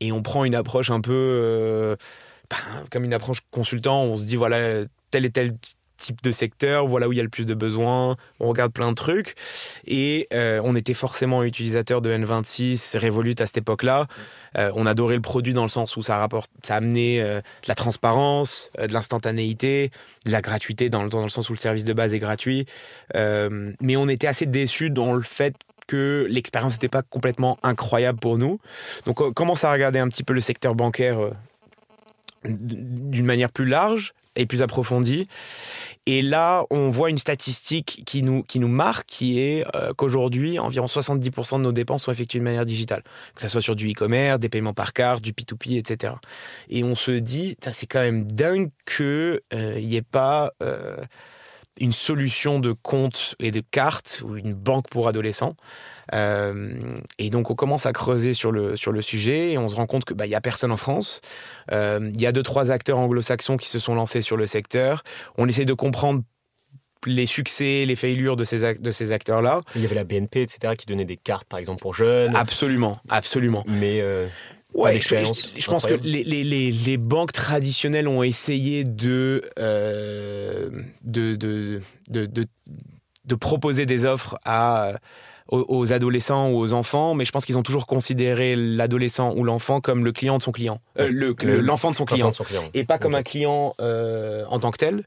Et 0.00 0.10
on 0.10 0.22
prend 0.22 0.44
une 0.44 0.56
approche 0.56 0.90
un 0.90 1.00
peu 1.00 1.96
ben, 2.50 2.84
comme 2.90 3.04
une 3.04 3.14
approche 3.14 3.38
consultant. 3.52 4.02
On 4.02 4.16
se 4.16 4.24
dit 4.24 4.36
voilà, 4.36 4.84
tel 5.10 5.24
et 5.24 5.30
tel 5.30 5.54
type 6.04 6.22
de 6.22 6.32
secteur, 6.32 6.86
voilà 6.86 7.08
où 7.08 7.12
il 7.12 7.16
y 7.16 7.20
a 7.20 7.22
le 7.22 7.28
plus 7.28 7.46
de 7.46 7.54
besoins, 7.54 8.16
on 8.40 8.48
regarde 8.48 8.72
plein 8.72 8.90
de 8.90 8.94
trucs. 8.94 9.34
Et 9.86 10.28
euh, 10.32 10.60
on 10.62 10.76
était 10.76 10.94
forcément 10.94 11.42
utilisateur 11.42 12.02
de 12.02 12.12
N26, 12.12 12.98
Revolut 12.98 13.34
à 13.38 13.46
cette 13.46 13.58
époque-là. 13.58 14.06
Euh, 14.56 14.70
on 14.74 14.86
adorait 14.86 15.16
le 15.16 15.22
produit 15.22 15.54
dans 15.54 15.62
le 15.62 15.68
sens 15.68 15.96
où 15.96 16.02
ça, 16.02 16.18
rapporte, 16.18 16.50
ça 16.62 16.76
amenait 16.76 17.20
euh, 17.20 17.40
de 17.40 17.68
la 17.68 17.74
transparence, 17.74 18.70
de 18.78 18.92
l'instantanéité, 18.92 19.90
de 20.26 20.32
la 20.32 20.42
gratuité 20.42 20.90
dans 20.90 21.02
le, 21.02 21.08
dans 21.08 21.22
le 21.22 21.28
sens 21.28 21.48
où 21.48 21.52
le 21.52 21.58
service 21.58 21.84
de 21.84 21.92
base 21.92 22.12
est 22.14 22.18
gratuit. 22.18 22.66
mais 23.14 23.96
on 23.96 24.08
était 24.08 24.26
assez 24.26 24.46
déçus 24.46 24.90
dans 24.90 25.12
le 25.14 25.22
fait 25.22 25.54
que 25.86 26.26
l'expérience 26.30 26.74
n'était 26.74 26.88
pas 26.88 27.02
complètement 27.02 27.58
incroyable 27.62 28.18
pour 28.18 28.38
nous. 28.38 28.58
Donc 29.06 29.20
on 29.20 29.32
commence 29.32 29.64
à 29.64 29.72
regarder 29.72 29.98
un 29.98 30.08
petit 30.08 30.24
peu 30.24 30.32
le 30.32 30.40
secteur 30.40 30.74
bancaire 30.74 31.18
d'une 32.44 33.24
manière 33.24 33.50
plus 33.50 33.66
large 33.66 34.14
et 34.36 34.46
plus 34.46 34.62
approfondie. 34.62 35.28
Et 36.06 36.20
là, 36.20 36.64
on 36.70 36.90
voit 36.90 37.08
une 37.08 37.18
statistique 37.18 38.02
qui 38.04 38.22
nous, 38.22 38.42
qui 38.42 38.60
nous 38.60 38.68
marque, 38.68 39.06
qui 39.06 39.40
est 39.40 39.64
euh, 39.74 39.94
qu'aujourd'hui, 39.94 40.58
environ 40.58 40.86
70% 40.86 41.58
de 41.58 41.62
nos 41.62 41.72
dépenses 41.72 42.04
sont 42.04 42.12
effectuées 42.12 42.40
de 42.40 42.44
manière 42.44 42.66
digitale. 42.66 43.02
Que 43.34 43.40
ce 43.40 43.48
soit 43.48 43.62
sur 43.62 43.74
du 43.74 43.90
e-commerce, 43.90 44.38
des 44.38 44.50
paiements 44.50 44.74
par 44.74 44.92
carte, 44.92 45.22
du 45.22 45.32
P2P, 45.32 45.78
etc. 45.78 46.14
Et 46.68 46.84
on 46.84 46.94
se 46.94 47.10
dit, 47.10 47.56
c'est 47.72 47.86
quand 47.86 48.00
même 48.00 48.30
dingue 48.30 48.70
qu'il 48.84 49.40
n'y 49.52 49.58
euh, 49.58 49.98
ait 49.98 50.02
pas 50.02 50.52
euh, 50.62 50.96
une 51.80 51.92
solution 51.92 52.60
de 52.60 52.72
compte 52.72 53.34
et 53.38 53.50
de 53.50 53.60
carte 53.60 54.22
ou 54.24 54.36
une 54.36 54.52
banque 54.52 54.88
pour 54.90 55.08
adolescents. 55.08 55.56
Euh, 56.12 56.96
et 57.18 57.30
donc 57.30 57.50
on 57.50 57.54
commence 57.54 57.86
à 57.86 57.92
creuser 57.92 58.34
sur 58.34 58.52
le, 58.52 58.76
sur 58.76 58.92
le 58.92 59.00
sujet 59.00 59.52
et 59.52 59.58
on 59.58 59.68
se 59.68 59.76
rend 59.76 59.86
compte 59.86 60.04
qu'il 60.04 60.16
bah, 60.16 60.26
n'y 60.26 60.34
a 60.34 60.40
personne 60.40 60.72
en 60.72 60.76
France. 60.76 61.20
Euh, 61.72 62.10
il 62.14 62.20
y 62.20 62.26
a 62.26 62.32
deux, 62.32 62.42
trois 62.42 62.70
acteurs 62.70 62.98
anglo-saxons 62.98 63.56
qui 63.56 63.68
se 63.68 63.78
sont 63.78 63.94
lancés 63.94 64.22
sur 64.22 64.36
le 64.36 64.46
secteur. 64.46 65.02
On 65.38 65.48
essaie 65.48 65.64
de 65.64 65.74
comprendre 65.74 66.22
les 67.06 67.26
succès, 67.26 67.84
les 67.86 67.96
failures 67.96 68.36
de 68.36 68.44
ces, 68.44 68.74
de 68.74 68.90
ces 68.90 69.12
acteurs-là. 69.12 69.60
Il 69.76 69.82
y 69.82 69.84
avait 69.84 69.94
la 69.94 70.04
BNP, 70.04 70.42
etc., 70.42 70.74
qui 70.76 70.86
donnait 70.86 71.04
des 71.04 71.18
cartes, 71.18 71.46
par 71.48 71.58
exemple, 71.58 71.80
pour 71.80 71.94
jeunes. 71.94 72.34
Absolument, 72.34 72.98
absolument. 73.08 73.64
Mais... 73.66 74.00
Euh... 74.00 74.26
Ouais, 74.74 75.00
je, 75.00 75.08
je, 75.56 75.66
pense 75.70 75.86
que 75.86 75.94
les, 75.94 76.24
les, 76.24 76.42
les, 76.72 76.96
banques 76.96 77.30
traditionnelles 77.30 78.08
ont 78.08 78.24
essayé 78.24 78.84
euh, 79.04 80.70
de, 81.04 81.36
de, 81.36 81.80
de, 82.10 82.26
de, 82.26 83.34
proposer 83.36 83.86
des 83.86 84.04
offres 84.04 84.36
à, 84.44 84.94
aux, 85.48 85.92
adolescents 85.92 86.50
ou 86.50 86.58
aux 86.58 86.72
enfants, 86.72 87.14
mais 87.14 87.24
je 87.24 87.32
pense 87.32 87.44
qu'ils 87.44 87.58
ont 87.58 87.62
toujours 87.62 87.86
considéré 87.86 88.56
l'adolescent 88.56 89.34
ou 89.34 89.44
l'enfant 89.44 89.80
comme 89.80 90.04
le 90.04 90.12
client 90.12 90.38
de 90.38 90.42
son 90.42 90.52
client, 90.52 90.80
euh, 90.98 91.10
l'enfant 91.60 91.90
de 91.90 91.96
son 91.96 92.06
client, 92.06 92.30
et 92.72 92.84
pas 92.84 92.98
comme 92.98 93.14
un 93.14 93.22
client 93.22 93.74
euh, 93.80 94.44
en 94.48 94.58
tant 94.58 94.70
que 94.70 94.78
tel. 94.78 95.04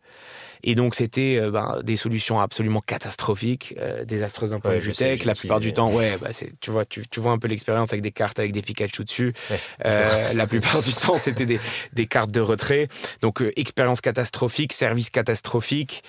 Et 0.63 0.73
donc 0.73 0.95
c'était 0.95 1.37
euh, 1.39 1.51
ben, 1.51 1.81
des 1.83 1.97
solutions 1.97 2.39
absolument 2.39 2.81
catastrophiques, 2.81 3.75
désastreuses 4.05 4.51
d'un 4.51 4.59
point 4.59 4.73
de 4.73 4.79
vue 4.79 4.91
tech. 4.91 5.23
La 5.23 5.35
plupart 5.35 5.59
du 5.59 5.71
temps, 5.71 5.91
ouais, 5.91 6.17
bah, 6.19 6.29
tu 6.59 6.71
vois, 6.71 6.83
tu, 6.83 7.07
tu, 7.07 7.19
vois 7.19 7.31
un 7.31 7.37
peu 7.37 7.47
l'expérience 7.47 7.93
avec 7.93 8.01
des 8.01 8.11
cartes 8.11 8.39
avec 8.39 8.53
des 8.53 8.63
Pikachu 8.63 9.03
dessus. 9.03 9.33
la 9.83 10.47
plupart 10.47 10.81
du 10.81 10.93
temps, 10.93 11.17
c'était 11.17 11.45
des, 11.45 11.59
des, 11.93 12.05
cartes 12.05 12.31
de 12.31 12.41
retrait. 12.41 12.87
Donc 13.21 13.43
expérience 13.55 14.01
catastrophique, 14.01 14.73
service 14.73 15.09
catastrophique. 15.09 16.03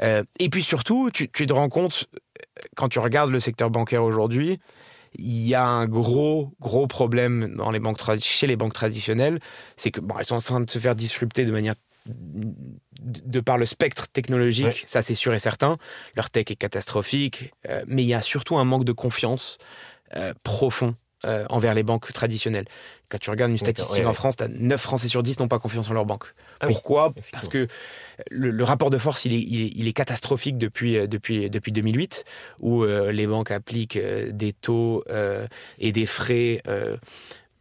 et 0.00 0.48
puis 0.50 0.62
surtout, 0.62 1.10
tu, 1.12 1.28
tu 1.28 1.46
te 1.46 1.52
rends 1.52 1.68
compte 1.68 2.08
quand 2.76 2.88
tu 2.88 2.98
regardes 2.98 3.30
le 3.30 3.40
secteur 3.40 3.70
bancaire 3.70 4.02
aujourd'hui, 4.02 4.58
il 5.14 5.46
y 5.46 5.54
a 5.54 5.64
un 5.64 5.86
gros, 5.86 6.54
gros 6.60 6.86
problème 6.86 7.54
dans 7.56 7.70
les 7.70 7.80
banques 7.80 7.98
chez 8.20 8.46
les 8.46 8.56
banques 8.56 8.72
traditionnelles, 8.72 9.40
c'est 9.76 9.90
que 9.90 10.00
bon, 10.00 10.14
elles 10.18 10.24
sont 10.24 10.36
en 10.36 10.40
train 10.40 10.60
de 10.60 10.70
se 10.70 10.78
faire 10.78 10.94
disrupter 10.94 11.44
de 11.44 11.52
manière 11.52 11.74
de 12.06 13.40
par 13.40 13.58
le 13.58 13.66
spectre 13.66 14.08
technologique, 14.08 14.84
ça 14.86 15.02
c'est 15.02 15.14
sûr 15.14 15.34
et 15.34 15.38
certain. 15.38 15.76
Leur 16.16 16.30
tech 16.30 16.46
est 16.50 16.56
catastrophique, 16.56 17.52
euh, 17.68 17.84
mais 17.86 18.02
il 18.02 18.08
y 18.08 18.14
a 18.14 18.22
surtout 18.22 18.56
un 18.56 18.64
manque 18.64 18.84
de 18.84 18.92
confiance 18.92 19.58
euh, 20.16 20.34
profond 20.42 20.94
euh, 21.24 21.44
envers 21.50 21.74
les 21.74 21.82
banques 21.82 22.12
traditionnelles. 22.12 22.64
Quand 23.08 23.18
tu 23.18 23.30
regardes 23.30 23.52
une 23.52 23.58
statistique 23.58 24.04
en 24.04 24.12
France, 24.12 24.34
as 24.40 24.48
9 24.48 24.80
Français 24.80 25.06
sur 25.06 25.22
10 25.22 25.38
n'ont 25.38 25.48
pas 25.48 25.58
confiance 25.58 25.88
en 25.88 25.92
leur 25.92 26.04
banque. 26.04 26.34
Ah 26.60 26.66
Pourquoi? 26.66 27.14
Parce 27.30 27.48
que 27.48 27.68
le, 28.30 28.64
rapport 28.64 28.90
de 28.90 28.98
force, 28.98 29.24
il 29.24 29.32
est, 29.32 29.70
il 29.76 29.86
est, 29.86 29.92
catastrophique 29.92 30.58
depuis, 30.58 30.96
euh, 30.96 31.06
depuis, 31.06 31.48
depuis 31.48 31.70
2008, 31.70 32.24
où 32.58 32.82
euh, 32.82 33.12
les 33.12 33.26
banques 33.26 33.50
appliquent 33.50 33.98
des 33.98 34.52
taux 34.52 35.04
et 35.78 35.92
des 35.92 36.06
frais 36.06 36.62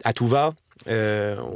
à 0.04 0.14
tout 0.14 0.28
va. 0.28 0.54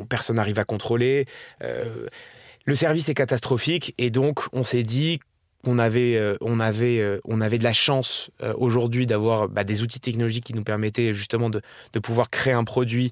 personne 0.10 0.36
n'arrive 0.36 0.60
à 0.60 0.66
contrôler. 0.66 1.26
le 1.62 2.76
service 2.76 3.10
est 3.10 3.14
catastrophique 3.16 3.96
et 3.98 4.12
donc 4.12 4.42
on 4.54 4.64
s'est 4.64 4.84
dit 4.84 5.20
on 5.66 5.80
avait, 5.80 6.16
euh, 6.16 6.38
on 6.42 6.60
avait, 6.60 7.00
euh, 7.00 7.20
on 7.26 7.42
avait 7.42 7.58
de 7.58 7.64
la 7.64 7.74
chance 7.74 8.30
euh, 8.44 8.54
aujourd'hui 8.58 9.06
d'avoir 9.06 9.50
bah, 9.50 9.64
des 9.64 9.82
outils 9.82 10.00
technologiques 10.00 10.46
qui 10.46 10.54
nous 10.54 10.64
permettaient 10.64 11.14
justement 11.14 11.50
de, 11.50 11.62
pouvoir 12.02 12.30
créer 12.30 12.54
un 12.54 12.64
produit 12.66 13.12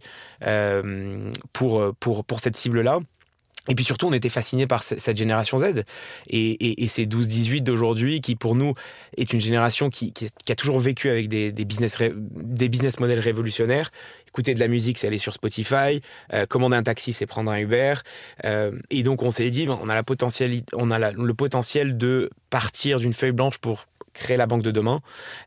pour 1.54 2.40
cette 2.40 2.56
cible-là. 2.56 3.00
Et 3.70 3.76
puis 3.76 3.86
surtout, 3.86 4.08
on 4.08 4.14
était 4.14 4.30
fasciné 4.30 4.68
par 4.68 4.84
cette 4.84 5.16
génération 5.16 5.58
Z 5.58 5.84
et, 6.30 6.88
ces 6.90 7.06
12-18 7.06 7.62
d'aujourd'hui 7.62 8.20
qui, 8.20 8.36
pour 8.36 8.56
nous, 8.56 8.74
est 9.16 9.32
une 9.32 9.40
génération 9.40 9.90
qui, 9.90 10.14
a 10.50 10.56
toujours 10.56 10.80
vécu 10.80 11.10
avec 11.10 11.30
des, 11.30 11.52
business, 11.52 11.98
des 12.14 12.68
business 12.68 13.00
models 13.00 13.20
révolutionnaires. 13.20 13.90
Écouter 14.28 14.54
de 14.54 14.60
la 14.60 14.68
musique, 14.68 14.98
c'est 14.98 15.08
aller 15.08 15.18
sur 15.18 15.34
Spotify. 15.34 16.02
Euh, 16.34 16.46
commander 16.46 16.76
un 16.76 16.84
taxi, 16.84 17.14
c'est 17.14 17.26
prendre 17.26 17.52
un 17.52 17.60
Uber. 17.60 17.94
Euh, 18.44 18.72
et 18.90 19.04
donc, 19.04 19.24
on 19.24 19.32
s'est 19.32 19.50
dit, 19.50 19.68
on 19.70 19.90
a 19.90 21.12
le 21.12 21.34
potentiel 21.34 21.98
de 21.98 22.32
partir 22.50 23.00
d'une 23.00 23.14
feuille 23.14 23.32
blanche 23.32 23.60
pour 23.60 23.86
créer 24.14 24.38
la 24.38 24.46
banque 24.46 24.64
de 24.64 24.72
demain, 24.72 25.00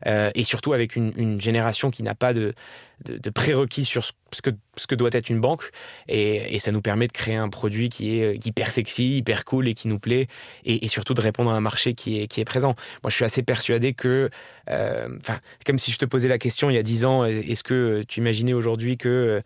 euh, 0.05 0.31
et 0.35 0.43
surtout 0.43 0.73
avec 0.73 0.95
une, 0.95 1.39
génération 1.41 1.91
qui 1.91 2.03
n'a 2.03 2.15
pas 2.15 2.33
de, 2.33 2.53
de, 3.05 3.29
prérequis 3.29 3.85
sur 3.85 4.05
ce 4.05 4.41
que, 4.41 4.49
ce 4.75 4.87
que 4.87 4.95
doit 4.95 5.09
être 5.13 5.29
une 5.29 5.39
banque, 5.39 5.69
et, 6.07 6.59
ça 6.59 6.71
nous 6.71 6.81
permet 6.81 7.07
de 7.07 7.11
créer 7.11 7.35
un 7.35 7.49
produit 7.49 7.89
qui 7.89 8.19
est 8.19 8.45
hyper 8.45 8.69
sexy, 8.69 9.17
hyper 9.17 9.45
cool 9.45 9.67
et 9.67 9.73
qui 9.73 9.87
nous 9.87 9.99
plaît, 9.99 10.27
et, 10.65 10.87
surtout 10.87 11.13
de 11.13 11.21
répondre 11.21 11.51
à 11.51 11.55
un 11.55 11.61
marché 11.61 11.93
qui 11.93 12.21
est, 12.21 12.27
qui 12.27 12.41
est 12.41 12.45
présent. 12.45 12.75
Moi, 13.03 13.09
je 13.09 13.15
suis 13.15 13.25
assez 13.25 13.43
persuadé 13.43 13.93
que, 13.93 14.29
euh, 14.69 15.07
enfin, 15.19 15.39
comme 15.65 15.79
si 15.79 15.91
je 15.91 15.97
te 15.97 16.05
posais 16.05 16.27
la 16.27 16.37
question 16.37 16.69
il 16.69 16.75
y 16.75 16.79
a 16.79 16.83
10 16.83 17.05
ans, 17.05 17.25
est-ce 17.25 17.63
que 17.63 18.01
tu 18.07 18.19
imaginais 18.19 18.53
aujourd'hui 18.53 18.97
que 18.97 19.41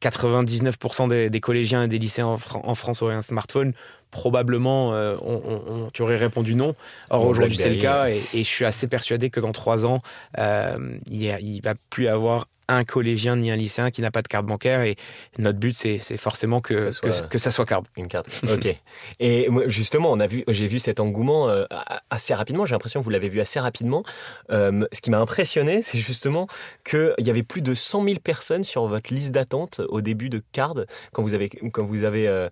99% 0.00 1.30
des, 1.30 1.40
collégiens 1.40 1.84
et 1.84 1.88
des 1.88 1.98
lycéens 1.98 2.26
en, 2.26 2.36
en 2.52 2.74
France 2.74 3.02
auraient 3.02 3.14
un 3.14 3.22
smartphone 3.22 3.72
probablement 4.10 4.94
euh, 4.94 5.16
on, 5.22 5.88
tu 5.92 6.02
aurais 6.02 6.16
répondu 6.16 6.54
non. 6.54 6.74
Or 7.10 7.26
aujourd'hui 7.26 7.56
c'est 7.56 7.70
le 7.70 7.80
cas 7.80 8.08
et, 8.08 8.20
je 8.32 8.42
suis 8.42 8.64
assez 8.64 8.88
persuadé 8.88 9.30
que 9.30 9.40
dans 9.40 9.52
trois 9.52 9.86
ans 9.86 10.00
euh, 10.38 10.98
il, 11.10 11.22
il 11.40 11.60
va 11.62 11.74
plus 11.90 12.08
avoir 12.08 12.46
un 12.68 12.84
collégien 12.84 13.36
ni 13.36 13.50
un 13.50 13.56
lycéen 13.56 13.90
qui 13.90 14.02
n'a 14.02 14.10
pas 14.10 14.22
de 14.22 14.28
carte 14.28 14.46
bancaire 14.46 14.82
et 14.82 14.96
notre 15.38 15.58
but 15.58 15.72
c'est 15.72 15.98
forcément 16.16 16.60
que, 16.60 16.74
que, 16.74 16.80
ça 16.80 16.92
soit, 16.92 17.28
que, 17.28 17.38
ça 17.38 17.50
soit 17.50 17.64
carte. 17.64 17.86
Une 17.96 18.08
carte. 18.08 18.28
ok. 18.42 18.76
Et 19.20 19.48
justement, 19.66 20.12
on 20.12 20.20
a 20.20 20.26
vu, 20.26 20.44
j'ai 20.48 20.66
vu 20.66 20.78
cet 20.78 21.00
engouement 21.00 21.48
euh, 21.48 21.64
assez 22.10 22.34
rapidement. 22.34 22.66
J'ai 22.66 22.74
l'impression 22.74 23.00
que 23.00 23.04
vous 23.04 23.10
l'avez 23.10 23.30
vu 23.30 23.40
assez 23.40 23.58
rapidement. 23.58 24.04
Euh, 24.50 24.86
ce 24.92 25.00
qui 25.00 25.10
m'a 25.10 25.18
impressionné, 25.18 25.80
c'est 25.80 25.98
justement 25.98 26.46
qu'il 26.84 27.14
y 27.18 27.30
avait 27.30 27.42
plus 27.42 27.62
de 27.62 27.74
100 27.74 28.04
000 28.04 28.16
personnes 28.22 28.64
sur 28.64 28.86
votre 28.86 29.12
liste 29.12 29.32
d'attente 29.32 29.80
au 29.88 30.02
début 30.02 30.28
de 30.28 30.42
Card 30.52 30.74
quand 31.12 31.22
vous 31.22 31.34
avez, 31.34 31.48
quand 31.48 31.84
vous 31.84 32.04
avez 32.04 32.28
euh, 32.28 32.48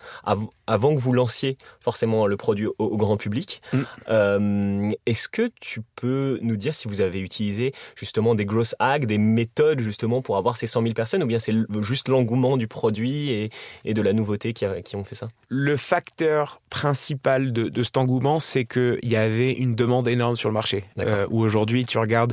avant 0.67 0.95
que 0.95 1.01
vous 1.01 1.13
lanciez 1.13 1.46
forcément 1.81 2.27
le 2.27 2.37
produit 2.37 2.67
au, 2.79 2.97
grand 2.97 3.17
public. 3.17 3.61
Mm. 3.73 4.91
Est-ce 5.07 5.29
que 5.29 5.51
tu 5.61 5.83
peux 5.97 6.39
nous 6.43 6.57
dire 6.57 6.75
si 6.75 6.89
vous 6.89 7.01
avez 7.01 7.21
utilisé 7.21 7.73
justement 7.97 8.35
des 8.35 8.45
growth 8.45 8.75
hacks, 8.79 9.07
des 9.07 9.19
méthodes 9.19 9.81
justement 9.81 10.23
pour 10.23 10.37
avoir 10.37 10.57
ces 10.57 10.67
100 10.67 10.83
000 10.83 10.95
personnes 10.95 11.23
ou 11.23 11.27
bien 11.27 11.39
c'est 11.39 11.55
juste 11.83 12.09
l'engouement 12.09 12.57
du 12.57 12.69
produit 12.69 13.31
et, 13.31 13.51
et, 13.85 13.95
de 13.95 14.03
la 14.03 14.13
nouveauté 14.13 14.53
qui, 14.53 14.65
qui, 14.85 14.97
ont 14.97 15.05
fait 15.05 15.15
ça? 15.15 15.29
Le 15.49 15.77
facteur 15.77 16.61
principal 16.71 17.53
de, 17.53 17.69
de 17.69 17.83
cet 17.83 17.97
engouement, 17.97 18.41
c'est 18.41 18.65
qu'il 18.65 18.99
y 19.03 19.17
avait 19.17 19.53
une 19.53 19.75
demande 19.75 20.09
énorme 20.09 20.37
sur 20.37 20.49
le 20.49 20.55
marché. 20.55 20.85
Euh, 20.99 21.27
où 21.31 21.41
aujourd'hui, 21.41 21.85
tu 21.85 21.99
regardes, 21.99 22.33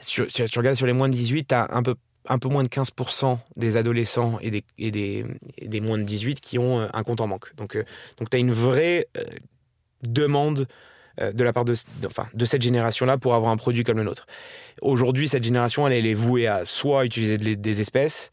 sur, 0.00 0.26
tu 0.26 0.58
regardes 0.58 0.76
sur 0.76 0.86
les 0.86 0.92
moins 0.92 1.08
de 1.08 1.14
18, 1.14 1.48
tu 1.48 1.54
as 1.54 1.68
un 1.70 1.82
peu 1.82 1.94
un 2.28 2.38
peu 2.38 2.48
moins 2.48 2.62
de 2.62 2.68
15% 2.68 3.38
des 3.56 3.76
adolescents 3.76 4.38
et 4.40 4.50
des, 4.50 4.64
et 4.78 4.90
des, 4.90 5.24
des, 5.62 5.80
moins 5.80 5.98
de 5.98 6.02
18 6.02 6.40
qui 6.40 6.58
ont 6.58 6.80
euh, 6.80 6.86
un 6.92 7.02
compte 7.02 7.20
en 7.20 7.28
banque. 7.28 7.54
Donc, 7.56 7.76
euh, 7.76 7.84
donc 8.18 8.30
tu 8.30 8.36
as 8.36 8.40
une 8.40 8.52
vraie 8.52 9.08
demande 10.02 10.66
euh, 11.20 11.32
de 11.32 11.44
la 11.44 11.52
part 11.52 11.64
de, 11.64 11.74
enfin, 12.06 12.28
de 12.34 12.44
cette 12.44 12.62
génération-là 12.62 13.18
pour 13.18 13.34
avoir 13.34 13.50
un 13.50 13.56
produit 13.56 13.82
comme 13.82 13.98
le 13.98 14.04
nôtre. 14.04 14.26
Aujourd'hui, 14.82 15.28
cette 15.28 15.42
génération, 15.42 15.88
elle, 15.88 16.06
est 16.06 16.14
vouée 16.14 16.46
à 16.46 16.64
soit 16.64 17.04
utiliser 17.04 17.38
des 17.38 17.80
espèces, 17.80 18.30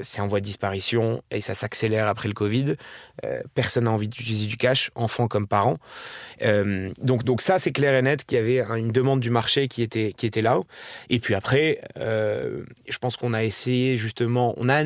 c'est 0.00 0.20
en 0.20 0.26
voie 0.26 0.40
de 0.40 0.44
disparition 0.44 1.22
et 1.30 1.40
ça 1.40 1.54
s'accélère 1.54 2.08
après 2.08 2.28
le 2.28 2.34
Covid. 2.34 2.76
Euh, 3.24 3.42
personne 3.54 3.84
n'a 3.84 3.90
envie 3.90 4.08
d'utiliser 4.08 4.46
du 4.46 4.56
cash, 4.56 4.90
enfants 4.94 5.28
comme 5.28 5.46
parents. 5.46 5.78
donc, 6.40 7.24
donc 7.24 7.42
ça, 7.42 7.58
c'est 7.58 7.72
clair 7.72 7.94
et 7.94 8.02
net 8.02 8.24
qu'il 8.24 8.38
y 8.38 8.40
avait 8.40 8.60
une 8.78 8.92
demande 8.92 9.20
du 9.20 9.30
marché 9.30 9.68
qui 9.68 9.82
était, 9.82 10.12
qui 10.12 10.26
était 10.26 10.42
là. 10.42 10.60
Et 11.10 11.18
puis 11.18 11.34
après, 11.34 11.80
je 11.96 12.98
pense 13.00 13.16
qu'on 13.16 13.34
a 13.34 13.42
essayé 13.44 13.96
justement, 13.98 14.54
on 14.56 14.68
a, 14.68 14.84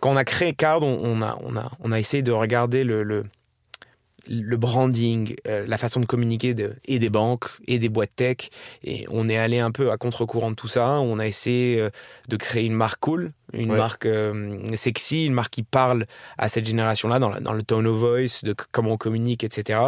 quand 0.00 0.10
on 0.10 0.16
a 0.16 0.24
créé 0.24 0.52
Card, 0.52 0.82
on, 0.82 1.22
a, 1.22 1.38
on, 1.42 1.56
a, 1.56 1.70
on 1.80 1.92
a 1.92 1.98
essayé 1.98 2.22
de 2.22 2.32
regarder 2.32 2.84
le 2.84 3.24
branding, 4.28 5.34
euh, 5.46 5.64
la 5.66 5.78
façon 5.78 6.00
de 6.00 6.06
communiquer 6.06 6.54
de, 6.54 6.74
et 6.84 6.98
des 6.98 7.10
banques 7.10 7.46
et 7.66 7.78
des 7.78 7.88
boîtes 7.88 8.14
tech. 8.16 8.36
Et 8.84 9.06
on 9.10 9.28
est 9.28 9.36
allé 9.36 9.58
un 9.58 9.70
peu 9.70 9.90
à 9.90 9.96
contre-courant 9.96 10.50
de 10.50 10.56
tout 10.56 10.68
ça. 10.68 10.90
On 11.00 11.18
a 11.18 11.26
essayé 11.26 11.80
euh, 11.80 11.90
de 12.28 12.36
créer 12.36 12.66
une 12.66 12.74
marque 12.74 13.00
cool, 13.00 13.32
une 13.52 13.74
marque 13.74 14.06
euh, 14.06 14.60
sexy, 14.74 15.26
une 15.26 15.32
marque 15.32 15.54
qui 15.54 15.62
parle 15.62 16.06
à 16.36 16.48
cette 16.48 16.66
génération-là 16.66 17.18
dans, 17.18 17.40
dans, 17.40 17.52
le 17.52 17.62
tone 17.62 17.86
of 17.86 17.96
voice, 17.96 18.44
de 18.44 18.54
comment 18.72 18.92
on 18.92 18.96
communique, 18.96 19.44
etc. 19.44 19.80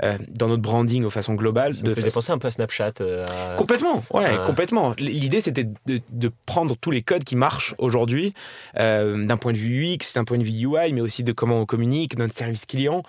Dans 0.00 0.48
notre 0.48 0.62
branding 0.62 1.02
de 1.02 1.08
façon 1.08 1.34
globale. 1.34 1.74
Ça 1.74 1.86
me 1.86 1.94
faisait 1.94 2.10
penser 2.10 2.32
un 2.32 2.38
peu 2.38 2.48
à 2.48 2.50
Snapchat. 2.50 2.92
Complètement, 3.56 4.04
ouais, 4.12 4.36
complètement. 4.46 4.94
L'idée 4.98 5.40
c'était 5.40 5.64
de, 5.64 6.00
de, 6.10 6.30
prendre 6.46 6.76
tous 6.76 6.90
les 6.90 7.02
codes 7.02 7.24
qui 7.24 7.36
marchent 7.36 7.74
aujourd'hui, 7.78 8.32
d'un 8.74 9.36
point 9.36 9.52
de 9.52 9.58
vue 9.58 9.84
UX, 9.84 10.14
d'un 10.14 10.24
point 10.24 10.38
de 10.38 10.44
vue 10.44 10.66
UI, 10.66 10.92
mais 10.92 11.00
aussi 11.00 11.24
de 11.24 11.32
comment 11.32 11.60
on 11.60 11.66
communique, 11.66 12.16
notre 12.16 12.36
service 12.36 12.66
client. 12.66 13.02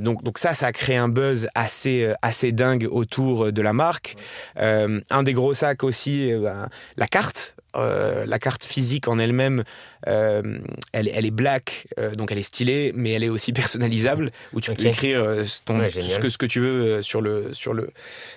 Donc, 0.00 0.22
donc 0.22 0.38
ça, 0.38 0.54
ça 0.54 0.66
a 0.66 0.72
créé 0.72 0.96
un 0.96 1.08
buzz 1.08 1.48
assez, 1.54 2.12
assez 2.22 2.52
dingue 2.52 2.88
autour 2.90 3.52
de 3.52 3.62
la 3.62 3.72
marque. 3.72 4.16
un 4.56 5.22
des 5.22 5.32
gros 5.32 5.54
sacs 5.54 5.84
aussi, 5.84 6.32
ben, 6.32 6.68
la 6.96 7.06
carte. 7.06 7.54
la 7.74 8.38
carte 8.38 8.64
physique 8.64 9.06
en 9.08 9.18
elle-même, 9.18 9.60
euh, 9.60 9.64
elle, 10.06 11.08
elle, 11.08 11.26
est 11.26 11.30
black, 11.30 11.88
euh, 11.98 12.12
donc 12.12 12.30
elle 12.32 12.38
est 12.38 12.42
stylée, 12.42 12.92
mais 12.94 13.12
elle 13.12 13.24
est 13.24 13.28
aussi 13.28 13.52
personnalisable, 13.52 14.30
où 14.52 14.60
tu 14.60 14.72
peux 14.72 14.86
écrire 14.86 15.22
euh, 15.22 15.44
ce, 15.44 16.18
que, 16.18 16.28
ce 16.28 16.38
que 16.38 16.46
tu 16.46 16.60
veux 16.60 17.02
sur 17.02 17.20
le, 17.20 17.52
sur 17.52 17.74
le, 17.74 17.90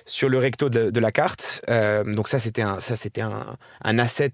sur 0.05 0.29
le 0.29 0.37
recto 0.37 0.69
de, 0.69 0.99
la 0.99 1.11
carte. 1.11 1.63
donc 2.05 2.27
ça, 2.27 2.39
c'était 2.39 2.61
un, 2.61 2.79
ça, 2.79 2.95
c'était 2.95 3.21
un, 3.21 3.45
un 3.83 3.99
asset 3.99 4.33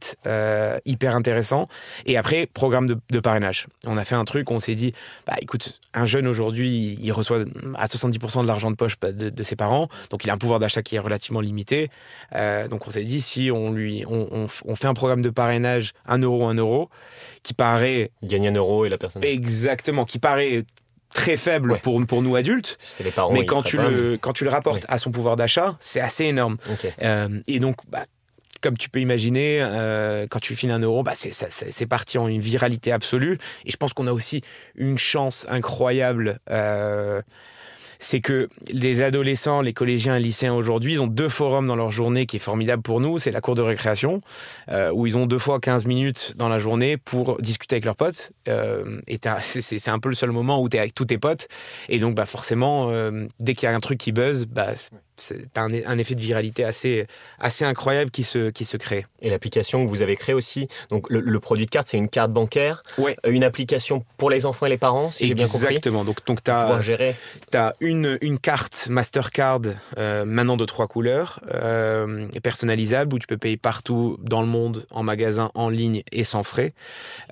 hyper 0.85 1.15
intéressant. 1.15 1.67
Et 2.05 2.17
après, 2.17 2.47
programme 2.47 2.87
de, 2.87 3.19
parrainage. 3.19 3.67
On 3.85 3.97
a 3.97 4.05
fait 4.05 4.15
un 4.15 4.25
truc, 4.25 4.51
on 4.51 4.59
s'est 4.59 4.75
dit, 4.75 4.93
bah 5.25 5.35
écoute, 5.41 5.79
un 5.93 6.05
jeune 6.05 6.27
aujourd'hui, 6.27 6.97
il 6.99 7.11
reçoit 7.11 7.43
à 7.75 7.87
70% 7.87 8.41
de 8.43 8.47
l'argent 8.47 8.71
de 8.71 8.75
poche 8.75 8.99
de, 8.99 9.43
ses 9.43 9.55
parents, 9.55 9.89
donc 10.09 10.23
il 10.23 10.29
a 10.29 10.33
un 10.33 10.37
pouvoir 10.37 10.59
d'achat 10.59 10.81
qui 10.81 10.95
est 10.95 10.99
relativement 10.99 11.41
limité. 11.41 11.89
donc 12.33 12.87
on 12.87 12.91
s'est 12.91 13.03
dit, 13.03 13.21
si 13.21 13.51
on 13.51 13.71
lui, 13.71 14.03
on, 14.07 14.47
on, 14.65 14.75
fait 14.75 14.87
un 14.87 14.93
programme 14.93 15.21
de 15.21 15.29
parrainage, 15.29 15.93
un 16.05 16.19
euro, 16.19 16.47
un 16.47 16.55
euro, 16.55 16.89
qui 17.43 17.53
paraît... 17.53 18.11
Gagner 18.23 18.49
un 18.49 18.55
euro 18.55 18.85
et 18.85 18.89
la 18.89 18.97
personne... 18.97 19.23
Exactement, 19.23 20.05
qui 20.05 20.19
paraît 20.19 20.63
très 21.13 21.37
faible 21.37 21.79
pour, 21.81 22.05
pour 22.05 22.21
nous 22.21 22.35
adultes. 22.35 22.77
Les 23.03 23.11
parents, 23.11 23.31
mais 23.31 23.45
quand 23.45 23.63
tu, 23.63 23.77
le, 23.77 24.17
quand 24.19 24.33
tu 24.33 24.43
le 24.43 24.49
rapportes 24.49 24.85
à 24.89 24.97
son 24.97 25.11
pouvoir 25.11 25.37
d'achat, 25.37 25.77
c'est 25.79 26.01
assez 26.01 26.25
énorme. 26.25 26.57
Euh, 27.01 27.39
et 27.47 27.59
donc, 27.59 27.77
bah, 27.87 28.05
comme 28.61 28.77
tu 28.77 28.89
peux 28.89 28.99
imaginer, 28.99 29.59
euh, 29.61 30.27
quand 30.29 30.39
tu 30.39 30.55
files 30.55 30.71
un 30.71 30.79
euro, 30.79 31.03
bah 31.03 31.13
c'est 31.15 31.85
parti 31.85 32.17
en 32.17 32.27
une 32.27 32.41
viralité 32.41 32.91
absolue. 32.91 33.37
Et 33.65 33.71
je 33.71 33.77
pense 33.77 33.93
qu'on 33.93 34.07
a 34.07 34.11
aussi 34.11 34.41
une 34.75 34.97
chance 34.97 35.45
incroyable. 35.49 36.39
Euh, 36.49 37.21
c'est 38.05 38.21
que 38.21 38.49
les 38.67 39.01
adolescents, 39.01 39.61
les 39.61 39.73
collégiens, 39.73 40.19
les 40.19 40.25
lycéens 40.25 40.53
aujourd'hui, 40.53 40.93
ils 40.93 41.01
ont 41.01 41.07
deux 41.07 41.27
forums 41.27 41.65
dans 41.65 41.75
leur 41.75 41.89
journée 41.89 42.27
qui 42.27 42.35
est 42.35 42.39
formidable 42.39 42.83
pour 42.83 42.99
nous. 42.99 43.17
C'est 43.17 43.31
la 43.31 43.41
cour 43.41 43.55
de 43.55 43.63
récréation, 43.63 44.21
euh, 44.69 44.91
où 44.91 45.07
ils 45.07 45.17
ont 45.17 45.25
deux 45.25 45.39
fois 45.39 45.59
15 45.59 45.87
minutes 45.87 46.35
dans 46.37 46.47
la 46.47 46.59
journée 46.59 46.97
pour 46.97 47.41
discuter 47.41 47.77
avec 47.77 47.85
leurs 47.85 47.95
potes. 47.95 48.31
Euh, 48.47 49.01
et 49.07 49.19
c'est 49.41 49.89
un 49.89 49.97
peu 49.97 50.09
le 50.09 50.15
seul 50.15 50.29
moment 50.29 50.61
où 50.61 50.69
tu 50.69 50.77
es 50.77 50.79
avec 50.79 50.93
tous 50.93 51.05
tes 51.05 51.17
potes. 51.17 51.47
Et 51.89 51.97
donc, 51.97 52.13
bah, 52.13 52.27
forcément, 52.27 52.91
euh, 52.91 53.25
dès 53.39 53.55
qu'il 53.55 53.67
y 53.67 53.71
a 53.71 53.75
un 53.75 53.79
truc 53.79 53.97
qui 53.97 54.11
buzz, 54.11 54.45
bah, 54.45 54.73
c'est 55.17 55.57
un, 55.57 55.69
un, 55.85 55.97
effet 55.97 56.15
de 56.15 56.21
viralité 56.21 56.63
assez, 56.63 57.07
assez 57.39 57.65
incroyable 57.65 58.11
qui 58.11 58.23
se, 58.23 58.49
qui 58.49 58.65
se 58.65 58.77
crée. 58.77 59.05
Et 59.21 59.29
l'application 59.29 59.83
que 59.83 59.89
vous 59.89 60.01
avez 60.01 60.15
créée 60.15 60.35
aussi, 60.35 60.67
donc 60.89 61.07
le, 61.09 61.39
produit 61.39 61.65
de 61.65 61.71
carte, 61.71 61.87
c'est 61.87 61.97
une 61.97 62.09
carte 62.09 62.31
bancaire, 62.31 62.81
ouais. 62.97 63.15
une 63.27 63.43
application 63.43 64.05
pour 64.17 64.29
les 64.29 64.45
enfants 64.45 64.65
et 64.65 64.69
les 64.69 64.77
parents, 64.77 65.11
si 65.11 65.27
j'ai 65.27 65.33
bien 65.33 65.47
compris. 65.47 65.67
Exactement. 65.67 66.03
Donc, 66.03 66.25
donc 66.25 66.43
tu 66.43 66.51
as, 66.51 66.79
as, 67.53 67.73
une, 67.79 68.17
une 68.21 68.39
carte 68.39 68.87
Mastercard 68.89 69.61
euh, 69.97 70.25
maintenant 70.25 70.57
de 70.57 70.65
trois 70.65 70.87
couleurs, 70.87 71.39
euh, 71.53 72.27
personnalisable, 72.43 73.15
où 73.15 73.19
tu 73.19 73.27
peux 73.27 73.37
payer 73.37 73.57
partout 73.57 74.17
dans 74.21 74.41
le 74.41 74.47
monde, 74.47 74.85
en 74.91 75.03
magasin, 75.03 75.51
en 75.53 75.69
ligne 75.69 76.03
et 76.11 76.23
sans 76.23 76.43
frais, 76.43 76.73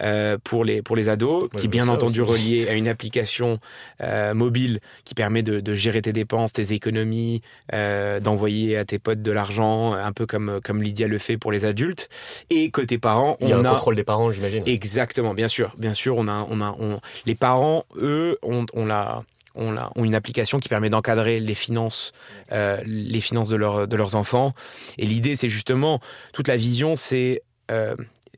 euh, 0.02 0.38
pour, 0.44 0.64
les, 0.66 0.82
pour 0.82 0.96
les 0.96 1.10
ados, 1.10 1.50
qui 1.58 1.66
est 1.66 1.70
bien 1.70 1.88
entendu 1.90 2.22
relié 2.22 2.68
à 2.70 2.74
une 2.74 2.88
application 2.88 3.60
euh, 4.02 4.34
mobile 4.34 4.80
qui 5.04 5.16
permet 5.16 5.44
de, 5.44 5.60
de 5.60 5.76
gérer 5.76 6.02
tes 6.02 6.14
dépenses, 6.14 6.54
tes 6.54 6.74
économies, 6.74 7.42
euh, 7.74 8.20
d'envoyer 8.20 8.78
à 8.78 8.86
tes 8.86 9.00
potes 9.00 9.22
de 9.22 9.32
l'argent, 9.32 9.94
un 9.94 10.12
peu 10.12 10.26
comme 10.26 10.60
comme 10.64 10.82
Lydia 10.82 11.08
le 11.08 11.18
fait 11.18 11.38
pour 11.38 11.52
les 11.52 11.66
adultes. 11.66 12.10
Et 12.50 12.70
côté 12.72 12.98
parents, 12.98 13.38
on 13.42 13.46
Il 13.46 13.50
y 13.50 13.54
a 13.54 13.58
un 13.58 13.64
contrôle 13.64 13.96
des 13.96 14.04
parents, 14.04 14.32
j'imagine. 14.32 14.64
Exactement, 14.66 15.34
bien 15.34 15.48
sûr, 15.48 15.76
bien 15.78 15.94
sûr, 15.94 16.18
on 16.18 16.28
a 16.28 16.48
on 16.50 16.62
a 16.62 16.76
on... 16.80 17.00
les 17.26 17.36
parents, 17.36 17.84
eux, 17.98 18.38
on, 18.44 18.66
on 18.74 18.86
l'a 18.86 19.24
ont 19.56 20.04
une 20.04 20.16
application 20.16 20.60
qui 20.60 20.70
permet 20.70 20.90
d'encadrer 20.90 21.40
les 21.40 21.56
finances, 21.56 22.12
euh, 22.52 22.82
les 22.86 23.22
finances 23.22 23.50
de, 23.50 23.56
leur, 23.56 23.88
de 23.88 23.96
leurs 23.96 24.16
enfants. 24.16 24.54
Et 24.98 25.06
l'idée, 25.06 25.36
c'est 25.36 25.50
justement, 25.50 26.00
toute 26.34 26.48
la 26.48 26.58
vision, 26.58 26.96
c'est 26.96 27.44
euh, 27.72 27.96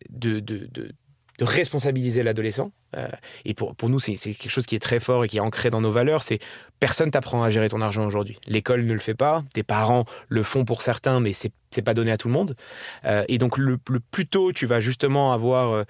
de, 0.09 0.39
de, 0.39 0.67
de, 0.71 0.91
de, 1.39 1.45
responsabiliser 1.45 2.23
l'adolescent. 2.23 2.71
Euh, 2.95 3.07
et 3.45 3.53
pour, 3.53 3.75
pour 3.75 3.89
nous, 3.89 3.99
c'est 3.99 4.15
quelque 4.15 4.49
chose 4.49 4.65
qui 4.65 4.75
est 4.75 4.79
très 4.79 4.99
fort 4.99 5.25
et 5.25 5.27
qui 5.27 5.37
est 5.37 5.41
ancré 5.41 5.69
dans 5.69 5.81
nos 5.81 5.91
valeurs. 5.91 6.23
C'est 6.23 6.39
personne 6.79 7.11
t'apprend 7.11 7.43
à 7.43 7.49
gérer 7.49 7.69
ton 7.69 7.81
argent 7.81 8.05
aujourd'hui. 8.05 8.37
L'école 8.47 8.85
ne 8.85 8.93
le 8.93 8.99
fait 8.99 9.15
pas, 9.15 9.43
tes 9.53 9.63
parents 9.63 10.05
le 10.29 10.43
font 10.43 10.65
pour 10.65 10.81
certains, 10.81 11.19
mais 11.19 11.33
c'est 11.33 11.51
c'est 11.75 11.81
pas 11.81 11.93
donné 11.93 12.11
à 12.11 12.17
tout 12.17 12.29
le 12.29 12.33
monde. 12.33 12.55
Euh, 13.03 13.23
et 13.27 13.37
donc 13.37 13.57
le, 13.57 13.77
plus 13.77 14.27
tôt 14.27 14.53
tu 14.53 14.65
vas 14.65 14.79
justement 14.79 15.33
avoir 15.33 15.73
euh, 15.73 15.83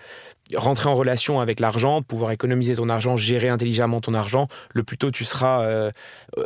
en 0.58 0.96
relation 0.96 1.40
avec 1.40 1.60
l'argent, 1.60 2.02
pouvoir 2.02 2.32
économiser 2.32 2.76
ton 2.76 2.90
argent, 2.90 3.18
gérer 3.18 3.50
intelligemment 3.50 4.02
ton 4.02 4.14
argent, 4.16 4.48
le 4.74 4.84
plus 4.84 4.98
tôt 4.98 5.12
tu 5.12 5.24
seras 5.24 5.62
euh, 5.64 5.92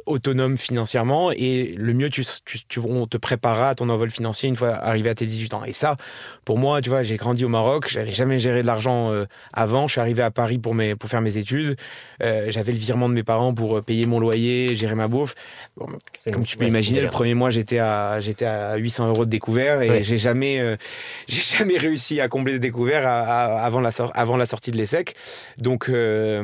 autonome 0.05 0.57
financièrement 0.57 1.31
et 1.31 1.73
le 1.77 1.93
mieux 1.93 2.09
tu, 2.09 2.25
tu, 2.45 2.63
te 2.65 3.17
préparera 3.17 3.69
à 3.69 3.75
ton 3.75 3.89
envol 3.89 4.09
financier 4.09 4.49
une 4.49 4.55
fois 4.55 4.75
arrivé 4.75 5.09
à 5.09 5.15
tes 5.15 5.25
18 5.25 5.53
ans. 5.53 5.63
Et 5.63 5.73
ça, 5.73 5.95
pour 6.43 6.57
moi, 6.57 6.81
tu 6.81 6.89
vois, 6.89 7.03
j'ai 7.03 7.17
grandi 7.17 7.45
au 7.45 7.49
Maroc, 7.49 7.87
j'avais 7.89 8.11
jamais 8.11 8.39
géré 8.39 8.61
de 8.61 8.67
l'argent 8.67 9.13
avant, 9.53 9.87
je 9.87 9.93
suis 9.93 10.01
arrivé 10.01 10.23
à 10.23 10.31
Paris 10.31 10.48
pour, 10.57 10.73
mes, 10.73 10.95
pour 10.95 11.09
faire 11.09 11.21
mes 11.21 11.37
études, 11.37 11.77
euh, 12.23 12.47
j'avais 12.49 12.71
le 12.71 12.77
virement 12.77 13.09
de 13.09 13.13
mes 13.13 13.23
parents 13.23 13.53
pour 13.53 13.77
euh, 13.77 13.81
payer 13.81 14.05
mon 14.05 14.19
loyer, 14.19 14.75
gérer 14.75 14.95
ma 14.95 15.07
bouffe. 15.07 15.35
Bon, 15.77 15.87
comme 16.31 16.43
tu 16.43 16.57
peux 16.57 16.63
ouais, 16.63 16.69
imaginer, 16.69 17.01
le 17.01 17.09
premier 17.09 17.33
mois, 17.33 17.49
j'étais 17.49 17.79
à, 17.79 18.19
j'étais 18.19 18.45
à 18.45 18.75
800 18.77 19.09
euros 19.09 19.25
de 19.25 19.29
découvert 19.29 19.81
et 19.81 19.89
ouais. 19.89 20.03
j'ai 20.03 20.17
jamais, 20.17 20.59
euh, 20.59 20.75
j'ai 21.27 21.57
jamais 21.57 21.77
réussi 21.77 22.19
à 22.19 22.27
combler 22.27 22.53
ce 22.53 22.59
découvert 22.59 23.05
à, 23.05 23.19
à, 23.19 23.65
avant, 23.65 23.81
la 23.81 23.91
avant 24.13 24.37
la 24.37 24.45
sortie 24.45 24.71
de 24.71 24.77
l'ESSEC. 24.77 25.15
Donc, 25.57 25.89
euh, 25.89 26.43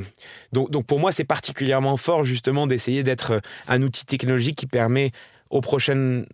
donc, 0.52 0.72
donc 0.72 0.86
pour 0.86 1.00
moi, 1.00 1.12
c'est 1.12 1.26
particulièrement 1.26 1.98
fort 1.98 2.24
justement 2.24 2.68
d'essayer 2.68 3.04
d'être 3.04 3.42
un 3.68 3.82
outil 3.82 4.06
technologique 4.06 4.58
qui 4.58 4.68
permet 4.68 5.12
aux 5.50 5.62
prochaines 5.62 6.26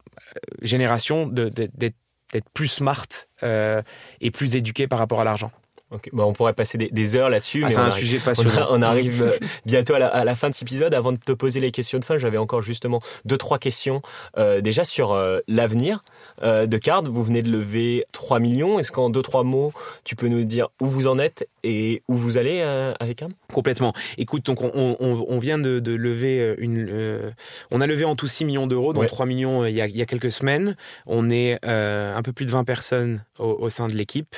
générations 0.62 1.28
d'être 1.28 2.50
plus 2.54 2.68
smart 2.68 3.08
euh, 3.44 3.82
et 4.22 4.32
plus 4.32 4.56
éduquées 4.56 4.88
par 4.88 5.00
rapport 5.00 5.22
à 5.22 5.24
l'argent. 5.24 5.52
Okay. 5.94 6.10
Bon, 6.14 6.24
on 6.24 6.34
pourrait 6.34 6.54
passer 6.54 6.78
des, 6.78 6.90
des 6.90 7.16
heures 7.18 7.30
là-dessus. 7.30 7.62
Ah, 7.64 7.68
mais 7.68 7.74
c'est 7.74 7.80
un 7.80 7.88
arrive, 7.88 8.04
sujet 8.04 8.20
passionnant. 8.20 8.68
On, 8.70 8.80
on, 8.80 8.82
arrive 8.82 9.24
euh, 9.24 9.38
bientôt 9.66 9.94
à 9.94 10.00
la, 10.00 10.08
à 10.08 10.24
la 10.24 10.36
fin 10.36 10.50
de 10.50 10.54
cet 10.54 10.62
épisode. 10.62 10.94
Avant 10.94 11.12
de 11.12 11.18
te 11.18 11.34
poser 11.34 11.60
les 11.60 11.72
questions 11.72 12.00
de 12.00 12.06
fin, 12.06 12.18
j'avais 12.18 12.38
encore 12.38 12.62
justement 12.62 13.02
deux, 13.26 13.38
trois 13.38 13.60
questions. 13.60 14.02
Euh, 14.38 14.62
déjà 14.62 14.86
sur 14.86 15.12
euh, 15.12 15.40
l'avenir 15.50 16.04
euh, 16.44 16.66
de 16.66 16.78
Card. 16.78 17.04
Vous 17.04 17.24
venez 17.24 17.42
de 17.42 17.52
lever 17.52 18.06
3 18.14 18.40
millions. 18.40 18.80
Est-ce 18.80 18.92
qu'en 18.92 19.10
deux, 19.10 19.22
trois 19.22 19.44
mots, 19.44 19.74
tu 20.06 20.16
peux 20.16 20.30
nous 20.30 20.46
dire 20.46 20.70
où 20.80 20.86
vous 20.86 21.08
en 21.08 21.20
êtes 21.20 21.50
et 21.64 22.04
où 22.08 22.16
vous 22.16 22.38
allez 22.38 22.62
avec 23.00 23.18
Card 23.18 23.30
Complètement. 23.52 23.94
Écoute, 24.18 24.46
donc 24.46 24.62
on, 24.62 24.72
on, 24.74 25.26
on 25.28 25.40
vient 25.40 25.60
de, 25.60 25.80
de, 25.80 25.94
lever 25.94 26.56
une. 26.58 27.34
On 27.70 27.82
a 27.82 27.88
levé 27.88 28.06
en 28.06 28.16
tout 28.16 28.28
6 28.28 28.46
millions 28.46 28.66
d'euros, 28.66 28.94
donc 28.94 29.04
ouais. 29.04 29.08
3 29.08 29.26
millions 29.26 29.66
il 29.66 29.74
y, 29.74 29.82
a, 29.82 29.88
il 29.88 29.96
y, 29.96 30.02
a, 30.02 30.06
quelques 30.06 30.32
semaines. 30.32 30.76
On 31.06 31.30
est 31.30 31.64
un 31.66 32.22
peu 32.22 32.32
plus 32.32 32.46
de 32.46 32.52
20 32.52 32.64
personnes 32.64 33.24
au, 33.38 33.58
au 33.60 33.70
sein 33.70 33.88
de 33.88 33.94
l'équipe. 33.94 34.36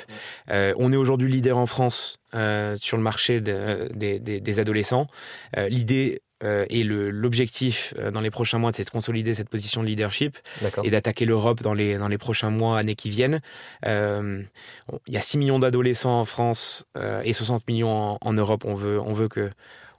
on 0.50 0.92
est 0.92 0.96
aujourd'hui 0.96 1.30
leader 1.30 1.43
en 1.52 1.66
France 1.66 2.18
euh, 2.34 2.76
sur 2.76 2.96
le 2.96 3.02
marché 3.02 3.40
de, 3.40 3.88
de, 3.94 4.18
de, 4.18 4.38
des 4.38 4.60
adolescents. 4.60 5.06
Euh, 5.56 5.68
L'idée 5.68 6.20
euh, 6.42 6.66
et 6.68 6.82
l'objectif 6.84 7.94
dans 8.12 8.20
les 8.20 8.30
prochains 8.30 8.58
mois, 8.58 8.72
c'est 8.74 8.84
de 8.84 8.90
consolider 8.90 9.34
cette 9.34 9.48
position 9.48 9.82
de 9.82 9.86
leadership 9.86 10.36
et 10.82 10.90
d'attaquer 10.90 11.24
l'Europe 11.24 11.62
dans 11.62 11.74
les, 11.74 11.96
dans 11.96 12.08
les 12.08 12.18
prochains 12.18 12.50
mois, 12.50 12.78
années 12.78 12.96
qui 12.96 13.08
viennent. 13.08 13.40
Il 13.86 14.44
y 15.08 15.16
a 15.16 15.20
6 15.20 15.38
millions 15.38 15.58
d'adolescents 15.58 16.20
en 16.20 16.24
France 16.24 16.86
et 17.24 17.32
60 17.32 17.66
millions 17.68 17.90
en, 17.90 18.18
en 18.20 18.32
Europe. 18.34 18.64
On 18.66 18.74
veut, 18.74 19.00
on 19.00 19.12
veut 19.12 19.28
que 19.28 19.50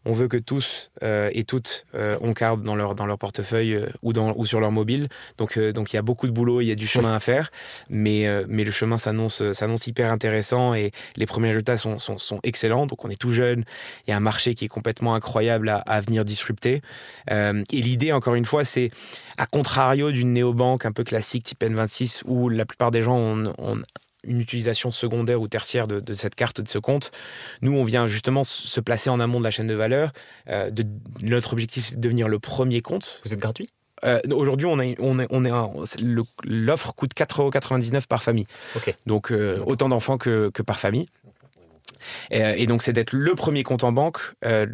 on 0.05 0.11
veut 0.11 0.27
que 0.27 0.37
tous 0.37 0.91
euh, 1.03 1.29
et 1.33 1.43
toutes 1.43 1.85
euh, 1.95 2.17
ont 2.21 2.33
carte 2.33 2.61
dans 2.61 2.75
leur 2.75 2.95
dans 2.95 3.05
leur 3.05 3.17
portefeuille 3.17 3.73
euh, 3.73 3.87
ou 4.03 4.13
dans 4.13 4.33
ou 4.37 4.45
sur 4.45 4.59
leur 4.59 4.71
mobile. 4.71 5.09
Donc 5.37 5.57
euh, 5.57 5.73
donc 5.73 5.91
il 5.91 5.95
y 5.95 5.99
a 5.99 6.01
beaucoup 6.01 6.27
de 6.27 6.31
boulot, 6.31 6.61
il 6.61 6.67
y 6.67 6.71
a 6.71 6.75
du 6.75 6.87
chemin 6.87 7.15
à 7.15 7.19
faire, 7.19 7.51
mais 7.89 8.27
mais 8.47 8.63
le 8.63 8.71
chemin 8.71 8.97
s'annonce 8.97 9.41
hyper 9.87 10.11
intéressant 10.11 10.73
et 10.73 10.91
les 11.15 11.25
premiers 11.25 11.49
résultats 11.49 11.77
sont, 11.77 11.99
sont 11.99 12.17
sont 12.17 12.39
excellents. 12.43 12.85
Donc 12.85 13.03
on 13.03 13.09
est 13.09 13.19
tout 13.19 13.33
jeune, 13.33 13.65
il 14.07 14.11
y 14.11 14.13
a 14.13 14.17
un 14.17 14.21
marché 14.21 14.55
qui 14.55 14.65
est 14.65 14.69
complètement 14.69 15.15
incroyable 15.15 15.69
à, 15.69 15.77
à 15.77 16.01
venir 16.01 16.23
disrupter. 16.23 16.81
Et 17.29 17.81
l'idée 17.81 18.11
encore 18.11 18.35
une 18.35 18.45
fois, 18.45 18.63
c'est 18.63 18.91
à 19.37 19.45
contrario 19.45 20.11
d'une 20.11 20.33
néobanque 20.33 20.85
un 20.85 20.91
peu 20.91 21.03
classique 21.03 21.43
type 21.43 21.61
N26 21.61 22.21
où 22.25 22.49
la 22.49 22.65
plupart 22.65 22.91
des 22.91 23.01
gens 23.01 23.17
ont 23.17 23.77
une 24.25 24.39
utilisation 24.39 24.91
secondaire 24.91 25.41
ou 25.41 25.47
tertiaire 25.47 25.87
de, 25.87 26.13
cette 26.13 26.35
carte, 26.35 26.61
de 26.61 26.67
ce 26.67 26.77
compte. 26.77 27.11
Nous, 27.61 27.73
on 27.73 27.83
vient 27.83 28.07
justement 28.07 28.43
se 28.43 28.79
placer 28.79 29.09
en 29.09 29.19
amont 29.19 29.39
de 29.39 29.45
la 29.45 29.51
chaîne 29.51 29.67
de 29.67 29.73
valeur. 29.73 30.11
de, 30.47 30.85
notre 31.21 31.53
objectif, 31.53 31.85
c'est 31.87 31.95
de 31.95 32.01
devenir 32.01 32.27
le 32.27 32.39
premier 32.39 32.81
compte. 32.81 33.21
Vous 33.23 33.33
êtes 33.33 33.39
gratuit? 33.39 33.69
Euh, 34.03 34.19
Aujourd'hui, 34.31 34.67
on, 34.67 34.77
l'offre 36.43 36.95
coûte 36.95 37.11
4,99€ 37.15 38.07
par 38.07 38.23
famille. 38.23 38.47
Donc, 39.05 39.31
euh, 39.31 39.59
autant 39.65 39.89
d'enfants 39.89 40.17
que, 40.17 40.49
que, 40.53 40.61
par 40.61 40.79
famille. 40.79 41.07
Et, 42.29 42.67
donc, 42.67 42.83
c'est 42.83 42.93
d'être 42.93 43.13
le 43.13 43.33
premier 43.35 43.63
compte 43.63 43.83
en 43.83 43.91
banque 43.91 44.19
euh, 44.43 44.67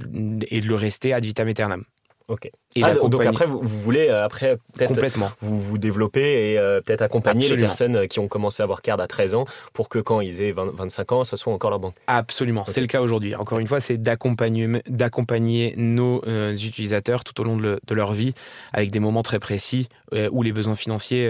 et 0.49 0.61
de 0.61 0.67
le 0.67 0.75
rester 0.75 1.13
ad 1.13 1.23
vitam 1.23 1.47
aeternam. 1.47 1.83
Ok. 2.27 2.49
Ah, 2.81 2.93
donc 2.93 3.25
après, 3.25 3.45
vous, 3.45 3.59
voulez 3.61 4.07
euh, 4.07 4.23
après 4.23 4.57
peut-être 4.75 5.35
vous 5.39 5.59
vous 5.59 5.77
développer 5.77 6.51
et 6.51 6.57
euh, 6.57 6.79
peut-être 6.79 7.01
accompagner 7.01 7.49
les 7.49 7.57
personnes 7.57 7.97
euh, 7.97 8.05
qui 8.07 8.19
ont 8.19 8.29
commencé 8.29 8.61
à 8.61 8.65
avoir 8.65 8.81
carte 8.81 9.01
à 9.01 9.07
13 9.07 9.35
ans 9.35 9.45
pour 9.73 9.89
que 9.89 9.99
quand 9.99 10.21
ils 10.21 10.41
aient 10.41 10.53
25 10.53 11.11
ans, 11.11 11.23
ce 11.23 11.35
soit 11.35 11.51
encore 11.51 11.69
leur 11.69 11.79
banque. 11.79 11.95
Absolument, 12.07 12.63
c'est 12.67 12.81
le 12.81 12.87
cas 12.87 13.01
aujourd'hui. 13.01 13.35
Encore 13.35 13.59
une 13.59 13.67
fois, 13.67 13.79
c'est 13.79 13.97
d'accompagner 13.97 15.73
nos 15.77 16.21
utilisateurs 16.51 17.23
tout 17.23 17.39
au 17.41 17.43
long 17.43 17.57
de, 17.57 17.79
leur 17.91 18.13
vie 18.13 18.33
avec 18.71 18.91
des 18.91 18.99
moments 18.99 19.23
très 19.23 19.39
précis 19.39 19.89
où 20.31 20.43
les 20.43 20.53
besoins 20.53 20.75
financiers 20.75 21.29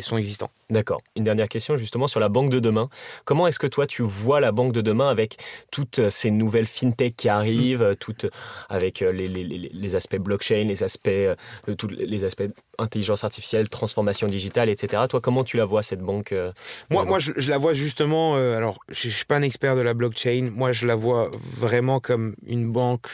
sont 0.00 0.16
existants. 0.16 0.50
D'accord. 0.70 1.00
Une 1.16 1.24
dernière 1.24 1.48
question 1.48 1.76
justement 1.76 2.06
sur 2.08 2.18
la 2.18 2.28
banque 2.28 2.50
de 2.50 2.58
demain. 2.58 2.88
Comment 3.24 3.46
est-ce 3.46 3.58
que 3.58 3.66
toi 3.66 3.86
tu 3.86 4.02
vois 4.02 4.40
la 4.40 4.50
banque 4.50 4.72
de 4.72 4.80
demain 4.80 5.08
avec 5.08 5.36
toutes 5.70 6.08
ces 6.10 6.30
nouvelles 6.30 6.66
fintech 6.66 7.14
qui 7.16 7.28
arrivent, 7.28 7.96
toutes 8.00 8.26
avec 8.68 9.00
les, 9.00 9.28
les, 9.28 9.44
les 9.44 9.94
aspects 9.94 10.18
blockchain, 10.24 10.64
les 10.64 10.82
aspects, 10.82 11.08
euh, 11.08 11.36
tous 11.78 11.86
les 11.88 12.24
aspects 12.24 12.42
intelligence 12.78 13.22
artificielle, 13.22 13.68
transformation 13.68 14.26
digitale, 14.26 14.68
etc. 14.68 15.04
Toi, 15.08 15.20
comment 15.20 15.44
tu 15.44 15.56
la 15.56 15.64
vois 15.64 15.82
cette 15.82 16.00
banque 16.00 16.32
euh, 16.32 16.52
Moi, 16.90 17.04
moi, 17.04 17.18
je, 17.20 17.48
la 17.48 17.58
vois 17.58 17.74
justement. 17.74 18.36
Euh, 18.36 18.56
alors, 18.56 18.78
je, 18.88 19.06
ne 19.06 19.12
suis 19.12 19.24
pas 19.24 19.36
un 19.36 19.42
expert 19.42 19.76
de 19.76 19.82
la 19.82 19.94
blockchain. 19.94 20.50
Moi, 20.52 20.72
je 20.72 20.86
la 20.86 20.96
vois 20.96 21.30
vraiment 21.32 22.00
comme 22.00 22.34
une 22.44 22.72
banque 22.72 23.08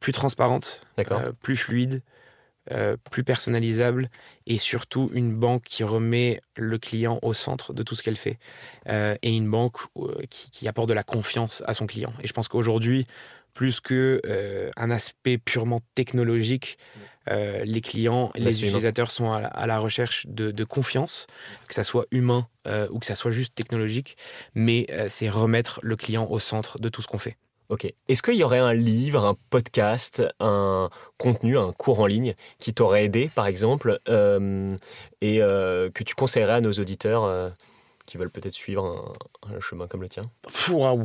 plus 0.00 0.12
transparente, 0.12 0.86
plus 1.42 1.56
fluide. 1.56 2.02
plus 3.10 3.24
personnalisable 3.24 4.08
et 4.46 4.56
surtout 4.56 5.10
une 5.12 5.34
banque 5.34 5.64
qui 5.64 5.82
remet 5.84 6.40
le 6.56 6.78
client 6.78 7.18
au 7.22 7.34
centre 7.34 7.72
de 7.74 7.82
tout 7.82 7.94
ce 7.96 8.02
qu'elle 8.02 8.16
fait 8.16 8.38
et 8.86 9.36
une 9.36 9.50
banque 9.50 9.78
qui, 10.30 10.50
qui, 10.50 10.68
apporte 10.68 10.88
de 10.88 10.94
la 10.94 11.02
confiance 11.02 11.64
à 11.66 11.74
son 11.74 11.86
client. 11.86 12.12
Et 12.22 12.28
je 12.28 12.32
pense 12.32 12.46
qu'aujourd'hui, 12.46 13.06
plus 13.54 13.80
que 13.80 14.20
euh, 14.26 14.70
un 14.76 14.90
aspect 14.90 15.38
purement 15.38 15.80
technologique. 15.94 16.76
Euh, 17.30 17.64
les 17.64 17.80
clients, 17.80 18.30
les 18.34 18.62
utilisateurs 18.62 19.10
sont 19.10 19.32
à, 19.32 19.66
la 19.66 19.78
recherche 19.78 20.26
de, 20.26 20.64
confiance, 20.64 21.26
que 21.68 21.74
ça 21.74 21.82
soit 21.82 22.04
humain 22.10 22.48
euh, 22.66 22.86
ou 22.90 22.98
que 22.98 23.06
ça 23.06 23.14
soit 23.14 23.30
juste 23.30 23.54
technologique, 23.54 24.18
mais 24.54 24.86
c'est 25.08 25.30
remettre 25.30 25.80
le 25.82 25.96
client 25.96 26.26
au 26.28 26.38
centre 26.38 26.78
de 26.78 26.90
tout 26.90 27.00
ce 27.00 27.06
qu'on 27.06 27.16
fait. 27.16 27.38
Ok. 27.70 27.90
Est-ce 28.08 28.22
qu'il 28.22 28.34
y 28.34 28.44
aurait 28.44 28.58
un 28.58 28.74
livre, 28.74 29.24
un 29.24 29.36
podcast, 29.48 30.22
un 30.38 30.90
contenu, 31.16 31.56
un 31.56 31.72
cours 31.72 32.00
en 32.00 32.06
ligne 32.06 32.34
qui 32.58 32.74
t'aurait 32.74 33.06
aidé, 33.06 33.30
par 33.34 33.46
exemple, 33.46 33.98
et 34.06 35.38
que 35.38 36.02
tu 36.04 36.14
conseillerais 36.14 36.54
à 36.54 36.60
nos 36.60 36.74
auditeurs 36.74 37.52
qui 38.04 38.18
veulent 38.18 38.30
peut-être 38.30 38.52
suivre 38.52 39.14
un, 39.44 39.60
chemin 39.60 39.86
comme 39.86 40.02
le 40.02 40.10
tien? 40.10 40.24
Waouh 40.68 41.04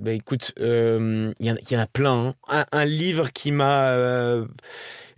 bah 0.00 0.12
écoute, 0.12 0.52
il 0.56 0.64
euh, 0.64 1.32
y, 1.40 1.46
y, 1.46 1.76
en 1.76 1.80
a 1.80 1.86
plein. 1.86 2.34
Hein. 2.48 2.64
Un, 2.72 2.84
livre 2.84 3.30
qui 3.32 3.52
m'a 3.52 3.88
euh, 3.90 4.46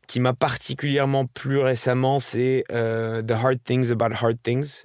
qui 0.06 0.20
m'a 0.20 0.32
particulièrement 0.32 1.26
plu 1.26 1.58
récemment, 1.58 2.20
c'est 2.20 2.64
euh, 2.72 3.22
The 3.22 3.32
Hard 3.32 3.58
Things 3.64 3.90
About 3.90 4.14
Hard 4.14 4.38
Things. 4.42 4.84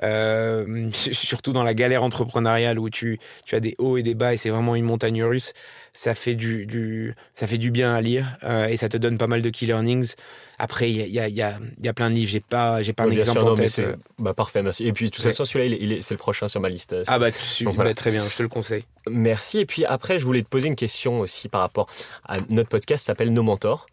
surtout 0.92 1.52
dans 1.52 1.64
la 1.64 1.74
galère 1.74 2.04
entrepreneuriale 2.04 2.78
où 2.78 2.88
tu, 2.88 3.18
tu 3.44 3.56
as 3.56 3.60
des 3.60 3.74
hauts 3.78 3.96
et 3.96 4.04
des 4.04 4.14
bas 4.14 4.32
et 4.32 4.36
c'est 4.36 4.50
vraiment 4.50 4.76
une 4.76 4.84
montagne 4.84 5.24
russe. 5.24 5.52
Ça 5.98 6.14
fait 6.14 6.36
du, 6.36 6.64
du 6.64 7.16
ça 7.34 7.48
fait 7.48 7.58
du 7.58 7.72
bien 7.72 7.92
à 7.92 8.00
lire 8.00 8.38
et 8.70 8.76
ça 8.76 8.88
te 8.88 8.96
donne 8.96 9.18
pas 9.18 9.26
mal 9.26 9.42
de 9.42 9.50
key 9.50 9.66
learnings. 9.66 10.14
Après, 10.60 10.90
il 10.90 10.96
y 10.96 11.20
a, 11.20 11.28
y, 11.28 11.42
a, 11.42 11.54
y 11.80 11.88
a, 11.88 11.92
plein 11.92 12.10
de 12.10 12.16
livres. 12.16 12.30
J'ai 12.30 12.40
pas, 12.40 12.82
j'ai 12.82 12.92
pas 12.92 13.04
un 13.04 13.10
exemple 13.10 13.38
en 13.38 13.54
tête. 13.54 13.78
Euh. 13.78 13.94
Bah, 14.18 14.34
parfait, 14.34 14.60
merci. 14.60 14.84
Et 14.86 14.92
puis, 14.92 15.06
de 15.06 15.10
toute 15.10 15.22
façon, 15.22 15.44
celui-là, 15.44 15.76
il, 15.80 16.02
c'est 16.02 16.14
le 16.14 16.18
prochain 16.18 16.48
sur 16.48 16.60
ma 16.60 16.68
liste. 16.68 16.96
Ah 17.06 17.18
bah, 17.18 17.28
bah, 17.76 17.94
très 17.94 18.10
bien, 18.10 18.24
je 18.28 18.36
te 18.36 18.42
le 18.42 18.48
conseille. 18.48 18.84
Merci. 19.08 19.58
Et 19.58 19.66
puis 19.66 19.84
après, 19.84 20.18
je 20.18 20.24
voulais 20.24 20.42
te 20.42 20.48
poser 20.48 20.68
une 20.68 20.76
question 20.76 21.20
aussi 21.20 21.48
par 21.48 21.60
rapport 21.60 21.88
à 22.24 22.36
notre 22.48 22.68
podcast 22.68 23.06
s'appelle 23.06 23.32
Nos 23.32 23.44
Mentors. 23.44 23.86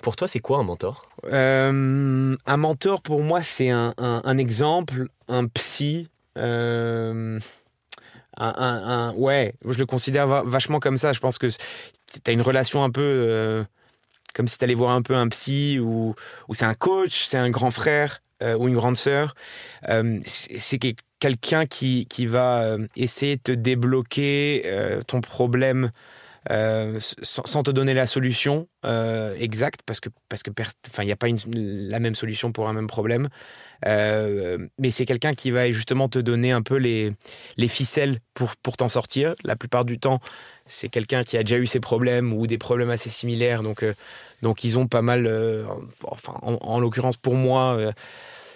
Pour 0.00 0.14
toi, 0.14 0.28
c'est 0.28 0.40
quoi 0.40 0.58
un 0.58 0.62
mentor? 0.62 1.04
Euh, 1.24 2.36
Un 2.46 2.56
mentor, 2.56 3.02
pour 3.02 3.20
moi, 3.22 3.42
c'est 3.42 3.70
un, 3.70 3.94
un, 3.98 4.38
exemple, 4.38 5.08
un 5.28 5.46
psy. 5.46 6.08
Euh, 6.38 7.40
un, 8.38 9.12
ouais, 9.16 9.54
je 9.66 9.78
le 9.78 9.86
considère 9.86 10.26
vachement 10.44 10.80
comme 10.80 10.96
ça. 10.96 11.12
Je 11.12 11.20
pense 11.20 11.38
que 11.38 11.48
tu 11.48 12.20
as 12.26 12.32
une 12.32 12.42
relation 12.42 12.82
un 12.82 12.90
peu 12.90 13.64
comme 14.34 14.48
si 14.48 14.58
tu 14.58 14.64
allais 14.64 14.74
voir 14.74 14.92
un 14.92 15.02
peu 15.02 15.14
un 15.14 15.28
psy 15.28 15.78
ou, 15.78 16.14
ou 16.48 16.54
c'est 16.54 16.64
un 16.64 16.74
coach, 16.74 17.24
c'est 17.24 17.38
un 17.38 17.50
grand 17.50 17.70
frère 17.70 18.22
euh, 18.42 18.56
ou 18.56 18.68
une 18.68 18.74
grande 18.74 18.96
sœur. 18.96 19.34
Euh, 19.88 20.20
c'est 20.24 20.78
quelqu'un 21.18 21.66
qui, 21.66 22.06
qui 22.06 22.26
va 22.26 22.62
euh, 22.62 22.86
essayer 22.96 23.36
de 23.36 23.42
te 23.42 23.52
débloquer 23.52 24.68
ton 25.06 25.20
problème 25.20 25.90
sans, 26.48 27.62
te 27.62 27.70
donner 27.70 27.94
la 27.94 28.06
solution 28.06 28.68
exacte 29.38 29.80
parce 29.86 30.00
que 30.00 30.08
parce 30.28 30.42
que 30.42 30.50
enfin 30.88 31.02
il 31.02 31.06
n'y 31.06 31.12
a 31.12 31.16
pas 31.16 31.28
une, 31.28 31.38
la 31.88 32.00
même 32.00 32.14
solution 32.14 32.52
pour 32.52 32.68
un 32.68 32.72
même 32.72 32.88
problème 32.88 33.28
mais 33.84 34.90
c'est 34.90 35.04
quelqu'un 35.04 35.34
qui 35.34 35.50
va 35.50 35.70
justement 35.70 36.08
te 36.08 36.18
donner 36.18 36.52
un 36.52 36.62
peu 36.62 36.76
les 36.76 37.12
les 37.56 37.68
ficelles 37.68 38.18
pour 38.34 38.56
pour 38.56 38.76
t'en 38.76 38.88
sortir 38.88 39.34
la 39.44 39.56
plupart 39.56 39.84
du 39.84 39.98
temps 39.98 40.20
c'est 40.66 40.88
quelqu'un 40.88 41.22
qui 41.22 41.36
a 41.36 41.42
déjà 41.42 41.58
eu 41.58 41.66
ses 41.66 41.80
problèmes 41.80 42.32
ou 42.32 42.46
des 42.46 42.58
problèmes 42.58 42.90
assez 42.90 43.10
similaires. 43.10 43.62
Donc, 43.62 43.82
euh, 43.82 43.94
donc 44.42 44.64
ils 44.64 44.78
ont 44.78 44.86
pas 44.86 45.02
mal. 45.02 45.26
Euh, 45.26 45.64
enfin, 46.04 46.34
en, 46.42 46.80
l'occurrence, 46.80 47.16
pour 47.16 47.34
moi, 47.34 47.76
euh, 47.76 47.92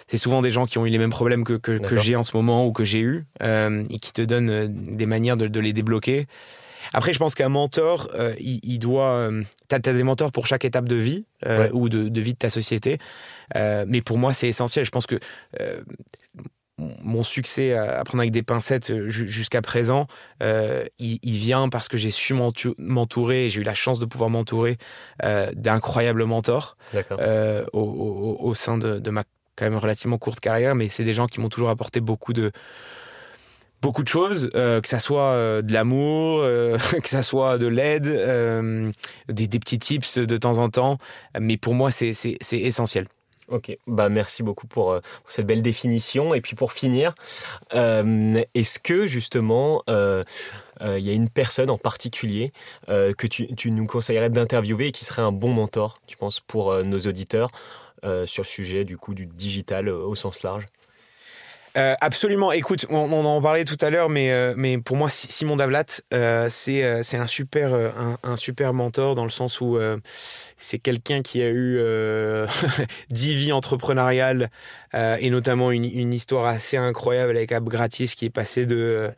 c'est 0.07 0.17
souvent 0.17 0.41
des 0.41 0.51
gens 0.51 0.65
qui 0.65 0.77
ont 0.77 0.85
eu 0.85 0.89
les 0.89 0.97
mêmes 0.97 1.11
problèmes 1.11 1.43
que, 1.43 1.53
que, 1.53 1.95
j'ai 1.97 2.15
en 2.15 2.23
ce 2.23 2.35
moment 2.35 2.65
ou 2.65 2.71
que 2.71 2.83
j'ai 2.83 2.99
eu 2.99 3.25
et 3.41 3.99
qui 3.99 4.13
te 4.13 4.21
donnent 4.21 4.67
des 4.67 5.05
manières 5.05 5.37
de, 5.37 5.59
les 5.59 5.73
débloquer. 5.73 6.27
Après, 6.93 7.13
je 7.13 7.19
pense 7.19 7.35
qu'un 7.35 7.49
mentor, 7.49 8.09
il, 8.39 8.79
doit. 8.79 9.29
tu 9.69 9.75
as, 9.75 9.79
des 9.79 10.03
mentors 10.03 10.31
pour 10.31 10.47
chaque 10.47 10.65
étape 10.65 10.87
de 10.87 10.95
vie 10.95 11.25
ou 11.73 11.89
de, 11.89 12.09
de, 12.09 12.21
vie 12.21 12.33
de 12.33 12.37
ta 12.37 12.49
société. 12.49 12.97
mais 13.55 14.01
pour 14.01 14.17
moi, 14.17 14.33
c'est 14.33 14.47
essentiel. 14.47 14.85
Je 14.85 14.91
pense 14.91 15.07
que 15.07 15.19
mon 16.79 17.23
succès 17.23 17.73
à 17.73 18.03
prendre 18.03 18.21
avec 18.21 18.31
des 18.31 18.43
pincettes 18.43 18.91
euh, 18.91 19.09
jusqu'à 19.09 19.61
présent, 19.61 20.07
euh, 20.43 20.85
il, 20.99 21.37
vient 21.37 21.69
parce 21.69 21.87
que 21.87 21.97
j'ai 21.97 22.11
su 22.11 22.35
m'entourer, 22.77 23.49
j'ai 23.49 23.61
eu 23.61 23.63
la 23.63 23.73
chance 23.73 23.99
de 23.99 24.05
pouvoir 24.05 24.29
m'entourer 24.29 24.77
euh, 25.23 25.51
d'incroyables 25.55 26.23
mentors 26.25 26.77
au, 27.73 28.53
sein 28.53 28.77
de, 28.77 29.09
ma 29.09 29.23
quand 29.55 29.65
même 29.65 29.77
relativement 29.77 30.19
courte 30.19 30.39
carrière, 30.39 30.75
mais 30.75 30.87
c'est 30.87 31.03
des 31.03 31.15
gens 31.15 31.25
qui 31.25 31.39
m'ont 31.39 31.49
toujours 31.49 31.69
apporté 31.69 31.99
beaucoup 31.99 32.31
de 32.31 32.51
beaucoup 33.81 34.03
de 34.03 34.07
choses, 34.07 34.49
que 34.53 34.87
ça 34.87 34.99
soit 34.99 35.61
de 35.61 35.73
l'amour, 35.73 36.41
que 37.03 37.09
ça 37.09 37.23
soit 37.23 37.57
de 37.57 37.67
l'aide, 37.67 38.05
des, 39.29 39.59
petits 39.59 39.79
tips 39.79 40.17
de 40.17 40.37
temps 40.37 40.57
en 40.57 40.69
temps, 40.69 40.97
mais 41.39 41.57
pour 41.57 41.73
moi 41.73 41.91
c'est 41.91 42.37
essentiel. 42.51 43.07
Ok, 43.49 43.77
bah 43.87 44.09
merci 44.09 44.43
beaucoup 44.43 44.67
pour, 44.67 44.91
euh, 44.91 44.99
cette 45.25 45.47
belle 45.47 45.61
définition. 45.61 46.33
Et 46.33 46.41
puis 46.41 46.55
pour 46.55 46.73
finir, 46.73 47.15
euh, 47.73 48.43
est-ce 48.53 48.77
que 48.77 49.07
justement 49.07 49.83
euh, 49.89 50.21
il 50.81 50.99
y 50.99 51.09
a 51.09 51.13
une 51.13 51.29
personne 51.29 51.71
en 51.71 51.77
particulier 51.77 52.51
que 52.87 53.25
tu, 53.25 53.55
tu, 53.55 53.71
nous 53.71 53.87
conseillerais 53.87 54.29
d'interviewer 54.29 54.87
et 54.87 54.91
qui 54.91 55.05
serait 55.05 55.23
un 55.23 55.31
bon 55.31 55.51
mentor, 55.51 55.99
tu 56.05 56.17
penses, 56.17 56.39
pour 56.39 56.83
nos 56.83 56.99
auditeurs 56.99 57.49
sur 58.25 58.43
le 58.43 58.47
sujet 58.47 58.85
du 58.85 58.95
coup 58.95 59.15
du 59.15 59.25
digital 59.25 59.89
au 59.89 60.13
sens 60.13 60.43
large? 60.43 60.65
Euh, 61.77 61.93
absolument. 62.01 62.51
Écoute, 62.51 62.85
on, 62.89 63.11
en 63.11 63.41
parlait 63.41 63.65
tout 63.65 63.77
à 63.81 63.89
l'heure, 63.89 64.09
mais, 64.09 64.31
euh, 64.31 64.79
pour 64.83 64.97
moi, 64.97 65.09
Simon 65.11 65.55
Davlat, 65.55 65.85
euh, 66.13 66.47
c'est 66.49 66.83
un 66.83 67.27
super 67.27 68.73
mentor 68.73 69.15
dans 69.15 69.23
le 69.23 69.29
sens 69.29 69.61
où 69.61 69.77
c'est 70.57 70.79
quelqu'un 70.79 71.21
qui 71.21 71.41
a 71.41 71.49
eu 71.49 71.79
dix 73.09 73.35
vies 73.35 73.51
entrepreneuriales 73.51 74.49
et 74.93 75.29
notamment 75.29 75.71
une, 75.71 75.85
une, 75.85 76.13
histoire 76.13 76.45
assez 76.45 76.77
incroyable 76.77 77.31
avec 77.31 77.51
Ab 77.51 77.67
Gratis 77.69 78.15
qui 78.15 78.25
est 78.25 78.31
passé 78.31 78.65
de 78.65 79.11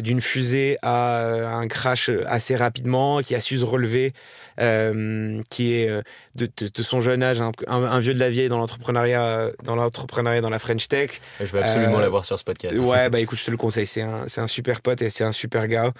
d'une 0.00 0.20
fusée 0.20 0.78
à 0.82 1.18
euh, 1.18 1.46
un 1.46 1.68
crash 1.68 2.10
assez 2.26 2.56
rapidement, 2.56 3.20
qui 3.20 3.34
a 3.34 3.40
su 3.40 3.58
se 3.58 3.64
relever, 3.64 4.12
euh, 4.60 5.40
qui 5.50 5.74
est 5.74 5.90
de, 6.34 6.82
son 6.82 7.00
jeune 7.00 7.22
âge 7.22 7.42
un, 7.66 7.98
vieux 8.00 8.14
de 8.14 8.18
la 8.18 8.30
vieille 8.30 8.48
dans 8.48 8.58
l'entrepreneuriat, 8.58 9.50
dans 9.64 9.76
l'entrepreneuriat 9.76 10.40
dans 10.40 10.50
la 10.50 10.58
French 10.58 10.88
Tech. 10.88 11.20
Je 11.40 11.44
vais 11.46 11.60
absolument 11.60 11.98
l'avoir 11.98 12.24
sur 12.24 12.38
ce 12.38 12.44
podcast. 12.44 12.76
Ouais, 12.78 13.08
bah 13.10 13.20
écoute, 13.20 13.38
je 13.38 13.44
te 13.44 13.50
le 13.50 13.56
conseille. 13.56 13.86
C'est 13.86 14.02
un, 14.02 14.24
c'est 14.28 14.40
un 14.40 14.48
super 14.48 14.80
pote 14.80 15.02
et 15.02 15.10
c'est 15.10 15.24
un 15.24 15.32
super 15.32 15.68
gars 15.68 15.92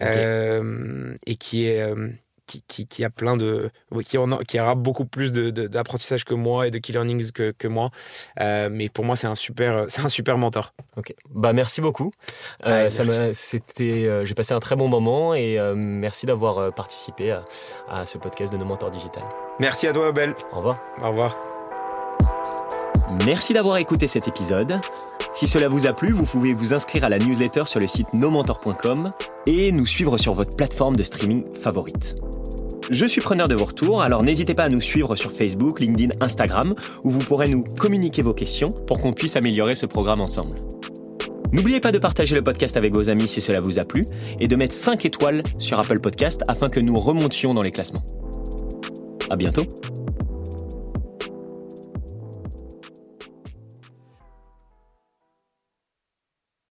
et 0.00 1.36
qui 1.36 1.66
est 1.66 1.82
qui, 2.60 2.86
qui, 2.86 3.04
a 3.04 3.10
plein 3.10 3.36
de, 3.36 3.70
qui, 4.04 4.18
en 4.18 4.32
a, 4.32 4.44
qui 4.44 4.60
aura 4.60 4.74
beaucoup 4.74 5.06
plus 5.06 5.32
d'apprentissage 5.32 6.24
que 6.24 6.34
moi 6.34 6.66
et 6.66 6.70
de 6.70 6.78
key 6.78 6.92
learnings 6.92 7.32
que, 7.32 7.52
que 7.56 7.68
moi. 7.68 7.90
mais 8.38 8.88
pour 8.88 9.04
moi, 9.04 9.16
c'est 9.16 9.26
un 9.26 9.34
super, 9.34 9.84
c'est 9.88 10.04
un 10.04 10.08
super 10.08 10.38
mentor. 10.38 10.74
Ok. 10.96 11.14
Bah 11.30 11.52
merci 11.52 11.80
beaucoup. 11.80 12.12
ça 12.64 13.32
c'était, 13.32 14.24
j'ai 14.24 14.34
passé 14.34 14.54
un 14.54 14.60
très 14.60 14.76
bon 14.76 14.88
moment 14.88 15.34
et 15.34 15.58
merci 15.74 16.26
d'avoir 16.26 16.72
participé 16.74 17.32
à, 17.32 17.44
à, 17.88 18.06
ce 18.06 18.18
podcast 18.18 18.52
de 18.52 18.58
nos 18.58 18.64
mentors 18.64 18.90
digital. 18.90 19.22
Merci 19.60 19.86
à 19.86 19.92
toi, 19.92 20.08
Abel. 20.08 20.34
Au 20.52 20.56
revoir. 20.56 20.80
Au 21.02 21.08
revoir. 21.08 21.51
Merci 23.26 23.52
d'avoir 23.52 23.76
écouté 23.76 24.06
cet 24.06 24.28
épisode. 24.28 24.80
Si 25.34 25.46
cela 25.46 25.68
vous 25.68 25.86
a 25.86 25.92
plu, 25.92 26.12
vous 26.12 26.24
pouvez 26.24 26.52
vous 26.54 26.74
inscrire 26.74 27.04
à 27.04 27.08
la 27.08 27.18
newsletter 27.18 27.64
sur 27.66 27.80
le 27.80 27.86
site 27.86 28.12
nomentor.com 28.12 29.12
et 29.46 29.72
nous 29.72 29.86
suivre 29.86 30.18
sur 30.18 30.34
votre 30.34 30.54
plateforme 30.56 30.96
de 30.96 31.02
streaming 31.02 31.44
favorite. 31.54 32.16
Je 32.90 33.06
suis 33.06 33.20
preneur 33.20 33.48
de 33.48 33.54
vos 33.54 33.64
retours, 33.64 34.02
alors 34.02 34.22
n'hésitez 34.22 34.54
pas 34.54 34.64
à 34.64 34.68
nous 34.68 34.80
suivre 34.80 35.16
sur 35.16 35.32
Facebook, 35.32 35.80
LinkedIn, 35.80 36.14
Instagram, 36.20 36.74
où 37.04 37.10
vous 37.10 37.20
pourrez 37.20 37.48
nous 37.48 37.64
communiquer 37.78 38.22
vos 38.22 38.34
questions 38.34 38.68
pour 38.68 39.00
qu'on 39.00 39.12
puisse 39.12 39.36
améliorer 39.36 39.74
ce 39.74 39.86
programme 39.86 40.20
ensemble. 40.20 40.56
N'oubliez 41.52 41.80
pas 41.80 41.92
de 41.92 41.98
partager 41.98 42.34
le 42.34 42.42
podcast 42.42 42.76
avec 42.76 42.92
vos 42.92 43.08
amis 43.08 43.28
si 43.28 43.40
cela 43.40 43.60
vous 43.60 43.78
a 43.78 43.84
plu 43.84 44.06
et 44.40 44.48
de 44.48 44.56
mettre 44.56 44.74
5 44.74 45.04
étoiles 45.04 45.42
sur 45.58 45.78
Apple 45.78 46.00
Podcast 46.00 46.42
afin 46.48 46.68
que 46.68 46.80
nous 46.80 46.98
remontions 46.98 47.54
dans 47.54 47.62
les 47.62 47.72
classements. 47.72 48.04
À 49.30 49.36
bientôt! 49.36 49.64